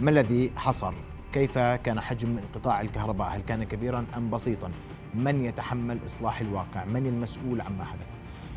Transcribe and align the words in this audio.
ما 0.00 0.10
الذي 0.10 0.52
حصل؟ 0.56 0.92
كيف 1.32 1.58
كان 1.58 2.00
حجم 2.00 2.38
انقطاع 2.38 2.80
الكهرباء؟ 2.80 3.28
هل 3.28 3.40
كان 3.40 3.64
كبيرا 3.64 4.06
أم 4.16 4.30
بسيطا؟ 4.30 4.70
من 5.14 5.44
يتحمل 5.44 5.98
إصلاح 6.06 6.40
الواقع؟ 6.40 6.84
من 6.84 7.06
المسؤول 7.06 7.60
عما 7.60 7.84
حدث؟ 7.84 8.06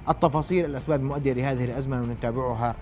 التفاصيل 0.10 0.66
الأسباب 0.66 1.00
المؤدية 1.00 1.34
لهذه 1.34 1.66
الأزمة 1.66 2.02
ونتابعها 2.02 2.76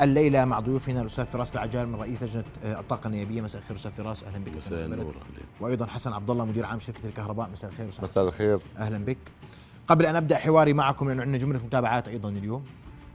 الليلة 0.00 0.44
مع 0.44 0.60
ضيوفنا 0.60 1.00
الأستاذ 1.00 1.24
فراس 1.24 1.54
العجال 1.54 1.88
من 1.88 1.94
رئيس 1.94 2.22
لجنة 2.22 2.44
الطاقة 2.64 3.06
النيابية 3.06 3.40
مساء 3.40 3.62
الخير 3.62 3.76
أستاذ 3.76 3.90
فراس 3.90 4.24
أهلا 4.24 4.44
بك 4.44 4.56
مساء 4.56 4.84
النور 4.84 5.14
وأيضا 5.60 5.86
حسن 5.86 6.12
عبد 6.12 6.30
الله 6.30 6.44
مدير 6.44 6.66
عام 6.66 6.78
شركة 6.78 7.06
الكهرباء 7.06 7.50
مساء 7.50 7.70
الخير 7.70 7.88
أستاذ 7.88 8.04
مساء 8.04 8.24
الخير 8.24 8.58
أهلا 8.78 9.04
بك 9.04 9.18
قبل 9.88 10.06
أن 10.06 10.16
أبدأ 10.16 10.36
حواري 10.38 10.72
معكم 10.72 11.08
لأنه 11.08 11.22
عندنا 11.22 11.38
جملة 11.38 11.58
متابعات 11.58 12.08
أيضا 12.08 12.28
اليوم 12.28 12.64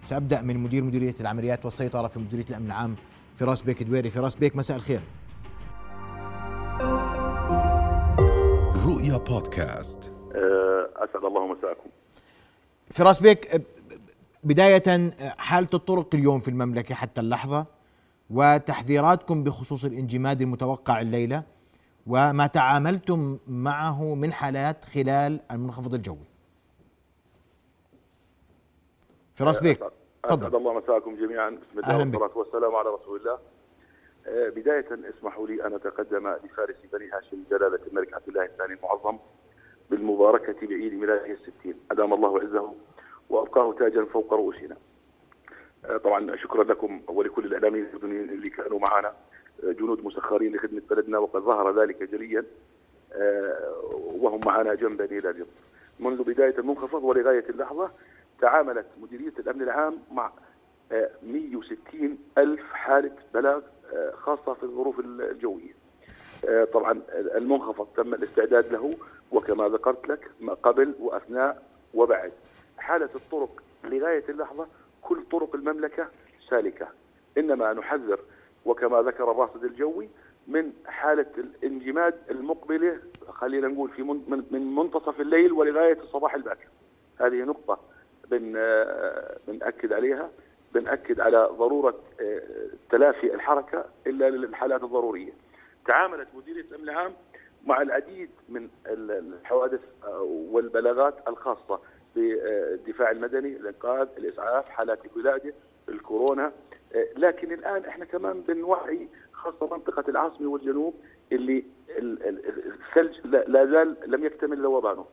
سأبدأ 0.04 0.42
من 0.42 0.58
مدير 0.58 0.84
مديرية 0.84 1.16
العمليات 1.20 1.66
والسيطرة 1.66 2.08
في 2.08 2.20
مديرية 2.20 2.46
الأمن 2.50 2.66
العام 2.66 2.96
فراس 3.40 3.62
بيك 3.62 3.84
دويري 3.84 4.10
فراس 4.10 4.36
بيك 4.36 4.56
مساء 4.56 4.78
الخير. 4.78 5.02
رؤيا 8.86 9.18
بودكاست. 9.18 10.14
أه، 10.36 10.90
أسعد 10.96 11.26
الله 11.26 11.48
مساءكم. 11.48 11.90
فراس 12.92 13.20
بيك 13.20 13.62
بداية 14.44 15.14
حالة 15.38 15.70
الطرق 15.74 16.16
اليوم 16.16 16.40
في 16.40 16.48
المملكة 16.48 16.96
حتى 16.96 17.22
اللحظة 17.22 17.66
وتحذيراتكم 18.30 19.44
بخصوص 19.44 19.86
الانجماد 19.86 20.42
المتوقع 20.42 21.02
الليلة 21.02 21.44
وما 22.08 22.48
تعاملتم 22.48 23.38
معه 23.48 24.16
من 24.16 24.34
حالات 24.34 24.86
خلال 24.86 25.40
المنخفض 25.52 25.94
الجوي. 25.94 26.28
فراس 29.36 29.60
بيك. 29.60 29.99
تفضل. 30.24 30.58
الله 30.58 30.74
مساءكم 30.74 31.16
جميعا. 31.16 31.50
بسم 31.50 31.80
الله 31.80 31.98
والصلاة 31.98 32.38
والسلام 32.38 32.76
على 32.76 32.90
رسول 32.90 33.20
الله. 33.20 33.40
أه، 34.28 34.50
بداية 34.50 34.86
اسمحوا 35.18 35.48
لي 35.48 35.66
أن 35.66 35.74
أتقدم 35.74 36.28
لفارس 36.28 36.76
بني 36.94 37.10
هاشم 37.10 37.44
جلالة 37.52 37.80
الملك 37.88 38.14
عبد 38.14 38.28
الله 38.28 38.46
الثاني 38.46 38.74
المعظم 38.74 39.18
بالمباركة 39.90 40.68
بعيد 40.68 40.94
ميلاده 40.94 41.32
الستين. 41.32 41.80
أدام 41.92 42.14
الله 42.14 42.40
عزه 42.40 42.74
وابقاه 43.30 43.74
تاجا 43.74 44.06
فوق 44.06 44.34
رؤوسنا. 44.34 44.78
آه، 45.86 45.98
طبعا 45.98 46.36
شكرا 46.36 46.64
لكم 46.64 47.02
ولكل 47.08 47.46
الاعلاميين 47.46 47.86
الاردنيين 47.86 48.30
اللي 48.30 48.50
كانوا 48.50 48.80
معنا 48.80 49.14
آه، 49.64 49.72
جنود 49.72 50.06
مسخرين 50.06 50.56
لخدمة 50.56 50.82
بلدنا 50.90 51.18
وقد 51.18 51.42
ظهر 51.42 51.82
ذلك 51.82 52.04
جليا. 52.04 52.46
آه، 53.14 53.82
وهم 53.94 54.40
معنا 54.46 54.74
جنبا 54.74 55.06
إلى 55.06 55.34
جنب. 55.34 55.48
منذ 56.00 56.24
بداية 56.24 56.58
المنخفض 56.58 57.04
ولغاية 57.04 57.46
اللحظة 57.50 57.92
تعاملت 58.42 58.86
مديرية 59.02 59.34
الأمن 59.40 59.62
العام 59.62 60.00
مع 60.12 60.32
160 61.24 62.18
ألف 62.38 62.74
حالة 62.74 63.12
بلاغ 63.34 63.62
خاصة 64.14 64.54
في 64.54 64.64
الظروف 64.64 65.00
الجوية. 65.00 65.74
طبعا 66.74 67.02
المنخفض 67.14 67.88
تم 67.96 68.14
الاستعداد 68.14 68.72
له 68.72 68.94
وكما 69.32 69.70
ذكرت 69.70 70.08
لك 70.10 70.32
قبل 70.64 70.96
وأثناء 71.00 71.64
وبعد. 71.94 72.32
حالة 72.78 73.10
الطرق 73.16 73.64
لغاية 73.84 74.24
اللحظة 74.30 74.68
كل 75.02 75.24
طرق 75.32 75.56
المملكة 75.56 76.08
سالكة. 76.50 76.88
إنما 77.38 77.74
نحذر 77.74 78.20
وكما 78.66 79.02
ذكر 79.02 79.32
الراصد 79.32 79.64
الجوي 79.64 80.10
من 80.48 80.74
حالة 80.86 81.26
الانجماد 81.38 82.16
المقبلة 82.32 83.00
خلينا 83.30 83.68
نقول 83.68 83.90
في 83.90 84.04
من, 84.04 84.44
من 84.52 84.76
منتصف 84.76 85.22
الليل 85.22 85.52
ولغاية 85.52 86.00
الصباح 86.02 86.36
الباكر. 86.36 86.68
هذه 87.20 87.36
نقطة. 87.44 87.80
بن 88.32 88.54
بنأكد 89.48 89.94
عليها 89.94 90.30
بنأكد 90.74 91.20
على 91.20 91.50
ضرورة 91.52 92.00
تلافي 92.92 93.34
الحركة 93.34 93.86
إلا 94.08 94.30
للحالات 94.30 94.84
الضرورية. 94.84 95.32
تعاملت 95.86 96.28
مديرية 96.36 96.62
الأمن 96.62 96.84
العام 96.84 97.14
مع 97.66 97.82
العديد 97.82 98.30
من 98.50 98.70
الحوادث 98.88 99.82
والبلاغات 100.52 101.16
الخاصة 101.28 101.80
بالدفاع 102.16 103.12
المدني 103.12 103.48
الإنقاذ 103.48 104.08
الإسعاف 104.18 104.66
حالات 104.70 105.00
الولادة 105.06 105.54
الكورونا. 105.90 106.52
لكن 107.18 107.52
الآن 107.54 107.86
إحنا 107.86 108.06
كمان 108.06 108.42
بنوعي 108.42 109.08
خاصة 109.34 109.68
منطقة 109.78 110.04
العاصمة 110.10 110.50
والجنوب 110.50 110.94
اللي 111.32 111.64
الثلج 111.90 113.28
لا 113.28 113.66
زال 113.66 113.98
لم 114.08 114.26
يكتمل 114.26 114.62
ذوبانه 114.62 115.06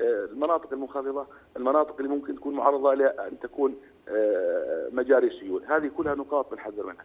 المناطق 0.00 0.72
المنخفضة 0.72 1.26
المناطق 1.56 1.96
اللي 1.96 2.08
ممكن 2.08 2.36
تكون 2.36 2.54
معرضة 2.54 2.94
لأن 2.94 3.40
تكون 3.42 3.74
مجاري 4.92 5.26
السيول. 5.26 5.64
هذه 5.64 5.90
كلها 5.96 6.14
نقاط 6.14 6.50
بنحذر 6.50 6.86
منها. 6.86 7.04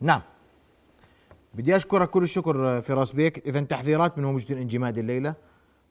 نعم. 0.00 0.20
بدي 1.54 1.76
أشكرك 1.76 2.10
كل 2.10 2.22
الشكر 2.22 2.80
فراس 2.80 3.12
بيك. 3.12 3.46
اذا 3.46 3.60
تحذيرات 3.60 4.18
من 4.18 4.24
موجود 4.24 4.50
الانجماد 4.50 4.98
الليلة 4.98 5.34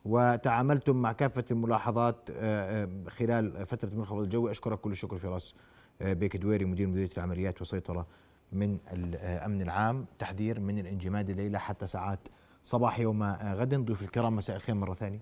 وتعاملتم 0.05 0.95
مع 1.01 1.11
كافة 1.11 1.45
الملاحظات 1.51 2.29
آه، 2.31 2.83
آه، 2.83 2.89
خلال 3.09 3.65
فترة 3.65 3.89
المنخفض 3.89 4.19
الجوي. 4.19 4.51
أشكرك 4.51 4.79
كل 4.79 4.91
الشكر 4.91 5.17
فراس 5.17 5.55
آه، 6.01 6.13
بيك 6.13 6.37
دويري 6.37 6.65
مدير 6.65 6.87
مديرية 6.87 7.09
العمليات 7.17 7.59
والسيطرة 7.59 8.07
من 8.51 8.77
الأمن 8.93 9.61
العام. 9.61 10.05
تحذير 10.19 10.59
من 10.59 10.79
الانجماد 10.79 11.29
الليلة 11.29 11.59
حتى 11.59 11.87
ساعات 11.87 12.19
صباح 12.63 12.99
يوم 12.99 13.23
غد. 13.23 13.75
ضيوف 13.75 14.01
الكرام 14.01 14.35
مساء 14.35 14.55
الخير 14.55 14.75
مرة 14.75 14.93
ثانية. 14.93 15.19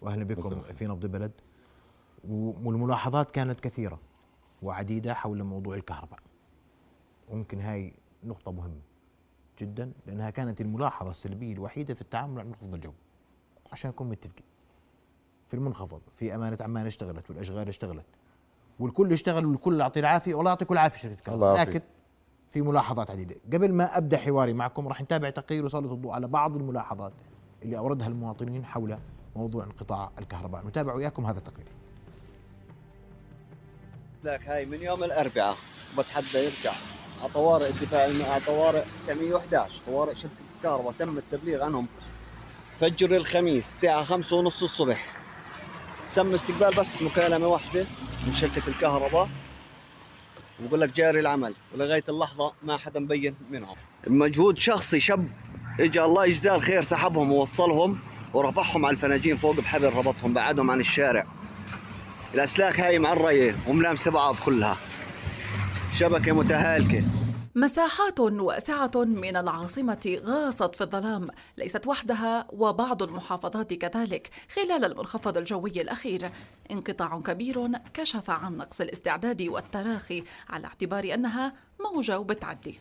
وأهلا 0.00 0.24
بكم 0.24 0.60
في 0.60 0.86
نبض 0.86 1.04
البلد. 1.04 1.32
والملاحظات 2.28 3.30
كانت 3.30 3.60
كثيرة 3.60 4.00
وعديدة 4.62 5.14
حول 5.14 5.42
موضوع 5.42 5.74
الكهرباء. 5.76 6.20
وممكن 7.28 7.60
هاي 7.60 7.94
نقطة 8.24 8.52
مهمة 8.52 8.80
جدا 9.58 9.92
لأنها 10.06 10.30
كانت 10.30 10.60
الملاحظة 10.60 11.10
السلبية 11.10 11.52
الوحيدة 11.52 11.94
في 11.94 12.02
التعامل 12.02 12.34
مع 12.34 12.42
المنخفض 12.42 12.74
الجوي 12.74 12.94
عشان 13.72 13.90
نكون 13.90 14.08
متفقين. 14.08 14.46
في 15.46 15.54
المنخفض 15.54 16.00
في 16.14 16.34
أمانة 16.34 16.58
عمان 16.60 16.86
اشتغلت 16.86 17.30
والأشغال 17.30 17.68
اشتغلت. 17.68 18.06
والكل 18.78 19.12
اشتغل 19.12 19.46
والكل 19.46 19.80
يعطي 19.80 20.00
العافية 20.00 20.34
والله 20.34 20.50
يعطيكم 20.50 20.74
العافية 20.74 20.98
شركة 20.98 21.34
الله 21.34 21.54
لكن 21.54 21.80
في 22.52 22.62
ملاحظات 22.62 23.10
عديدة. 23.10 23.36
قبل 23.52 23.72
ما 23.72 23.98
أبدأ 23.98 24.18
حواري 24.18 24.52
معكم 24.52 24.88
راح 24.88 25.02
نتابع 25.02 25.30
تقرير 25.30 25.64
وسلط 25.64 25.92
الضوء 25.92 26.12
على 26.12 26.28
بعض 26.28 26.56
الملاحظات 26.56 27.12
اللي 27.62 27.78
أوردها 27.78 28.06
المواطنين 28.06 28.64
حول 28.64 28.98
موضوع 29.36 29.64
انقطاع 29.64 30.10
الكهرباء. 30.18 30.66
نتابع 30.66 30.94
وياكم 30.94 31.26
هذا 31.26 31.38
التقرير. 31.38 31.66
لك 34.24 34.48
هاي 34.48 34.66
من 34.66 34.82
يوم 34.82 35.04
الأربعاء 35.04 35.56
بتحدى 35.98 36.38
يرجع. 36.44 36.72
على 37.22 37.32
طوارئ 37.34 37.68
الدفاع 37.68 38.02
على 38.32 38.42
طوارئ 38.46 38.82
911 38.98 39.82
طوارئ 39.86 40.14
شركة 40.14 40.32
الكهرباء 40.56 40.92
تم 40.98 41.18
التبليغ 41.18 41.64
عنهم. 41.64 41.86
فجر 42.78 43.16
الخميس 43.16 43.66
الساعة 43.66 44.04
خمسة 44.04 44.36
ونص 44.36 44.62
الصبح. 44.62 45.16
تم 46.16 46.34
استقبال 46.34 46.80
بس 46.80 47.02
مكالمة 47.02 47.46
واحدة 47.46 47.86
من 48.26 48.32
شركة 48.32 48.68
الكهرباء. 48.68 49.28
بقول 50.68 50.80
لك 50.80 50.96
جاري 50.96 51.20
العمل 51.20 51.54
ولغاية 51.74 52.04
اللحظة 52.08 52.52
ما 52.62 52.76
حدا 52.76 53.00
مبين 53.00 53.34
منهم. 53.50 53.76
مجهود 54.06 54.58
شخصي 54.58 55.00
شاب 55.00 55.28
اجى 55.80 56.02
الله 56.02 56.26
يجزاه 56.26 56.54
الخير 56.54 56.82
سحبهم 56.82 57.32
ووصلهم 57.32 57.98
ورفعهم 58.34 58.86
على 58.86 58.94
الفناجين 58.94 59.36
فوق 59.36 59.56
بحبل 59.56 59.92
ربطهم 59.92 60.32
بعدهم 60.32 60.70
عن 60.70 60.80
الشارع. 60.80 61.26
الأسلاك 62.34 62.80
هاي 62.80 62.98
معرية 62.98 63.54
وملامسة 63.68 64.10
بعض 64.10 64.36
كلها. 64.44 64.76
شبكة 65.98 66.32
متهالكة. 66.32 67.02
مساحات 67.54 68.20
واسعة 68.20 68.90
من 68.96 69.36
العاصمة 69.36 70.18
غاصت 70.24 70.74
في 70.74 70.80
الظلام. 70.80 71.28
ليست 71.56 71.86
وحدها 71.86 72.46
وبعض 72.52 73.02
المحافظات 73.02 73.74
كذلك 73.74 74.30
خلال 74.54 74.84
المنخفض 74.84 75.36
الجوي 75.36 75.80
الأخير. 75.80 76.32
انقطاع 76.70 77.20
كبير 77.20 77.68
كشف 77.94 78.30
عن 78.30 78.56
نقص 78.56 78.80
الاستعداد 78.80 79.42
والتراخي 79.42 80.24
على 80.48 80.66
اعتبار 80.66 81.14
أنها 81.14 81.52
موجة 81.80 82.18
وبتعدي 82.18 82.80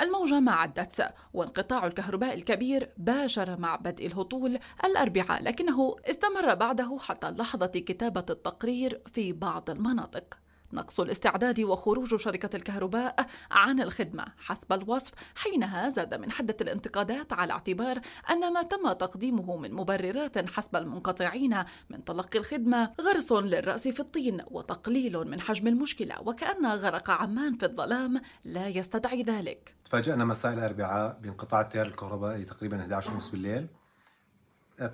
الموجة 0.00 0.40
ما 0.40 0.52
عدت 0.52 1.14
وانقطاع 1.34 1.86
الكهرباء 1.86 2.34
الكبير 2.34 2.90
باشر 2.96 3.60
مع 3.60 3.76
بدء 3.76 4.06
الهطول 4.06 4.58
الأربعاء 4.84 5.42
لكنه 5.42 5.96
استمر 6.10 6.54
بعده 6.54 6.98
حتى 7.00 7.30
لحظة 7.30 7.66
كتابة 7.66 8.24
التقرير 8.30 9.00
في 9.12 9.32
بعض 9.32 9.70
المناطق. 9.70 10.41
نقص 10.72 11.00
الاستعداد 11.00 11.60
وخروج 11.60 12.16
شركة 12.16 12.56
الكهرباء 12.56 13.26
عن 13.50 13.80
الخدمة 13.80 14.24
حسب 14.38 14.72
الوصف 14.72 15.12
حينها 15.34 15.88
زاد 15.88 16.14
من 16.14 16.30
حدة 16.30 16.56
الانتقادات 16.60 17.32
على 17.32 17.52
اعتبار 17.52 18.00
أن 18.30 18.52
ما 18.52 18.62
تم 18.62 18.92
تقديمه 18.92 19.56
من 19.56 19.74
مبررات 19.74 20.50
حسب 20.50 20.76
المنقطعين 20.76 21.56
من 21.90 22.04
تلقي 22.04 22.38
الخدمة 22.38 22.92
غرس 23.00 23.32
للرأس 23.32 23.88
في 23.88 24.00
الطين 24.00 24.40
وتقليل 24.50 25.18
من 25.18 25.40
حجم 25.40 25.68
المشكلة 25.68 26.20
وكأن 26.20 26.66
غرق 26.66 27.10
عمان 27.10 27.56
في 27.56 27.66
الظلام 27.66 28.20
لا 28.44 28.68
يستدعي 28.68 29.22
ذلك. 29.22 29.74
تفاجأنا 29.84 30.24
مساء 30.24 30.52
الأربعاء 30.52 31.18
بانقطاع 31.22 31.60
التيار 31.60 31.86
الكهربائي 31.86 32.44
تقريبا 32.44 33.00
11:30 33.00 33.30
بالليل. 33.30 33.66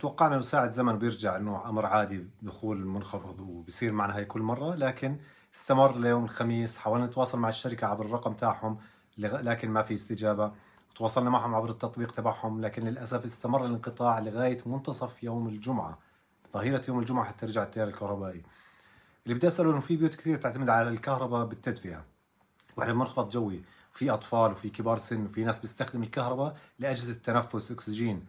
توقعنا 0.01 0.35
أنه 0.35 0.43
ساعة 0.43 0.71
زمن 0.71 0.99
بيرجع 0.99 1.37
أنه 1.37 1.69
أمر 1.69 1.87
عادي 1.87 2.27
دخول 2.43 2.77
المنخفض 2.77 3.41
وبصير 3.41 3.93
معنا 3.93 4.17
هي 4.17 4.25
كل 4.25 4.41
مرة 4.43 4.75
لكن 4.75 5.19
استمر 5.55 5.99
ليوم 5.99 6.25
الخميس 6.25 6.79
حاولنا 6.79 7.07
نتواصل 7.07 7.39
مع 7.39 7.49
الشركة 7.49 7.87
عبر 7.87 8.07
الرقم 8.07 8.33
تاعهم 8.33 8.79
لكن 9.19 9.71
ما 9.71 9.83
في 9.83 9.95
استجابة. 9.95 10.53
تواصلنا 10.95 11.31
معهم 11.31 11.55
عبر 11.55 11.71
التطبيق 11.71 12.11
تبعهم 12.11 12.61
لكن 12.61 12.85
للأسف 12.85 13.25
استمر 13.25 13.65
الانقطاع 13.65 14.19
لغاية 14.19 14.59
منتصف 14.67 15.23
يوم 15.23 15.49
الجمعة 15.49 15.99
ظهيرة 16.55 16.83
يوم 16.89 16.99
الجمعة 16.99 17.25
حتى 17.25 17.47
يرجع 17.47 17.63
التيار 17.63 17.89
الكهربائي. 17.89 18.43
اللي 19.25 19.35
بدي 19.35 19.47
أسأله 19.49 19.71
إنه 19.71 19.81
في 19.81 19.97
بيوت 19.97 20.15
كثير 20.15 20.39
تعتمد 20.39 20.69
على 20.69 20.89
الكهرباء 20.89 21.47
بالتدفئة 21.47 22.05
وإحنا 22.77 22.93
بمنخفض 22.93 23.29
جوي؟ 23.29 23.63
في 23.93 24.11
أطفال 24.11 24.53
وفي 24.53 24.71
كبار 24.71 24.99
سن 24.99 25.25
وفي 25.25 25.45
ناس 25.45 25.59
بيستخدم 25.59 26.03
الكهرباء 26.03 26.57
لأجهزة 26.79 27.15
تنفس 27.15 27.71
أكسجين. 27.71 28.27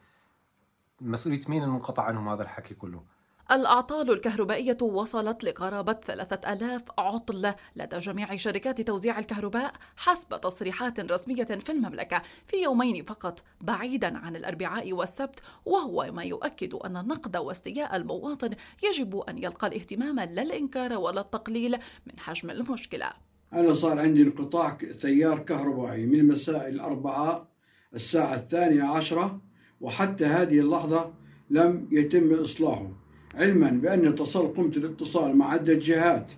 مسؤولية 1.01 1.41
مين 1.47 1.63
المنقطع 1.63 2.03
عنهم 2.03 2.29
هذا 2.29 2.43
الحكي 2.43 2.75
كله؟ 2.75 3.03
الأعطال 3.51 4.11
الكهربائية 4.11 4.77
وصلت 4.81 5.43
لقرابة 5.43 5.93
ثلاثة 6.07 6.53
ألاف 6.53 6.83
عطل 6.97 7.53
لدى 7.75 7.97
جميع 7.97 8.35
شركات 8.35 8.81
توزيع 8.81 9.19
الكهرباء 9.19 9.73
حسب 9.97 10.41
تصريحات 10.41 10.99
رسمية 10.99 11.43
في 11.43 11.71
المملكة 11.71 12.21
في 12.47 12.57
يومين 12.57 13.05
فقط 13.05 13.43
بعيدا 13.61 14.17
عن 14.17 14.35
الأربعاء 14.35 14.93
والسبت 14.93 15.39
وهو 15.65 16.11
ما 16.11 16.23
يؤكد 16.23 16.73
أن 16.73 16.97
النقد 16.97 17.37
واستياء 17.37 17.95
المواطن 17.95 18.49
يجب 18.83 19.17
أن 19.17 19.37
يلقى 19.37 19.67
الاهتمام 19.67 20.19
لا 20.19 20.41
الإنكار 20.41 20.93
ولا 20.93 21.21
التقليل 21.21 21.77
من 22.05 22.19
حجم 22.19 22.49
المشكلة. 22.49 23.09
أنا 23.53 23.73
صار 23.73 23.99
عندي 23.99 24.21
انقطاع 24.21 24.77
تيار 25.01 25.39
كهربائي 25.39 26.05
من 26.05 26.27
مساء 26.27 26.67
الأربعاء 26.67 27.47
الساعة 27.93 28.35
الثانية 28.35 28.83
عشرة 28.83 29.41
وحتى 29.81 30.25
هذه 30.25 30.59
اللحظة 30.59 31.13
لم 31.49 31.87
يتم 31.91 32.33
إصلاحه. 32.33 33.08
علما 33.35 33.69
بأن 33.69 34.07
اتصل 34.07 34.53
قمت 34.53 34.77
الاتصال 34.77 35.37
مع 35.37 35.51
عدة 35.53 35.73
جهات 35.73 36.31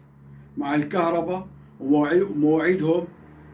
مع 0.57 0.75
الكهرباء 0.75 1.47
ومواعيدهم 1.79 3.07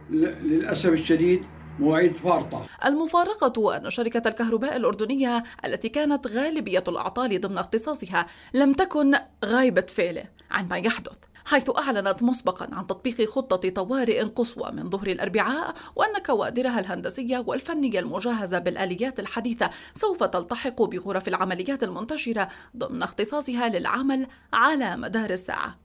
للأسف 0.09 0.89
الشديد 0.89 1.43
مواعيد 1.79 2.15
فارطة. 2.15 2.65
المفارقة 2.85 3.77
أن 3.77 3.89
شركة 3.89 4.27
الكهرباء 4.27 4.75
الأردنية 4.75 5.43
التي 5.65 5.89
كانت 5.89 6.27
غالبية 6.27 6.83
الأعطال 6.87 7.41
ضمن 7.41 7.57
اختصاصها 7.57 8.27
لم 8.53 8.73
تكن 8.73 9.15
غايبة 9.45 9.85
فعله 9.95 10.23
عن 10.51 10.67
ما 10.67 10.77
يحدث. 10.77 11.17
حيث 11.47 11.69
أعلنت 11.77 12.23
مسبقا 12.23 12.69
عن 12.71 12.87
تطبيق 12.87 13.29
خطة 13.29 13.69
طوارئ 13.69 14.21
قصوى 14.23 14.71
من 14.71 14.89
ظهر 14.89 15.07
الأربعاء 15.07 15.73
وأن 15.95 16.17
كوادرها 16.25 16.79
الهندسية 16.79 17.43
والفنية 17.47 17.99
المجهزة 17.99 18.59
بالآليات 18.59 19.19
الحديثة 19.19 19.69
سوف 19.95 20.23
تلتحق 20.23 20.81
بغرف 20.81 21.27
العمليات 21.27 21.83
المنتشرة 21.83 22.47
ضمن 22.77 23.03
اختصاصها 23.03 23.69
للعمل 23.69 24.27
على 24.53 24.97
مدار 24.97 25.29
الساعة. 25.29 25.79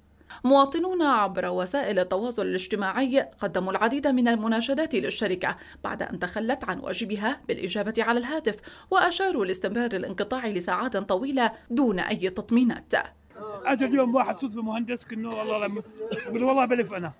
مواطنون 0.45 1.03
عبر 1.03 1.47
وسائل 1.47 1.99
التواصل 1.99 2.43
الاجتماعي 2.43 3.21
قدموا 3.21 3.73
العديد 3.73 4.07
من 4.07 4.29
المناشدات 4.29 4.95
للشركة 4.95 5.57
بعد 5.85 6.03
أن 6.03 6.19
تخلت 6.19 6.65
عن 6.65 6.79
واجبها 6.79 7.39
بالإجابة 7.49 7.95
على 7.99 8.19
الهاتف 8.19 8.57
وأشاروا 8.91 9.45
لاستمرار 9.45 9.91
الانقطاع 9.93 10.47
لساعات 10.47 10.97
طويلة 10.97 11.53
دون 11.71 12.01
أي 12.01 12.31
تطمينات. 12.31 12.95
اجى 13.67 13.85
اليوم 13.85 14.15
واحد 14.15 14.39
صدفة 14.39 14.63
مهندس 14.63 15.05
كنه 15.05 15.29
والله 15.29 15.67
لما 15.67 15.83
يقول 16.27 16.45
والله 16.45 16.65
بلف 16.65 16.93
أنا. 16.93 17.13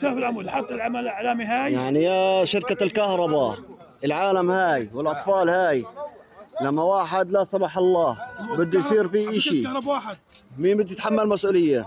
شاف 0.00 0.16
العمود 0.16 0.48
حط 0.48 0.72
العمل 0.72 1.00
الإعلامي 1.00 1.44
هاي. 1.44 1.72
يعني 1.72 2.02
يا 2.02 2.44
شركة 2.44 2.84
الكهرباء 2.84 3.58
العالم 4.04 4.50
هاي 4.50 4.90
والأطفال 4.94 5.48
هاي 5.48 5.84
لما 6.60 6.82
واحد 6.82 7.32
لا 7.32 7.44
سمح 7.44 7.78
الله 7.78 8.18
بده 8.56 8.78
يصير 8.78 9.08
في 9.08 9.40
شيء 9.40 9.86
واحد. 9.86 10.16
مين 10.58 10.76
بده 10.76 10.92
يتحمل 10.92 11.28
مسؤولية؟ 11.28 11.86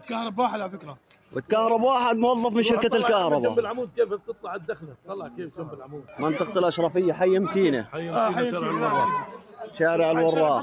الكهرباء 0.00 0.46
واحد 0.46 0.60
على 0.60 0.70
فكرة. 0.70 0.98
والكهرباء 1.34 1.92
واحد 1.92 2.16
موظف 2.16 2.52
من 2.52 2.62
شركة 2.62 2.96
الكهرباء 2.96 3.40
جنب 3.40 3.58
العمود 3.58 3.90
كيف 3.96 4.08
بتطلع 4.08 4.54
الدخلة؟ 4.54 4.94
طلع 5.08 5.28
كيف 5.28 5.58
جنب 5.58 5.74
العمود؟ 5.74 6.04
منطقة 6.18 6.58
الأشرفية 6.58 7.12
حي 7.12 7.38
متينه 7.38 7.82
حي 7.82 7.98
متينه, 7.98 8.16
آه 8.16 8.30
حي 8.30 8.42
متينة. 8.52 9.26
شارع 9.78 10.10
الوراق 10.10 10.62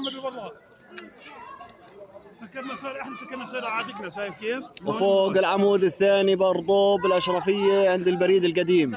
سكرنا 2.40 2.74
صار 2.74 3.00
إحنا 3.00 3.16
سكرنا 3.26 3.46
صار 3.46 3.64
عادقنا 3.64 4.10
شايف 4.10 4.34
كيف؟ 4.34 4.64
وفوق 4.86 5.36
العمود 5.38 5.82
الثاني 5.82 6.36
برضو 6.36 6.96
بالأشرفية 6.96 7.90
عند 7.90 8.08
البريد 8.08 8.44
القديم. 8.44 8.96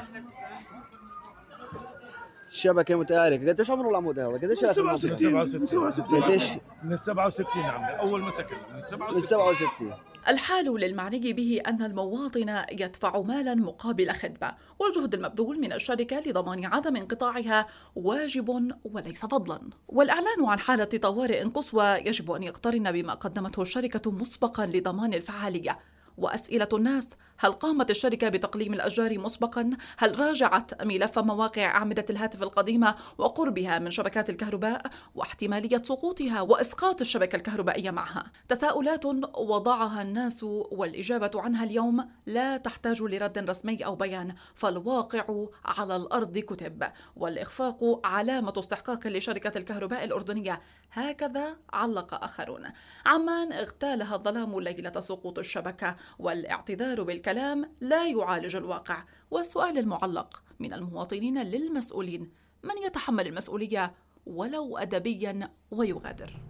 الشبكه 2.54 2.94
متآلفة 2.94 3.48
قديش 3.48 3.70
عمره 3.70 3.90
العمود 3.90 4.18
هذا؟ 4.18 4.28
قديش 4.28 4.64
من 4.64 5.66
67 5.66 6.22
قديش؟ 6.22 6.42
من 6.82 6.96
67 6.96 7.62
عمي 7.62 7.86
أول 7.86 8.22
ما 8.22 8.30
سكن 8.30 8.56
من 8.74 8.80
67 8.80 9.14
من 9.14 9.20
67 9.20 9.92
الحال 10.28 10.80
للمعني 10.80 11.32
به 11.32 11.60
أن 11.66 11.82
المواطن 11.82 12.64
يدفع 12.72 13.20
مالا 13.20 13.54
مقابل 13.54 14.12
خدمة 14.12 14.54
والجهد 14.78 15.14
المبذول 15.14 15.60
من 15.60 15.72
الشركة 15.72 16.20
لضمان 16.26 16.64
عدم 16.64 16.96
انقطاعها 16.96 17.66
واجب 17.96 18.72
وليس 18.84 19.26
فضلا. 19.26 19.60
والإعلان 19.88 20.44
عن 20.44 20.58
حالة 20.58 20.84
طوارئ 20.84 21.44
قصوى 21.44 21.84
يجب 21.84 22.30
أن 22.30 22.42
يقترن 22.42 22.92
بما 22.92 23.14
قدمته 23.14 23.62
الشركة 23.62 24.10
مسبقا 24.10 24.66
لضمان 24.66 25.14
الفعالية. 25.14 25.78
وأسئلة 26.18 26.68
الناس 26.72 27.08
هل 27.38 27.52
قامت 27.52 27.90
الشركة 27.90 28.28
بتقليم 28.28 28.74
الأشجار 28.74 29.18
مسبقا؟ 29.18 29.70
هل 29.98 30.18
راجعت 30.18 30.82
ملف 30.82 31.18
مواقع 31.18 31.64
أعمدة 31.64 32.04
الهاتف 32.10 32.42
القديمة 32.42 32.94
وقربها 33.18 33.78
من 33.78 33.90
شبكات 33.90 34.30
الكهرباء 34.30 34.82
واحتمالية 35.14 35.82
سقوطها 35.84 36.40
وإسقاط 36.40 37.00
الشبكة 37.00 37.36
الكهربائية 37.36 37.90
معها؟ 37.90 38.24
تساؤلات 38.48 39.06
وضعها 39.36 40.02
الناس 40.02 40.42
والإجابة 40.42 41.30
عنها 41.34 41.64
اليوم 41.64 42.08
لا 42.26 42.56
تحتاج 42.56 43.02
لرد 43.02 43.38
رسمي 43.38 43.84
أو 43.84 43.94
بيان 43.94 44.34
فالواقع 44.54 45.46
على 45.64 45.96
الأرض 45.96 46.38
كتب 46.38 46.84
والإخفاق 47.16 48.00
علامة 48.04 48.52
استحقاق 48.58 49.06
لشركة 49.06 49.58
الكهرباء 49.58 50.04
الأردنية 50.04 50.60
هكذا 50.92 51.56
علق 51.72 52.24
آخرون 52.24 52.66
عمان 53.06 53.52
اغتالها 53.52 54.14
الظلام 54.14 54.60
ليلة 54.60 55.00
سقوط 55.00 55.38
الشبكة 55.38 55.96
والاعتذار 56.18 57.02
بالكلام 57.24 57.70
لا 57.80 58.06
يعالج 58.06 58.56
الواقع 58.56 59.04
والسؤال 59.30 59.78
المعلق 59.78 60.42
من 60.60 60.72
المواطنين 60.72 61.42
للمسؤولين 61.42 62.30
من 62.62 62.82
يتحمل 62.86 63.26
المسؤولية 63.26 63.92
ولو 64.26 64.78
أدبيا 64.78 65.50
ويغادر؟ 65.70 66.40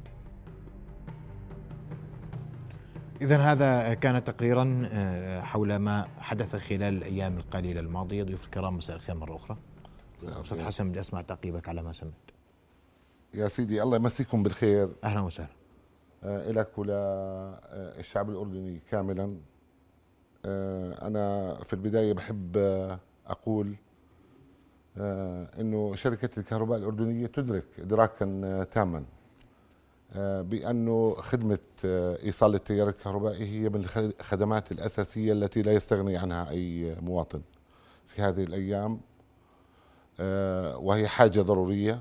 إذا 3.21 3.39
هذا 3.39 3.95
كان 3.95 4.25
تقريرا 4.25 4.89
آه، 4.93 5.41
حول 5.41 5.77
ما 5.77 6.09
حدث 6.19 6.57
خلال 6.57 6.97
الأيام 6.97 7.37
القليلة 7.37 7.81
الماضية. 7.81 8.23
ضيوف 8.23 8.45
الكرام 8.45 8.77
مساء 8.77 8.97
الخير 8.97 9.15
مرة 9.15 9.37
أخرى. 9.37 9.57
أستاذ 10.19 10.65
حسن 10.65 10.91
بدي 10.91 11.01
أسمع 11.01 11.23
تعقيبك 11.23 11.69
على 11.69 11.83
ما 11.83 11.93
سمعت. 11.93 12.13
يا 13.35 13.49
سيدي 13.49 13.83
الله 13.83 13.97
يمسيكم 13.97 14.43
بالخير. 14.43 14.89
أهلا 15.05 15.21
وسهلا. 15.21 15.49
آه، 16.23 16.51
لك 16.51 16.79
وللشعب 16.79 18.31
الأردني 18.31 18.81
كاملا 18.91 19.37
آه، 20.45 21.07
أنا 21.07 21.55
في 21.65 21.73
البداية 21.73 22.13
بحب 22.13 22.57
أقول 23.27 23.75
أنه 25.61 25.95
شركة 25.95 26.31
الكهرباء 26.39 26.79
الأردنية 26.79 27.27
تدرك 27.27 27.65
إدراكا 27.79 28.65
تاما 28.73 29.05
بأنه 30.43 31.15
خدمة 31.15 31.59
إيصال 32.25 32.55
التيار 32.55 32.89
الكهربائي 32.89 33.45
هي 33.45 33.69
من 33.69 33.87
الخدمات 33.97 34.73
الأساسية 34.73 35.33
التي 35.33 35.63
لا 35.63 35.73
يستغني 35.73 36.17
عنها 36.17 36.51
أي 36.51 36.97
مواطن 37.03 37.41
في 38.07 38.23
هذه 38.23 38.45
الأيام 38.45 39.01
وهي 40.85 41.09
حاجة 41.09 41.41
ضرورية 41.41 42.01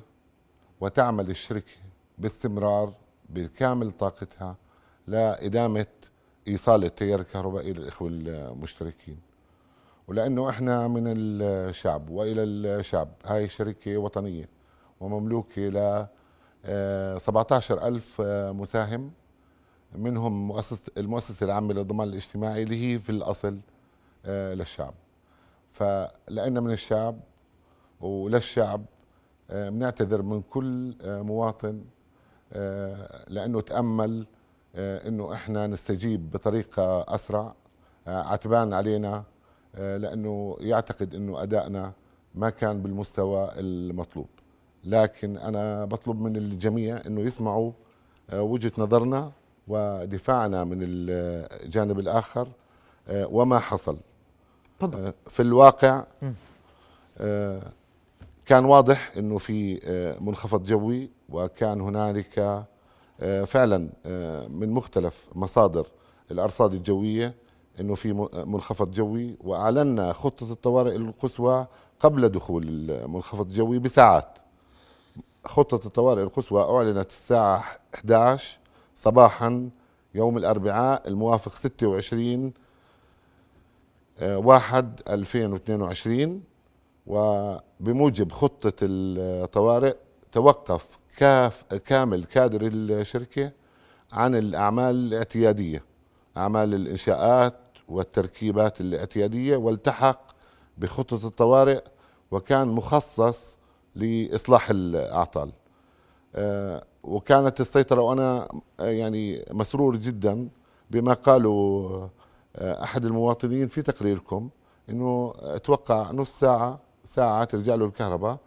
وتعمل 0.82 1.30
الشركة 1.30 1.72
باستمرار 2.18 2.94
بكامل 3.30 3.92
طاقتها 3.92 4.56
لإدامة 5.08 5.86
إيصال 6.48 6.84
التيار 6.84 7.20
الكهربائي 7.20 7.74
للإخوة 7.74 8.10
المشتركين. 8.12 9.20
ولأنه 10.08 10.50
إحنا 10.50 10.88
من 10.88 11.04
الشعب 11.08 12.10
وإلى 12.10 12.44
الشعب. 12.44 13.10
هاي 13.26 13.50
شركة 13.50 13.98
وطنية 13.98 14.50
ومملوكة 15.00 15.62
ل 15.70 16.08
17 17.20 17.80
آه، 17.80 18.02
آه، 18.20 18.52
مساهم. 18.52 19.12
منهم 19.96 20.48
مؤسسة 20.48 20.92
المؤسسة 20.98 21.46
العامة 21.46 21.74
للضمان 21.74 22.08
الاجتماعي 22.08 22.64
اللي 22.64 22.94
هي 22.94 23.00
في 23.00 23.10
الأصل 23.10 23.60
آه، 24.26 24.54
للشعب. 24.54 24.94
فلأن 25.72 26.64
من 26.64 26.72
الشعب 26.72 27.20
وللشعب 28.02 28.86
بنعتذر 29.50 30.22
من 30.22 30.42
كل 30.42 30.96
مواطن 31.04 31.84
لأنه 33.28 33.62
تأمل 33.62 34.26
أنه 34.76 35.34
إحنا 35.34 35.68
نستجيب 35.68 36.32
بطريقة 36.32 37.16
أسرع. 37.16 37.54
عتبان 38.08 38.74
علينا 38.74 39.24
لأنه 39.78 40.58
يعتقد 40.60 41.16
أنه 41.16 41.44
أدائنا 41.44 41.92
ما 42.36 42.50
كان 42.50 42.82
بالمستوى 42.82 43.50
المطلوب. 43.60 44.28
لكن 44.84 45.38
أنا 45.38 45.86
بطلب 45.86 46.22
من 46.22 46.36
الجميع 46.36 47.02
إنه 47.08 47.22
يسمعوا 47.22 47.72
آه، 48.30 48.42
وجهة 48.42 48.72
نظرنا 48.78 49.32
ودفاعنا 49.68 50.64
من 50.64 50.78
الجانب 50.82 52.00
الآخر 52.00 52.48
آه، 53.08 53.28
وما 53.28 53.60
حصل. 53.60 53.98
آه، 54.84 55.14
في 55.28 55.42
الواقع 55.42 56.04
كان 58.46 58.66
واضح 58.66 59.18
إنه 59.18 59.38
في 59.38 59.80
منخفض 60.22 60.64
جوي 60.64 61.10
وكان 61.30 61.82
هنالك 61.82 62.66
فعلا 63.46 63.90
من 64.50 64.70
مختلف 64.70 65.28
مصادر 65.36 65.88
الأرصاد 66.32 66.74
الجوية 66.74 67.34
إنه 67.80 67.96
في 67.96 68.14
منخفض 68.34 68.92
جوي 68.92 69.36
وأعلنا 69.42 70.14
خطة 70.14 70.52
الطوارئ 70.52 70.96
القصوى 70.96 71.68
قبل 72.00 72.30
دخول 72.30 72.64
المنخفض 72.68 73.48
الجوي 73.48 73.80
بساعات. 73.80 74.38
خطة 75.46 75.88
الطوارئ 75.88 76.24
القصوى 76.24 76.62
أعلنت 76.64 77.10
الساعة 77.10 77.64
11 77.96 78.60
صباحا 78.96 79.70
يوم 80.16 80.38
الأربعاء 80.38 81.08
الموافق 81.08 81.56
26 81.56 82.54
آه، 84.20 84.38
واحد 84.38 85.02
2022 85.10 86.44
وبموجب 87.08 88.32
خطة 88.32 88.74
الطوارئ 88.82 89.96
توقف 90.32 90.98
كاف 91.18 91.64
كامل 91.64 92.24
كادر 92.24 92.62
الشركة 92.74 93.52
عن 94.12 94.36
الأعمال 94.36 94.96
الاعتيادية 94.96 95.84
أعمال 96.38 96.74
الإنشاءات 96.74 97.60
والتركيبات 97.90 98.82
الاعتيادية 98.82 99.58
والتحق 99.58 100.32
بخطة 100.78 101.28
الطوارئ 101.28 101.82
وكان 102.32 102.68
مخصص 102.68 103.58
لإصلاح 103.96 104.70
الأعطال. 104.70 105.52
آه، 106.36 106.84
وكانت 107.04 107.62
السيطرة 107.62 108.02
وأنا 108.02 108.48
يعني 108.80 109.46
مسرور 109.52 109.96
جدا 109.96 110.50
بما 110.92 111.14
قالوا 111.14 112.08
آه، 112.56 112.84
أحد 112.84 113.06
المواطنين 113.06 113.68
في 113.68 113.82
تقريركم 113.82 114.50
إنه 114.90 115.34
أتوقع 115.38 116.12
نص 116.12 116.40
ساعة 116.40 116.80
ساعة 117.06 117.44
ترجع 117.44 117.76
له 117.76 117.86
الكهرباء 117.86 118.38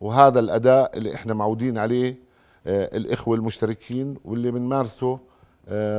وهذا 0.00 0.40
الأداء 0.40 0.98
اللي 0.98 1.14
إحنا 1.14 1.34
معودين 1.34 1.78
عليه 1.78 2.16
الإخوة 2.66 3.36
المشتركين 3.36 4.16
واللي 4.24 4.50
بنمارسه 4.50 5.18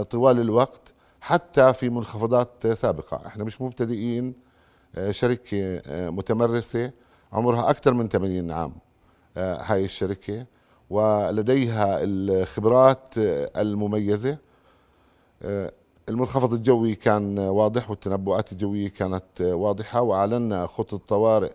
طوال 0.10 0.40
الوقت 0.40 0.94
حتى 1.22 1.74
في 1.74 1.90
منخفضات 1.90 2.68
سابقة. 2.68 3.28
إحنا 3.28 3.44
مش 3.44 3.62
مبتدئين 3.62 4.34
شركة 5.10 5.82
متمرسة 6.10 6.92
عمرها 7.34 7.70
أكثر 7.70 7.94
من 7.94 8.08
80 8.10 8.52
عام 8.52 8.74
آه، 9.38 9.58
هاي 9.62 9.86
الشركة. 9.86 10.46
ولديها 10.90 11.98
الخبرات 12.04 13.14
المميزة. 13.58 14.38
آه، 15.44 15.72
المنخفض 16.10 16.54
الجوي 16.54 16.96
كان 16.96 17.40
واضح 17.40 17.90
والتنبؤات 17.90 18.52
الجوية 18.52 18.90
كانت 18.90 19.42
واضحة 19.42 20.02
وأعلنا 20.02 20.68
خطة 20.68 20.96
الطوارئ 20.96 21.52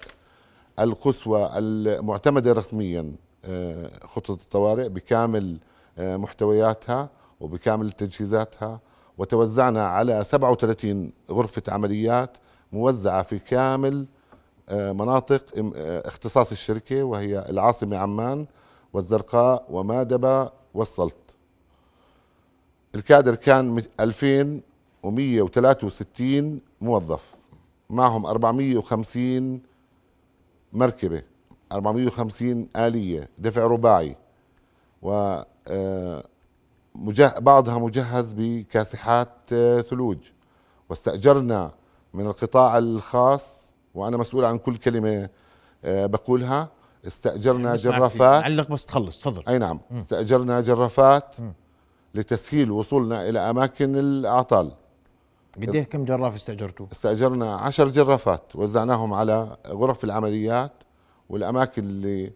القصوى 0.78 1.50
المعتمدة 1.58 2.52
رسميا 2.52 3.12
آه، 3.44 3.90
خطة 4.06 4.32
الطوارئ 4.32 4.88
بكامل 4.88 5.58
محتوياتها 5.98 7.08
وبكامل 7.40 7.92
تجهيزاتها 7.92 8.80
وتوزعنا 9.18 9.86
على 9.86 10.24
37 10.24 11.12
غرفة 11.30 11.62
عمليات 11.68 12.36
موزعة 12.72 13.22
في 13.22 13.38
كامل 13.38 14.06
آه، 14.68 14.92
مناطق 14.92 15.44
آه، 15.76 16.08
اختصاص 16.08 16.50
الشركة 16.50 17.02
وهي 17.02 17.46
العاصمة 17.48 17.96
عمان 17.96 18.46
والزرقاء 18.92 19.66
ومادبة 19.70 20.50
والسلط. 20.74 21.16
الكادر 22.94 23.34
كان 23.34 23.82
2163 24.00 26.60
موظف 26.80 27.34
معهم 27.90 28.26
450 28.26 29.62
مركبة 30.72 31.22
450 31.72 32.68
آلية 32.76 33.28
دفع 33.38 33.66
رباعي 33.66 34.16
و 35.02 35.40
آه، 35.68 36.24
بعضها 37.38 37.78
مجهز 37.78 38.32
بكاسحات 38.32 39.28
ثلوج. 39.88 40.18
واستأجرنا 40.90 41.70
من 42.14 42.26
القطاع 42.26 42.78
الخاص 42.78 43.72
وأنا 43.94 44.16
مسؤول 44.16 44.44
عن 44.44 44.58
كل 44.58 44.76
كلمة 44.76 45.28
آه، 45.84 46.06
بقولها. 46.06 46.68
استأجرنا 47.06 47.76
جرافات. 47.76 48.44
علق 48.44 48.68
بس 48.72 48.86
تخلص 48.86 49.20
تفضل. 49.20 49.42
أي 49.48 49.58
نعم. 49.58 49.80
م. 49.90 49.96
استأجرنا 49.98 50.60
جرافات 50.60 51.40
م. 51.40 51.52
لتسهيل 52.14 52.70
وصولنا 52.70 53.28
إلى 53.28 53.38
أماكن 53.38 53.96
الأعطال. 53.96 54.72
قد 55.62 55.74
إيه 55.74 55.84
كم 55.84 56.04
جراف 56.04 56.34
استاجرتوا؟ 56.34 56.86
استأجرنا 56.92 57.54
عشر 57.54 57.88
جرافات 57.88 58.56
وزعناهم 58.56 59.12
على 59.12 59.56
غرف 59.66 60.04
العمليات 60.04 60.72
والأماكن 61.28 61.84
اللي 61.84 62.32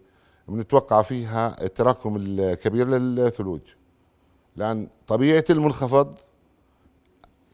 بنتوقع 0.47 1.01
فيها 1.01 1.63
التراكم 1.63 2.15
الكبير 2.19 2.87
للثلوج. 2.87 3.61
لأن 4.55 4.87
طبيعة 5.07 5.43
المنخفض 5.49 6.15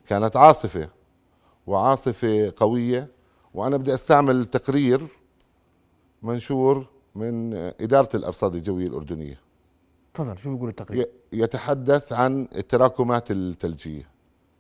كانت 0.08 0.36
عاصفة 0.36 0.90
وعاصفة 1.68 2.54
قوية 2.58 3.08
وأنا 3.54 3.78
بدي 3.78 3.94
أستعمل 3.94 4.46
تقرير 4.46 5.08
منشور 6.24 6.88
من 7.16 7.54
إدارة 7.56 8.10
الأرصاد 8.16 8.56
الجوية 8.56 8.88
الأردنية. 8.88 9.40
تفضل 10.14 10.38
شو 10.38 10.54
بيقول 10.54 10.70
التقرير؟ 10.70 11.10
يتحدث 11.34 12.14
عن 12.14 12.48
التراكمات 12.56 13.32
الثلجية. 13.32 14.10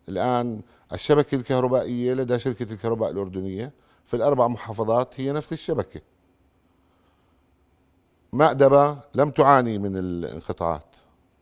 الآن 0.09 0.61
الشبكة 0.93 1.35
الكهربائية 1.35 2.13
لدى 2.13 2.39
شركة 2.39 2.73
الكهرباء 2.73 3.11
الأردنية 3.11 3.71
في 4.05 4.13
الأربع 4.13 4.47
محافظات 4.47 5.19
هي 5.19 5.31
نفس 5.31 5.53
الشبكة. 5.53 6.01
مأدبة 8.33 8.97
لم 9.15 9.29
تعاني 9.29 9.77
من 9.77 9.97
الانقطاعات. 9.97 10.95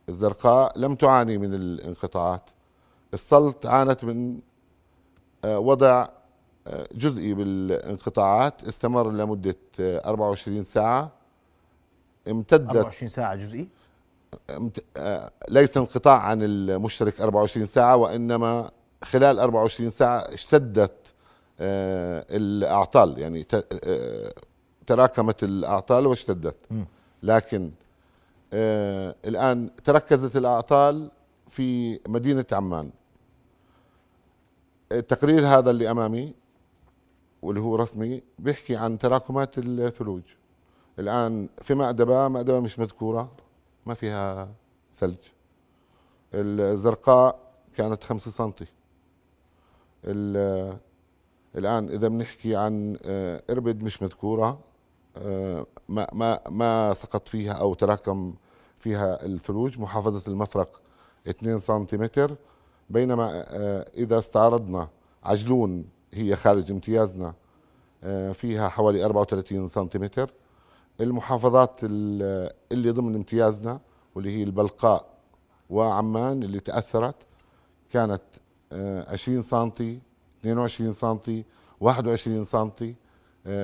الزرقاء 0.09 0.79
لم 0.79 0.95
تعاني 0.95 1.37
من 1.37 1.53
الانقطاعات. 1.53 2.49
السلط 3.13 3.65
عانت 3.65 4.05
من 4.05 4.39
آه، 5.45 5.59
وضع 5.59 6.07
جزئي 6.91 7.33
بالانقطاعات. 7.33 8.63
استمر 8.63 9.11
لمدة 9.11 9.55
24 9.79 10.63
ساعة. 10.63 11.11
امتدت 12.27 12.69
24 12.69 13.07
ساعة 13.09 13.35
جزئي؟ 13.35 13.67
آه، 14.97 15.31
ليس 15.49 15.77
انقطاع 15.77 16.21
عن 16.21 16.43
المشترك 16.43 17.21
24 17.21 17.65
ساعة 17.65 17.95
وإنما 17.95 18.69
خلال 19.05 19.39
24 19.39 19.89
ساعة 19.89 20.19
اشتدت 20.19 21.13
آه، 21.59 22.25
الأعطال 22.29 23.19
يعني 23.19 23.45
آه، 23.87 24.33
تراكمت 24.87 25.43
الأعطال 25.43 26.07
واشتدت. 26.07 26.55
لكن 27.23 27.71
الآن 29.25 29.69
تركزت 29.83 30.37
الأعطال 30.37 31.11
في 31.49 31.99
مدينة 32.07 32.45
عمان. 32.51 32.91
التقرير 34.91 35.47
هذا 35.47 35.71
اللي 35.71 35.91
أمامي 35.91 36.33
واللي 37.41 37.61
هو 37.61 37.75
رسمي 37.75 38.23
بيحكي 38.39 38.75
عن 38.75 38.97
تراكمات 38.97 39.57
الثلوج. 39.57 40.21
الآن 40.99 41.49
في 41.61 41.73
مأدبة 41.73 42.27
مأدبة 42.27 42.59
مش 42.59 42.79
مذكورة 42.79 43.31
ما 43.85 43.93
فيها 43.93 44.49
ثلج. 44.99 45.17
الزرقاء 46.33 47.39
كانت 47.77 48.03
خمسة 48.03 48.31
سنتي. 48.31 48.65
الآن 50.05 51.89
إذا 51.89 52.07
بنحكي 52.07 52.55
عن 52.55 52.97
آه، 53.05 53.43
إربد 53.49 53.83
مش 53.83 54.03
مذكورة 54.03 54.59
آه، 55.17 55.65
ما 55.89 56.07
ما 56.13 56.39
ما 56.49 56.93
سقط 56.93 57.27
فيها 57.27 57.53
أو 57.53 57.73
تراكم 57.73 58.33
فيها 58.79 59.25
الثلوج 59.25 59.79
محافظة 59.79 60.31
المفرق 60.31 60.81
2 61.27 61.59
سنتيمتر 61.59 62.35
بينما 62.89 63.45
آه، 63.47 63.89
إذا 63.97 64.17
استعرضنا 64.17 64.87
عجلون 65.23 65.85
هي 66.13 66.35
خارج 66.35 66.71
امتيازنا 66.71 67.33
فيها 68.33 68.69
حوالي 68.69 69.05
34 69.05 69.67
سنتيمتر. 69.67 70.33
المحافظات 71.01 71.79
اللي 71.83 72.91
ضمن 72.91 73.15
امتيازنا 73.15 73.79
واللي 74.15 74.37
هي 74.37 74.43
البلقاء 74.43 75.05
وعمان 75.69 76.43
اللي 76.43 76.59
تأثرت 76.59 77.15
كانت 77.91 78.21
20 78.71 79.41
سنتي 79.41 79.99
22 80.41 80.91
سنتي 80.91 81.45
21 81.79 82.43
سنتي 82.43 82.95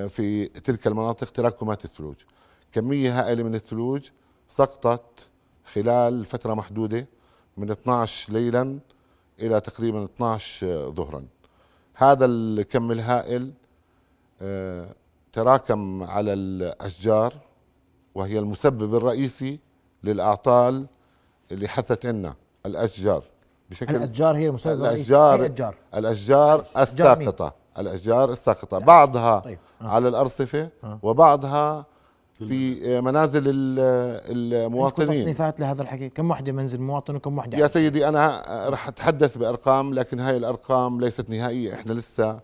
في 0.08 0.46
تلك 0.46 0.86
المناطق 0.86 1.30
تراكمات 1.30 1.84
الثلوج. 1.84 2.16
كمية 2.72 3.20
هائلة 3.20 3.42
من 3.42 3.54
الثلوج 3.54 4.10
سقطت 4.48 5.28
خلال 5.64 6.24
فترة 6.24 6.54
محدودة 6.54 7.06
من 7.56 7.70
12 7.70 8.32
ليلا 8.32 8.78
إلى 9.40 9.60
تقريبا 9.60 10.04
12 10.04 10.90
ظهرا. 10.90 11.26
هذا 11.94 12.24
الكم 12.24 12.92
الهائل 12.92 13.52
آه، 14.42 14.94
تراكم 15.32 16.02
على 16.02 16.32
الأشجار 16.32 17.34
وهي 18.14 18.38
المسبب 18.38 18.94
الرئيسي 18.94 19.58
للأعطال 20.04 20.86
اللي 21.52 21.68
حثت 21.68 22.06
عنا 22.06 22.34
الأشجار. 22.66 23.24
بشكل 23.72 23.96
الأشجار 23.96 24.36
هي 24.36 24.48
المسبب 24.48 24.84
الأشجار 24.84 25.34
الأشجار 25.44 25.74
الاشجار 25.94 26.64
الساقطة. 26.76 27.54
الأشجار 27.78 28.30
الساقطة. 28.32 28.78
بعضها 28.78 29.38
طيب. 29.38 29.58
آه. 29.82 29.84
على 29.86 30.08
الأرصفة 30.08 30.68
آه. 30.84 30.98
وبعضها 31.02 31.86
في 32.32 33.00
منازل 33.00 33.42
المواطنين. 33.46 35.12
تصنيفات 35.12 35.60
لهذا 35.60 35.82
الحكي؟ 35.82 36.08
كم 36.08 36.30
وحده 36.30 36.52
منزل 36.52 36.80
مواطن 36.80 37.16
وكم 37.16 37.38
وحده 37.38 37.58
يا 37.58 37.66
سيدي 37.66 38.08
أنا 38.08 38.42
راح 38.68 38.88
أتحدث 38.88 39.38
بأرقام 39.38 39.94
لكن 39.94 40.20
هاي 40.20 40.36
الأرقام 40.36 41.00
ليست 41.00 41.30
نهائية. 41.30 41.74
إحنا 41.74 41.92
لسه 41.92 42.40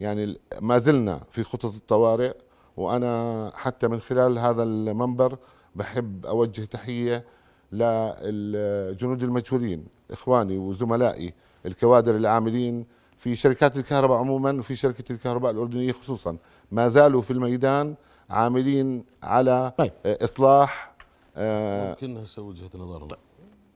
يعني 0.00 0.40
ما 0.60 0.78
زلنا 0.78 1.20
في 1.30 1.42
خطط 1.42 1.74
الطوارئ 1.74 2.32
وأنا 2.76 3.52
حتى 3.54 3.88
من 3.88 4.00
خلال 4.00 4.38
هذا 4.38 4.62
المنبر 4.62 5.38
بحب 5.74 6.26
أوجه 6.26 6.64
تحية 6.64 7.24
للجنود 7.72 9.22
المجهولين. 9.22 9.97
إخواني 10.10 10.58
وزملائي 10.58 11.34
الكوادر 11.66 12.16
العاملين 12.16 12.86
في 13.18 13.36
شركات 13.36 13.76
الكهرباء 13.76 14.18
عموما 14.18 14.52
وفي 14.52 14.76
شركة 14.76 15.12
الكهرباء 15.12 15.50
الأردنية 15.50 15.92
خصوصا. 15.92 16.36
ما 16.72 16.88
زالوا 16.88 17.22
في 17.22 17.30
الميدان 17.30 17.94
عاملين 18.30 19.04
على 19.22 19.72
طيب. 19.78 19.92
إصلاح 20.06 20.94
آه، 21.36 21.88
ممكن 21.88 22.16
هسه 22.16 22.42
وجهة 22.42 22.70
نظرنا. 22.74 23.16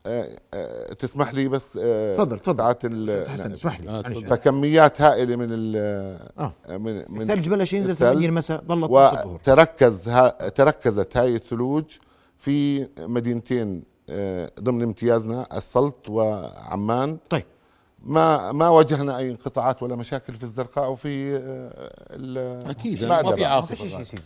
آه، 0.05 0.39
آه، 0.53 0.93
تسمح 0.93 1.33
لي 1.33 1.47
بس 1.47 1.73
تفضل 1.73 2.39
تفضل. 2.39 2.57
ساعات 2.57 2.85
حسن 3.27 3.51
اسمح 3.51 3.79
لي. 3.79 3.89
آه 3.89 4.01
فكميات 4.01 5.01
هائلة 5.01 5.35
من 5.35 5.47
ال 5.49 5.75
آه. 6.37 6.53
من, 6.69 7.05
من 7.09 7.21
الثلج 7.21 7.49
بلش 7.49 7.73
ينزل 7.73 7.95
8 7.95 8.27
المساء 8.27 8.63
ظلت 8.67 8.91
وتركز 9.25 10.09
ها 10.09 10.49
تركزت 10.49 11.17
هاي 11.17 11.35
الثلوج 11.35 11.83
في 12.37 12.87
مدينتين 12.99 13.83
ضمن 14.59 14.83
امتيازنا 14.83 15.47
السلط 15.57 16.09
وعمان. 16.09 17.17
طيب. 17.29 17.45
ما 18.05 18.51
ما 18.51 18.69
واجهنا 18.69 19.17
أي 19.17 19.31
انقطاعات 19.31 19.83
ولا 19.83 19.95
مشاكل 19.95 20.35
في 20.35 20.43
الزرقاء 20.43 20.91
وفي 20.91 21.35
أكيد. 22.69 23.03
ما 23.05 23.35
في 23.35 23.45
عاصفه 23.45 23.97
ما 23.97 24.03
في 24.03 24.05
شيء 24.05 24.19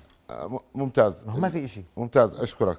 ممتاز. 0.75 1.23
ما 1.25 1.49
في 1.49 1.67
شيء 1.67 1.83
ممتاز 1.97 2.35
أشكرك. 2.35 2.77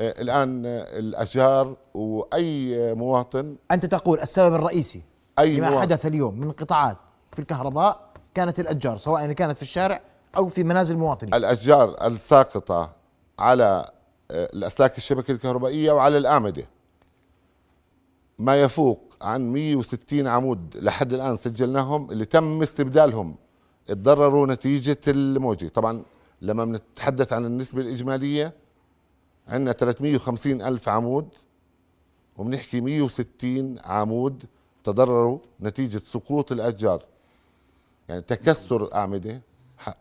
آه، 0.00 0.22
الآن 0.22 0.62
الأشجار 0.66 1.76
وأي 1.94 2.94
مواطن. 2.94 3.56
أنت 3.70 3.86
تقول 3.86 4.20
السبب 4.20 4.54
الرئيسي 4.54 5.02
أي 5.38 5.56
لما 5.56 5.70
مواطن. 5.70 5.82
حدث 5.82 6.06
اليوم 6.06 6.34
من 6.40 6.46
انقطاعات 6.46 6.96
في 7.32 7.38
الكهرباء 7.38 8.12
كانت 8.34 8.60
الأشجار 8.60 8.96
سواء 8.96 9.32
كانت 9.32 9.56
في 9.56 9.62
الشارع 9.62 10.00
أو 10.36 10.48
في 10.48 10.64
منازل 10.64 10.94
المواطنين 10.94 11.34
الأشجار 11.34 12.06
الساقطة 12.06 12.92
على 13.38 13.90
الأسلاك 14.32 14.98
الشبكة 14.98 15.30
الكهربائية 15.30 15.92
وعلى 15.92 16.18
الاعمده 16.18 16.68
ما 18.38 18.62
يفوق 18.62 19.00
عن 19.22 19.52
160 19.52 20.26
عمود 20.26 20.76
لحد 20.76 21.12
الآن 21.12 21.36
سجلناهم 21.36 22.10
اللي 22.10 22.24
تم 22.24 22.62
استبدالهم. 22.62 23.36
تضرروا 23.86 24.46
نتيجة 24.46 24.98
الموجة. 25.08 25.68
طبعا 25.68 26.02
لما 26.42 26.64
بنتحدث 26.64 27.32
عن 27.32 27.44
النسبة 27.46 27.82
الإجمالية 27.82 28.52
عندنا 29.48 29.72
350 29.72 30.62
ألف 30.62 30.88
عمود 30.88 31.28
وبنحكي 32.36 32.80
160 32.80 33.78
عمود 33.84 34.44
تضرروا 34.84 35.38
نتيجة 35.60 36.02
سقوط 36.04 36.52
الأشجار. 36.52 37.04
يعني 38.08 38.22
تكسر 38.22 38.94
اعمده 38.94 39.40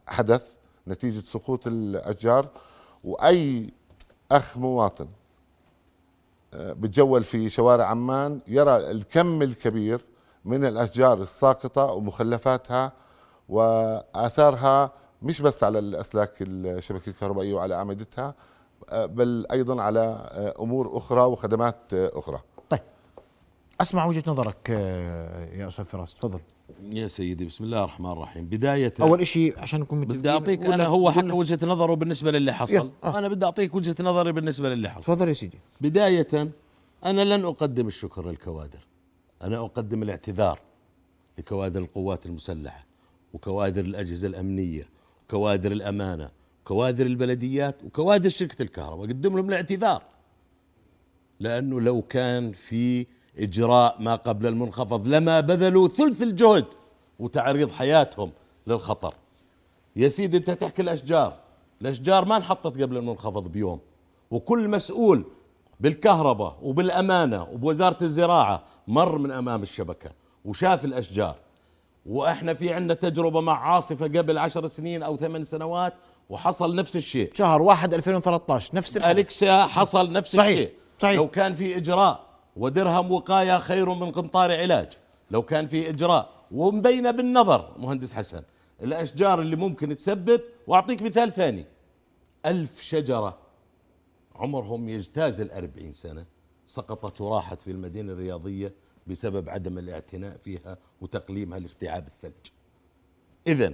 حدث 0.07 0.43
نتيجة 0.87 1.19
سقوط 1.19 1.67
الأشجار. 1.67 2.49
وأي 3.03 3.69
أخ 4.31 4.57
مواطن 4.57 5.07
بتجول 6.53 7.23
في 7.23 7.49
شوارع 7.49 7.85
عمان 7.85 8.39
يرى 8.47 8.91
الكم 8.91 9.41
الكبير 9.41 10.05
من 10.45 10.65
الأشجار 10.65 11.21
الساقطة 11.21 11.85
ومخلفاتها 11.85 12.91
وآثارها 13.49 14.91
مش 15.21 15.41
بس 15.41 15.63
على 15.63 15.79
الأسلاك 15.79 16.33
الشبكة 16.41 17.09
الكهربائية 17.09 17.53
وعلى 17.53 17.75
أعمدتها 17.75 18.33
بل 18.93 19.45
أيضا 19.51 19.81
على 19.81 20.01
أمور 20.59 20.97
أخرى 20.97 21.21
وخدمات 21.21 21.93
أخرى. 21.93 22.41
أسمع 23.81 24.05
وجهة 24.05 24.23
نظرك 24.27 24.69
يا 24.69 25.67
أستاذ 25.67 25.85
فراس 25.85 26.15
تفضل. 26.15 26.39
يا 26.89 27.07
سيدي 27.07 27.45
بسم 27.45 27.63
الله 27.63 27.79
الرحمن 27.79 28.11
الرحيم. 28.11 28.45
بداية 28.45 28.93
أول 29.01 29.27
شيء 29.27 29.59
عشان 29.59 29.79
نكون 29.79 29.99
متفقين 29.99 30.19
بدي 30.19 30.29
أعطيك 30.29 30.65
أنا 30.65 30.85
هو 30.85 31.11
حكى 31.11 31.31
وجهة 31.31 31.59
نظره 31.63 31.93
بالنسبة 31.93 32.31
للي 32.31 32.53
حصل. 32.53 32.91
آه. 33.03 33.17
أنا 33.17 33.27
بدي 33.27 33.45
أعطيك 33.45 33.75
وجهة 33.75 33.95
نظري 33.99 34.31
بالنسبة 34.31 34.69
للي 34.69 34.89
حصل. 34.89 35.03
تفضل 35.03 35.27
يا 35.27 35.33
سيدي. 35.33 35.57
بداية 35.81 36.51
أنا 37.05 37.21
لن 37.35 37.45
أقدم 37.45 37.87
الشكر 37.87 38.29
للكوادر. 38.29 38.79
أنا 39.41 39.57
أقدم 39.57 40.03
الاعتذار 40.03 40.59
لكوادر 41.37 41.79
القوات 41.79 42.25
المسلحة 42.25 42.85
وكوادر 43.33 43.85
الأجهزة 43.85 44.27
الأمنية 44.27 44.83
وكوادر 45.25 45.71
الأمانة 45.71 46.29
وكوادر 46.63 47.05
البلديات 47.05 47.83
وكوادر 47.83 48.29
شركة 48.29 48.61
الكهرباء. 48.61 49.05
أقدم 49.05 49.37
لهم 49.37 49.49
الاعتذار. 49.49 50.03
لأنه 51.39 51.81
لو 51.81 52.01
كان 52.01 52.51
في 52.51 53.05
إجراء 53.39 53.95
ما 53.99 54.15
قبل 54.15 54.47
المنخفض 54.47 55.07
لما 55.07 55.39
بذلوا 55.39 55.87
ثلث 55.87 56.21
الجهد 56.21 56.65
وتعريض 57.19 57.71
حياتهم 57.71 58.31
للخطر. 58.67 59.13
يا 59.95 60.07
سيدي 60.09 60.37
أنت 60.37 60.51
تحكي 60.51 60.81
الأشجار. 60.81 61.33
الأشجار 61.81 62.25
ما 62.25 62.37
انحطت 62.37 62.81
قبل 62.81 62.97
المنخفض 62.97 63.47
بيوم. 63.47 63.79
وكل 64.31 64.69
مسؤول 64.69 65.25
بالكهرباء 65.79 66.57
وبالأمانة 66.61 67.43
وبوزارة 67.43 68.03
الزراعة 68.03 68.63
مر 68.87 69.17
من 69.17 69.31
أمام 69.31 69.61
الشبكة 69.61 70.11
وشاف 70.45 70.85
الأشجار. 70.85 71.35
وإحنا 72.05 72.53
في 72.53 72.73
عندنا 72.73 72.93
تجربة 72.93 73.41
مع 73.41 73.73
عاصفة 73.73 74.05
قبل 74.05 74.37
عشر 74.37 74.67
سنين 74.67 75.03
أو 75.03 75.17
ثمان 75.17 75.43
سنوات 75.43 75.93
وحصل 76.29 76.75
نفس 76.75 76.95
الشيء. 76.95 77.33
شهر 77.33 77.61
واحد 77.61 77.93
2013 77.93 78.75
نفس 78.75 78.97
الأليكسا 78.97 79.65
حصل 79.65 80.11
نفس 80.11 80.31
صحيح. 80.35 80.47
الشيء. 80.47 80.73
صحيح. 80.99 81.15
لو 81.15 81.27
كان 81.27 81.53
في 81.53 81.77
إجراء 81.77 82.30
ودرهم 82.55 83.11
وقاية 83.11 83.59
خير 83.59 83.93
من 83.93 84.11
قنطار 84.11 84.51
علاج. 84.51 84.93
لو 85.31 85.41
كان 85.41 85.67
في 85.67 85.89
إجراء 85.89 86.29
ومبينة 86.51 87.11
بالنظر 87.11 87.75
مهندس 87.77 88.13
حسن 88.13 88.43
الأشجار 88.81 89.41
اللي 89.41 89.55
ممكن 89.55 89.95
تسبب 89.95 90.41
وأعطيك 90.67 91.01
مثال 91.01 91.33
ثاني. 91.33 91.65
ألف 92.45 92.81
شجرة 92.81 93.37
عمرهم 94.35 94.89
يجتاز 94.89 95.41
الأربعين 95.41 95.93
سنة 95.93 96.25
سقطت 96.65 97.21
وراحت 97.21 97.61
في 97.61 97.71
المدينة 97.71 98.13
الرياضية 98.13 98.73
بسبب 99.07 99.49
عدم 99.49 99.77
الاعتناء 99.77 100.37
فيها 100.43 100.77
وتقليمها 101.01 101.59
لاستيعاب 101.59 102.07
الثلج. 102.07 102.51
إذا 103.47 103.73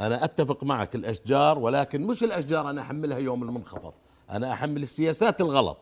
أنا 0.00 0.24
أتفق 0.24 0.64
معك 0.64 0.94
الأشجار 0.94 1.58
ولكن 1.58 2.02
مش 2.06 2.24
الأشجار 2.24 2.70
أنا 2.70 2.80
أحملها 2.80 3.18
يوم 3.18 3.42
المنخفض. 3.42 3.92
أنا 4.30 4.52
أحمل 4.52 4.82
السياسات 4.82 5.40
الغلط. 5.40 5.78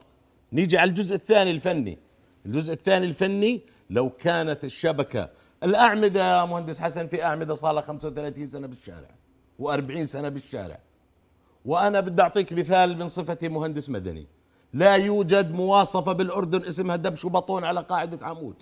نيجي 0.53 0.79
على 0.79 0.89
الجزء 0.89 1.15
الثاني 1.15 1.51
الفني. 1.51 1.99
الجزء 2.47 2.73
الثاني 2.73 3.07
الفني 3.07 3.61
لو 3.91 4.11
كانت 4.11 4.65
الشبكة 4.65 5.29
الأعمدة 5.63 6.39
يا 6.39 6.45
مهندس 6.45 6.81
حسن 6.81 7.07
في 7.07 7.25
أعمدة 7.25 7.55
صار 7.55 7.73
لها 7.73 7.83
35 7.83 8.49
سنة 8.49 8.67
بالشارع 8.67 9.09
و40 9.63 10.05
سنة 10.05 10.29
بالشارع. 10.29 10.79
وأنا 11.65 12.01
بدي 12.01 12.23
أعطيك 12.23 12.53
مثال 12.53 12.99
من 12.99 13.09
صفتي 13.09 13.49
مهندس 13.49 13.91
مدني. 13.91 14.27
لا 14.73 14.95
يوجد 14.95 15.53
مواصفة 15.53 16.13
بالأردن 16.13 16.65
اسمها 16.65 16.97
دبش 16.97 17.25
وبطون 17.25 17.65
على 17.65 17.81
قاعدة 17.81 18.27
عمود. 18.27 18.55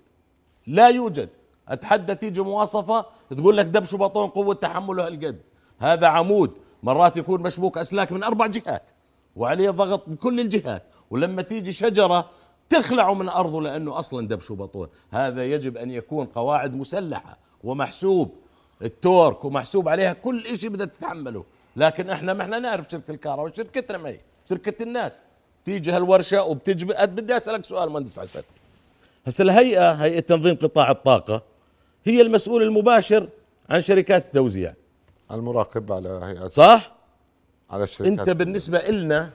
لا 0.66 0.88
يوجد. 0.88 1.28
أتحدى 1.68 2.14
تيجي 2.14 2.40
مواصفة 2.40 3.06
تقول 3.30 3.56
لك 3.56 3.66
دبش 3.66 3.94
وبطون 3.94 4.28
قوة 4.28 4.54
تحمله 4.54 5.06
هالقد 5.06 5.40
هذا 5.78 6.06
عمود 6.06 6.58
مرات 6.82 7.16
يكون 7.16 7.42
مشبوك 7.42 7.78
أسلاك 7.78 8.12
من 8.12 8.22
أربع 8.22 8.46
جهات 8.46 8.90
وعليه 9.36 9.70
ضغط 9.70 10.08
من 10.08 10.16
كل 10.16 10.40
الجهات. 10.40 10.82
ولما 11.10 11.42
تيجي 11.42 11.72
شجرة 11.72 12.30
تخلعه 12.68 13.14
من 13.14 13.28
أرضه 13.28 13.62
لأنه 13.62 13.98
أصلا 13.98 14.28
دبش 14.28 14.50
وبطون. 14.50 14.88
هذا 15.10 15.44
يجب 15.44 15.76
أن 15.76 15.90
يكون 15.90 16.26
قواعد 16.26 16.74
مسلحة 16.74 17.38
ومحسوب. 17.64 18.34
التورك 18.82 19.44
ومحسوب 19.44 19.88
عليها 19.88 20.12
كل 20.12 20.58
شيء 20.58 20.70
بدها 20.70 20.86
تتحمله. 20.86 21.44
لكن 21.76 22.10
إحنا 22.10 22.34
ما 22.34 22.42
إحنا 22.42 22.58
نعرف 22.58 22.86
شركة 22.90 23.10
الكهرباء 23.10 23.52
شركتنا 23.54 23.98
ما 23.98 24.08
هي 24.08 24.20
شركة 24.48 24.82
الناس. 24.82 25.22
تيجي 25.64 25.90
هالورشة 25.90 26.44
وبتجي 26.44 26.84
بدي 26.84 27.36
أسألك 27.36 27.64
سؤال 27.64 27.90
مهندس 27.90 28.20
حسن 28.20 28.42
هسه 29.26 29.42
الهيئة 29.42 29.92
هيئة 29.92 30.20
تنظيم 30.20 30.54
قطاع 30.54 30.90
الطاقة 30.90 31.42
هي 32.04 32.20
المسؤول 32.20 32.62
المباشر 32.62 33.28
عن 33.70 33.80
شركات 33.80 34.26
التوزيع. 34.26 34.74
المراقب 35.30 35.92
على 35.92 36.20
هيئات 36.22 36.52
صح؟ 36.52 36.92
على 37.70 37.82
الشركات. 37.82 38.18
أنت 38.18 38.30
بالنسبة 38.30 38.78
إلنا 38.78 39.30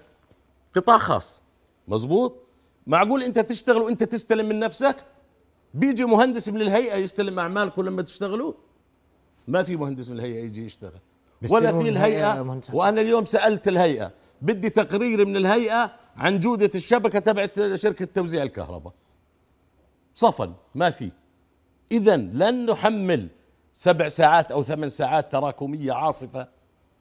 قطاع 0.76 0.98
خاص. 0.98 1.42
مزبوط. 1.88 2.34
معقول 2.90 3.24
انت 3.24 3.40
تشتغل 3.40 3.82
وانت 3.82 4.04
تستلم 4.04 4.50
من 4.50 4.60
نفسك؟ 4.60 4.96
بيجي 5.74 6.06
مهندس 6.06 6.50
من 6.50 6.62
الهيئة 6.62 6.96
يستلم 6.96 7.40
اعمالكم 7.40 7.82
لما 7.82 8.02
تشتغلوا؟ 8.02 8.54
ما 9.48 9.64
في 9.64 9.76
مهندس 9.76 10.10
من 10.10 10.20
الهيئة 10.20 10.44
يجي 10.44 10.66
يشتغل. 10.66 11.00
ولا 11.50 11.72
في 11.72 11.90
الهيئة. 11.90 12.62
وأنا 12.74 13.02
اليوم 13.02 13.26
سألت 13.26 13.68
الهيئة 13.68 14.12
بدي 14.42 14.70
تقرير 14.70 15.26
من 15.26 15.38
الهيئة 15.38 15.92
عن 16.16 16.40
جودة 16.40 16.72
الشبكة 16.76 17.20
تبعت 17.20 17.74
شركة 17.76 18.06
توزيع 18.06 18.44
الكهرباء. 18.44 18.94
صفن 20.14 20.54
ما 20.76 20.90
في. 20.90 21.12
اذا 21.92 22.18
لن 22.18 22.66
نحمل 22.66 23.28
سبع 23.74 24.08
ساعات 24.08 24.52
أو 24.52 24.64
ثمان 24.64 24.90
ساعات 24.90 25.32
تراكمية 25.32 25.94
عاصفة 25.94 26.48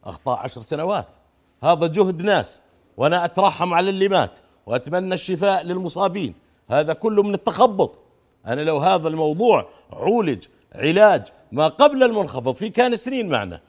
أخطاء 0.05 0.38
عشر 0.38 0.62
سنوات. 0.62 1.16
هذا 1.62 1.87
جهد 1.87 2.22
ناس 2.22 2.62
وأنا 2.96 3.24
أترحم 3.24 3.74
على 3.74 3.90
اللي 3.90 4.09
مات. 4.09 4.38
وأتمنى 4.68 5.14
الشفاء 5.14 5.62
للمصابين. 5.62 6.35
هذا 6.70 6.92
كله 6.92 7.22
من 7.22 7.35
التخبط. 7.35 7.98
أنا 8.46 8.61
لو 8.61 8.78
هذا 8.78 9.09
الموضوع 9.09 9.68
عولج 9.92 10.44
علاج 10.74 11.26
ما 11.52 11.68
قبل 11.68 12.02
المنخفض 12.02 12.54
في 12.54 12.68
كان 12.68 12.96
سنين 12.96 13.28
معنا. 13.28 13.61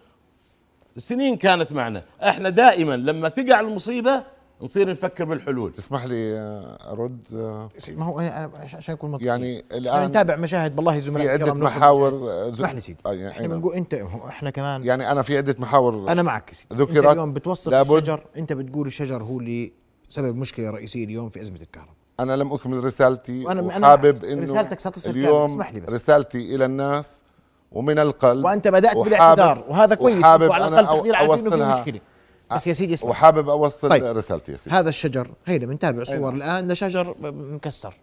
سنين 0.98 1.38
كانت 1.38 1.74
معنا. 1.74 2.04
إحنا 2.24 2.50
دائما 2.50 2.98
لما 2.98 3.30
تقع 3.30 3.60
المصيبة 3.60 4.24
نصير 4.62 4.90
نفكر 4.90 5.26
بالحلول. 5.26 5.74
تسمح 5.74 6.06
لي 6.06 6.38
ارد 6.92 7.20
ما 7.90 8.06
هو 8.06 8.20
أنا 8.20 8.52
عشان 8.56 8.94
أكون 8.94 9.12
مطلوب 9.12 9.28
يعني 9.28 9.66
الآن 9.72 10.10
نتابع 10.10 10.36
مشاهد 10.36 10.76
بالله 10.76 11.00
زملاء 11.00 11.38
في 11.38 11.44
عدة 11.44 11.54
محاور 11.54 12.30
اسمح 12.50 12.72
لي 12.72 12.82
سيدي. 12.82 13.00
آه 13.06 13.14
يعني 13.14 13.32
إحنا 13.32 13.48
بنقول 13.48 13.76
انت 13.76 13.94
إحنا 14.28 14.50
كمان 14.50 14.84
يعني 14.84 15.12
أنا 15.12 15.22
في 15.22 15.38
عدة 15.38 15.56
محاور 15.60 16.12
أنا 16.12 16.22
معك 16.22 16.54
سيدي. 16.54 16.76
ذكرت. 16.76 16.98
انت 16.98 17.06
اليوم 17.06 17.34
بتوصف 17.34 17.72
لابد 17.72 17.92
الشجر 17.92 18.24
أنت 18.38 18.54
بتقول 18.54 18.88
الشجر 18.88 19.24
هو 19.24 19.40
اللي 19.40 19.72
سبب 20.10 20.36
مشكله 20.36 20.69
رئيسية 20.69 21.04
اليوم 21.04 21.30
في 21.30 21.41
أزمة 21.41 21.62
الكهرباء. 21.62 21.93
أنا 22.19 22.36
لم 22.36 22.54
أكمل 22.54 22.84
رسالتي 22.84 23.45
وأنا 23.45 23.62
وحابب 23.62 24.26
إنه 24.26 24.41
رسالتك 24.41 24.80
ستصل 24.80 25.10
اليوم 25.10 25.52
اسمح 25.52 25.72
لي 25.72 25.80
بس. 25.80 25.89
رسالتي 25.89 26.56
إلى 26.56 26.65
الناس 26.65 27.24
ومن 27.72 28.00
القلب 28.00 28.45
وأنت 28.45 28.67
بدأت 28.67 28.98
بالاعتذار 28.98 29.65
وهذا 29.69 29.95
كويس 29.95 30.17
وحابب 30.17 30.50
وعلى 30.50 30.67
الأقل 30.67 30.86
تقدير 30.86 31.15
على 31.15 31.38
في 31.38 31.50
مشكلة. 31.50 32.00
بس 32.52 32.67
يا 32.67 32.74
سيدي 32.74 32.93
اسمع 32.93 33.10
وحابب 33.10 33.50
أوصل 33.50 33.89
طيب. 33.89 34.04
رسالتي 34.04 34.52
يا 34.52 34.58
سيدي. 34.58 34.76
هذا 34.76 34.89
الشجر 34.89 35.32
هيدا 35.45 35.65
بنتابع 35.65 36.04
صور 36.04 36.15
أيوة. 36.15 36.30
الآن 36.30 36.67
ده 36.67 36.74
شجر 36.74 37.15
مكسر. 37.32 37.93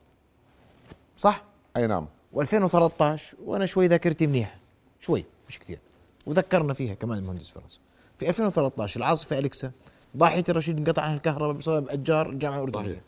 صح؟ 1.16 1.44
أي 1.76 1.86
نعم. 1.86 2.06
و2013 2.36 3.20
وأنا 3.44 3.66
شوي 3.66 3.86
ذاكرتي 3.86 4.26
منيح 4.26 4.58
شوي 5.00 5.24
مش 5.48 5.58
كثير. 5.58 5.78
وذكرنا 6.26 6.74
فيها 6.74 6.94
كمان 6.94 7.18
المهندس 7.18 7.50
فراس. 7.50 7.80
في 8.18 8.28
2013 8.28 8.96
العاصفة 9.00 9.38
أليكسا 9.38 9.70
ضاحيه 10.16 10.44
الرشيد 10.48 10.78
انقطع 10.78 11.02
عن 11.02 11.14
الكهرباء 11.14 11.52
بسبب 11.52 11.88
اشجار 11.88 12.28
الجامعة 12.30 12.56
الأردنية. 12.56 13.02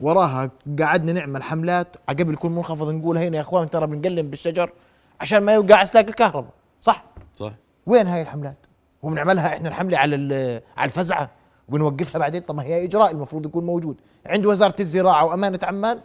وراها 0.00 0.50
قعدنا 0.80 1.12
نعمل 1.12 1.42
حملات 1.42 1.96
قبل 2.08 2.36
كل 2.36 2.48
منخفض 2.48 2.90
نقول 2.90 3.18
هنا 3.18 3.36
يا 3.36 3.40
أخوان 3.40 3.70
ترى 3.70 3.86
بنقلم 3.86 4.30
بالشجر 4.30 4.70
عشان 5.20 5.38
ما 5.38 5.54
يوقع 5.54 5.82
أسلاك 5.82 6.08
الكهرباء 6.08 6.52
صح؟ 6.80 7.04
صح. 7.34 7.52
وين 7.86 8.06
هاي 8.06 8.22
الحملات؟ 8.22 8.56
وبنعملها 9.02 9.46
إحنا 9.46 9.68
الحملة 9.68 9.98
على 9.98 10.16
على 10.76 10.88
الفزعة 10.88 11.30
وبنوقفها 11.68 12.18
بعدين. 12.18 12.40
طب 12.40 12.56
ما 12.56 12.62
هي 12.62 12.84
إجراء 12.84 13.10
المفروض 13.10 13.46
يكون 13.46 13.66
موجود. 13.66 13.96
عند 14.26 14.46
وزارة 14.46 14.74
الزراعة 14.80 15.24
وأمانة 15.24 15.58
عمان 15.62 16.00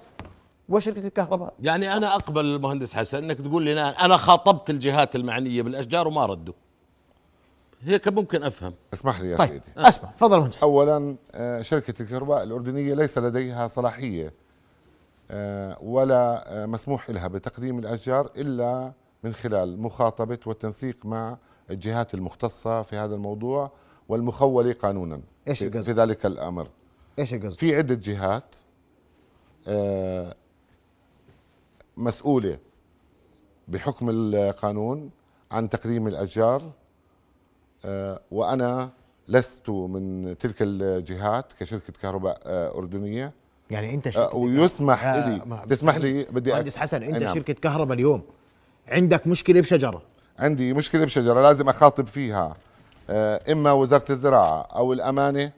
وشركة 0.70 1.08
الكهرباء. 1.08 1.54
يعني 1.60 1.94
أنا 1.94 2.16
أقبل 2.16 2.46
المهندس 2.46 2.94
حسن 2.94 3.18
إنك 3.18 3.38
تقول 3.38 3.64
لي 3.64 3.82
أنا 3.82 4.18
خاطبت 4.18 4.70
الجهات 4.70 5.16
المعنية 5.16 5.62
بالأشجار 5.62 6.08
وما 6.08 6.26
ردوا. 6.26 6.54
هيك 7.82 8.08
ممكن 8.08 8.44
أفهم 8.44 8.74
اسمح 8.94 9.22
لي 9.22 9.30
يا 9.30 9.38
طيب. 9.38 9.50
سيدي 9.50 9.88
أسمع 9.88 10.12
تفضل 10.12 10.40
مهندس 10.40 10.58
اولا 10.58 11.16
آه، 11.32 11.62
شركة 11.62 12.02
الكهرباء 12.02 12.44
الأردنية 12.44 12.94
ليس 12.94 13.18
لديها 13.18 13.68
صلاحية 13.68 14.34
آه، 15.32 15.78
ولا 15.82 16.44
آه، 16.63 16.66
مسموح 16.66 17.10
لها 17.10 17.28
بتقديم 17.28 17.80
الأشجار 17.80 18.32
إلا 18.38 18.92
من 19.24 19.34
خلال 19.34 19.82
مخاطبة 19.82 20.40
والتنسيق 20.46 21.06
مع 21.06 21.38
الجهات 21.70 22.13
المختصة 22.13 22.82
في 22.82 22.96
هذا 22.96 23.16
الموضوع 23.16 23.72
والمخوله 24.10 24.74
قانونا 24.74 25.22
إيش 25.48 25.63
القصد؟ 25.63 25.82
في 25.82 25.92
ذلك 25.92 26.26
الأمر 26.26 26.68
إيش 27.20 27.34
القصد؟ 27.34 27.58
في 27.58 27.76
عدة 27.76 27.96
جهات 27.96 28.56
مسؤولة 31.98 32.58
بحكم 33.68 34.10
القانون 34.10 35.10
عن 35.52 35.70
تقديم 35.70 36.08
الأشجار 36.08 36.72
آه، 37.86 38.20
وأنا 38.32 38.90
لست 39.28 39.70
من 39.70 40.36
تلك 40.38 40.56
الجهات 40.62 41.54
كشركة 41.60 41.94
كهرباء 42.02 42.40
آه، 42.46 42.78
أردنية. 42.78 43.34
يعني 43.70 43.94
أنت 43.94 44.08
آه، 44.08 44.12
شركة 44.12 44.36
ويسمح 44.36 45.06
لي. 45.06 45.42
تسمح 45.70 45.96
لي؟ 45.96 46.24
بدي 46.24 46.52
مهندس 46.52 46.78
حسن. 46.78 47.04
أنت 47.04 47.18
نعم. 47.18 47.36
شركة 47.36 47.54
كهرباء 47.54 47.94
اليوم. 47.94 48.22
عندك 48.88 49.28
مشكلة 49.28 49.62
بشجرة. 49.62 50.02
عندي 50.40 50.74
مشكلة 50.74 51.06
بشجرة 51.06 51.42
لازم 51.42 51.70
أخاطب 51.70 52.08
فيها. 52.08 52.56
إما 53.52 53.72
وزارة 53.72 54.12
الزراعة 54.12 54.62
أو 54.62 54.94
الأمانة 54.94 55.52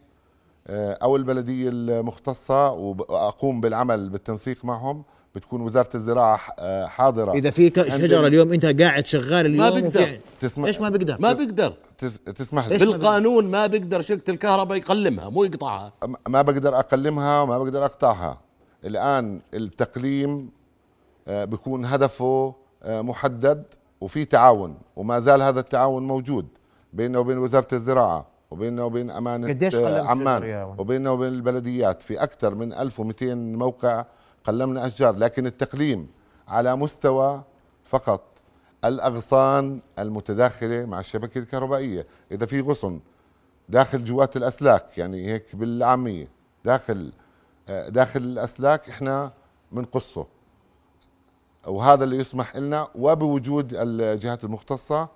أو 0.69 1.15
البلدية 1.15 1.69
المختصة 1.69 2.71
وأقوم 2.71 3.61
بالعمل 3.61 4.09
بالتنسيق 4.09 4.65
معهم. 4.65 5.03
بتكون 5.35 5.61
وزارة 5.61 5.89
الزراعة 5.95 6.39
آه، 6.59 6.85
حاضرة. 6.85 7.31
إذا 7.33 7.49
في 7.49 7.71
شجرة 7.87 8.27
اليوم 8.27 8.53
أنت 8.53 8.65
قاعد 8.81 9.07
شغال 9.07 9.45
اليوم 9.45 9.57
ما 9.57 9.69
بيقدر 9.69 10.19
تسمح 10.39 10.67
إيش 10.67 10.81
ما 10.81 10.89
بيقدر 10.89 11.17
ما 11.19 11.33
بيقدر 11.33 11.73
تسمح 12.35 12.67
لي. 12.67 12.77
بالقانون 12.77 13.45
ما 13.45 13.67
بيقدر 13.67 14.01
شركه 14.01 14.31
الكهرباء 14.31 14.77
يقلمها 14.77 15.29
مو 15.29 15.43
يقطعها. 15.43 15.93
ما 16.27 16.41
بقدر 16.41 16.79
أقلمها 16.79 17.41
وما 17.41 17.57
بقدر 17.57 17.85
أقطعها. 17.85 18.37
الآن 18.85 19.39
التقليم 19.53 20.49
آه، 21.27 21.45
بيكون 21.45 21.85
هدفه 21.85 22.55
آه، 22.83 23.01
محدد 23.01 23.63
وفي 24.01 24.25
تعاون 24.25 24.77
وما 24.95 25.19
زال 25.19 25.41
هذا 25.41 25.59
التعاون 25.59 26.07
موجود 26.07 26.47
بيننا 26.93 27.19
وبين 27.19 27.37
وزارة 27.37 27.67
الزراعة 27.73 28.25
وبيننا 28.51 28.83
وبين 28.83 29.11
أمانة 29.11 29.47
عمان 30.09 30.73
وبيننا 30.77 31.09
وبين 31.09 31.33
البلديات 31.33 32.01
في 32.01 32.23
أكثر 32.23 32.55
من 32.55 32.73
1200 32.73 33.35
موقع 33.35 34.05
قلمنا 34.49 34.87
أشجار 34.87 35.15
لكن 35.15 35.45
التقليم 35.47 36.07
على 36.47 36.75
مستوى 36.75 37.41
فقط. 37.85 38.21
الأغصان 38.85 39.79
المتداخلة 39.99 40.85
مع 40.85 40.99
الشبكة 40.99 41.37
الكهربائية 41.39 42.07
إذا 42.31 42.45
في 42.45 42.61
غصن 42.61 42.99
داخل 43.69 44.03
جوات 44.03 44.37
الأسلاك 44.37 44.97
يعني 44.97 45.27
هيك 45.27 45.55
بالعامية 45.55 46.27
داخل 46.65 47.11
آه، 47.69 47.89
داخل 47.89 48.19
الأسلاك 48.19 48.89
إحنا 48.89 49.31
بنقصه 49.71 50.25
وهذا 51.67 52.03
اللي 52.03 52.17
يسمح 52.17 52.55
لنا 52.55 52.87
وبوجود 52.95 53.73
الجهات 53.75 54.43
المختصة 54.43 55.07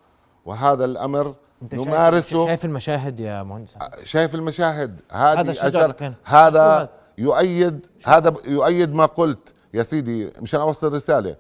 وهذا 0.46 0.86
الأمر 0.86 1.36
أنت 1.62 1.76
نمارسه. 1.76 2.46
شايف 2.46 2.66
المشاهد 2.66 3.20
يا 3.20 3.44
مهندس 3.44 3.78
شايف 4.04 4.36
المشاهد. 4.36 5.00
هذه 5.12 5.56
هذا 5.62 6.16
هذا 6.24 6.90
يؤيد 7.18 7.86
هذا 8.06 8.34
يؤيد 8.48 8.94
ما 8.94 9.06
قلت 9.06 9.54
يا 9.74 9.84
سيدي 9.84 10.32
مشان 10.42 10.60
أوصل 10.60 10.94
رساله 10.94 11.36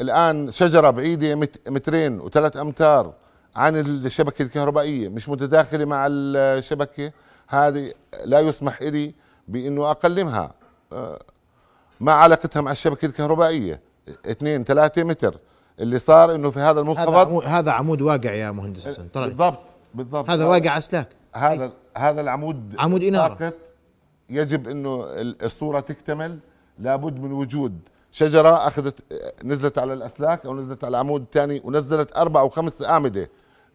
الآن 0.00 0.50
شجرة 0.50 0.90
بعيدة 0.90 1.34
مترين 1.68 2.20
وثلاث 2.20 2.56
أمتار 2.56 3.12
عن 3.56 3.76
الشبكة 3.76 4.42
الكهربائية 4.42 5.08
مش 5.08 5.28
متداخلة 5.28 5.84
مع 5.84 6.06
الشبكة. 6.10 7.12
هذه 7.48 7.92
لا 8.24 8.40
يسمح 8.40 8.82
لي 8.82 9.14
بإنه 9.48 9.90
أقلمها. 9.90 10.54
آه، 10.92 11.18
ما 12.00 12.12
علاقتها 12.12 12.60
مع 12.60 12.70
الشبكة 12.70 13.06
الكهربائية. 13.06 13.80
اثنين 14.26 14.64
ثلاثة 14.64 15.04
متر. 15.04 15.38
اللي 15.80 15.98
صار 15.98 16.34
إنه 16.34 16.50
في 16.50 16.60
هذا 16.60 16.80
المنخفض 16.80 17.08
هذا 17.08 17.20
عمود, 17.20 17.44
هذا 17.44 17.70
عمود 17.70 18.02
واقع 18.02 18.32
يا 18.32 18.50
مهندس 18.50 18.86
حسن. 18.86 19.08
بالضبط 19.14 19.58
بالضبط. 19.94 20.30
هذا 20.30 20.44
واقع 20.44 20.78
أسلاك. 20.78 21.08
هذا 21.34 21.72
هذا 21.96 22.20
العمود 22.20 22.74
عمود 22.78 23.02
إنارة. 23.02 23.52
يجب 24.30 24.68
إنه 24.68 25.04
الصورة 25.42 25.80
تكتمل 25.80 26.38
لابد 26.78 27.20
من 27.20 27.32
وجود 27.32 27.78
شجرة 28.10 28.66
اخذت 28.66 29.12
نزلت 29.44 29.78
على 29.78 29.92
الأسلاك 29.92 30.46
أو 30.46 30.54
نزلت 30.54 30.84
على 30.84 30.90
العمود 30.90 31.20
الثاني 31.20 31.60
ونزلت 31.64 32.16
أربع 32.16 32.40
أو 32.40 32.48
خمس 32.48 32.82
أعمدة 32.82 33.30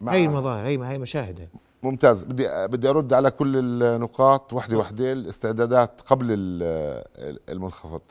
هي 0.08 0.26
المظاهر 0.26 0.68
هي 0.68 0.86
هي 0.86 0.98
مشاهد 0.98 1.50
ممتاز. 1.84 2.24
بدي 2.24 2.68
بدي 2.68 2.90
أرد 2.90 3.14
على 3.14 3.32
كل 3.32 3.58
النقاط. 3.84 4.54
وحدة 4.54 4.78
وحدة 4.78 5.12
الاستعدادات 5.12 6.02
قبل 6.02 6.28
المنخفض. 7.50 8.02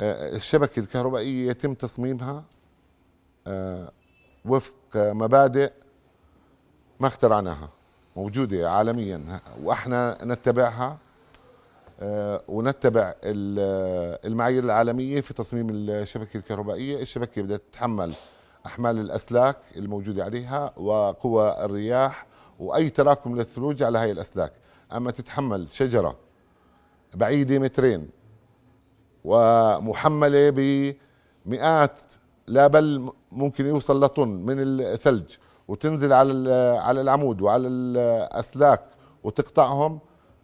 آه، 0.00 0.36
الشبكة 0.36 0.80
الكهربائية 0.80 1.50
يتم 1.50 1.74
تصميمها 1.74 2.44
آه، 3.46 3.92
وفق 4.44 4.74
مبادئ 4.96 5.72
ما 7.00 7.08
اخترعناها 7.08 7.68
موجودة 8.16 8.70
عالميا 8.70 9.20
وأحنا 9.62 10.18
نتبعها. 10.22 10.98
ونتبع 12.48 13.14
المعايير 13.24 14.64
العالمية 14.64 15.20
في 15.20 15.34
تصميم 15.34 15.66
الشبكة 15.70 16.36
الكهربائية. 16.36 17.02
الشبكة 17.02 17.42
بدها 17.42 17.56
تتحمل 17.56 18.14
أحمال 18.66 18.98
الأسلاك 18.98 19.56
الموجودة 19.76 20.24
عليها 20.24 20.72
وقوى 20.76 21.64
الرياح 21.64 22.26
وأي 22.58 22.90
تراكم 22.90 23.36
للثلوج 23.36 23.82
على 23.82 23.98
هاي 23.98 24.10
الأسلاك. 24.12 24.52
أما 24.92 25.10
تتحمل 25.10 25.70
شجرة 25.70 26.16
بعيدة 27.14 27.58
مترين 27.58 28.08
ومحملة 29.24 30.50
بمئات 31.46 31.98
لا 32.46 32.66
بل 32.66 33.10
ممكن 33.32 33.66
يوصل 33.66 34.04
لطن 34.04 34.28
من 34.28 34.56
الثلج 34.58 35.36
وتنزل 35.68 36.12
على 36.12 36.50
على 36.82 37.00
العمود 37.00 37.40
وعلى 37.40 37.68
الأسلاك 37.68 38.80
وتقطعهم 39.24 40.00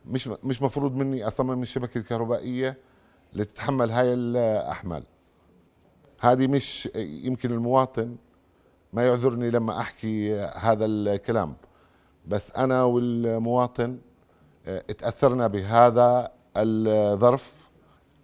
مش 0.06 0.28
مش 0.28 0.62
مفروض 0.62 0.94
مني 0.96 1.26
أصمم 1.26 1.62
الشبكة 1.62 1.98
الكهربائية 1.98 2.76
لتتحمل 3.32 3.90
هاي 3.90 4.14
الأحمال. 4.14 5.02
هذه 6.20 6.46
مش 6.46 6.88
يمكن 6.96 7.52
المواطن 7.52 8.16
ما 8.92 9.06
يعذرني 9.06 9.50
لما 9.50 9.80
أحكي 9.80 10.40
هذا 10.40 10.84
الكلام 10.84 11.54
بس 12.28 12.52
أنا 12.56 12.82
والمواطن 12.82 13.98
آه، 14.66 14.80
تاثرنا 14.80 15.46
بهذا 15.46 16.30
الظرف 16.56 17.70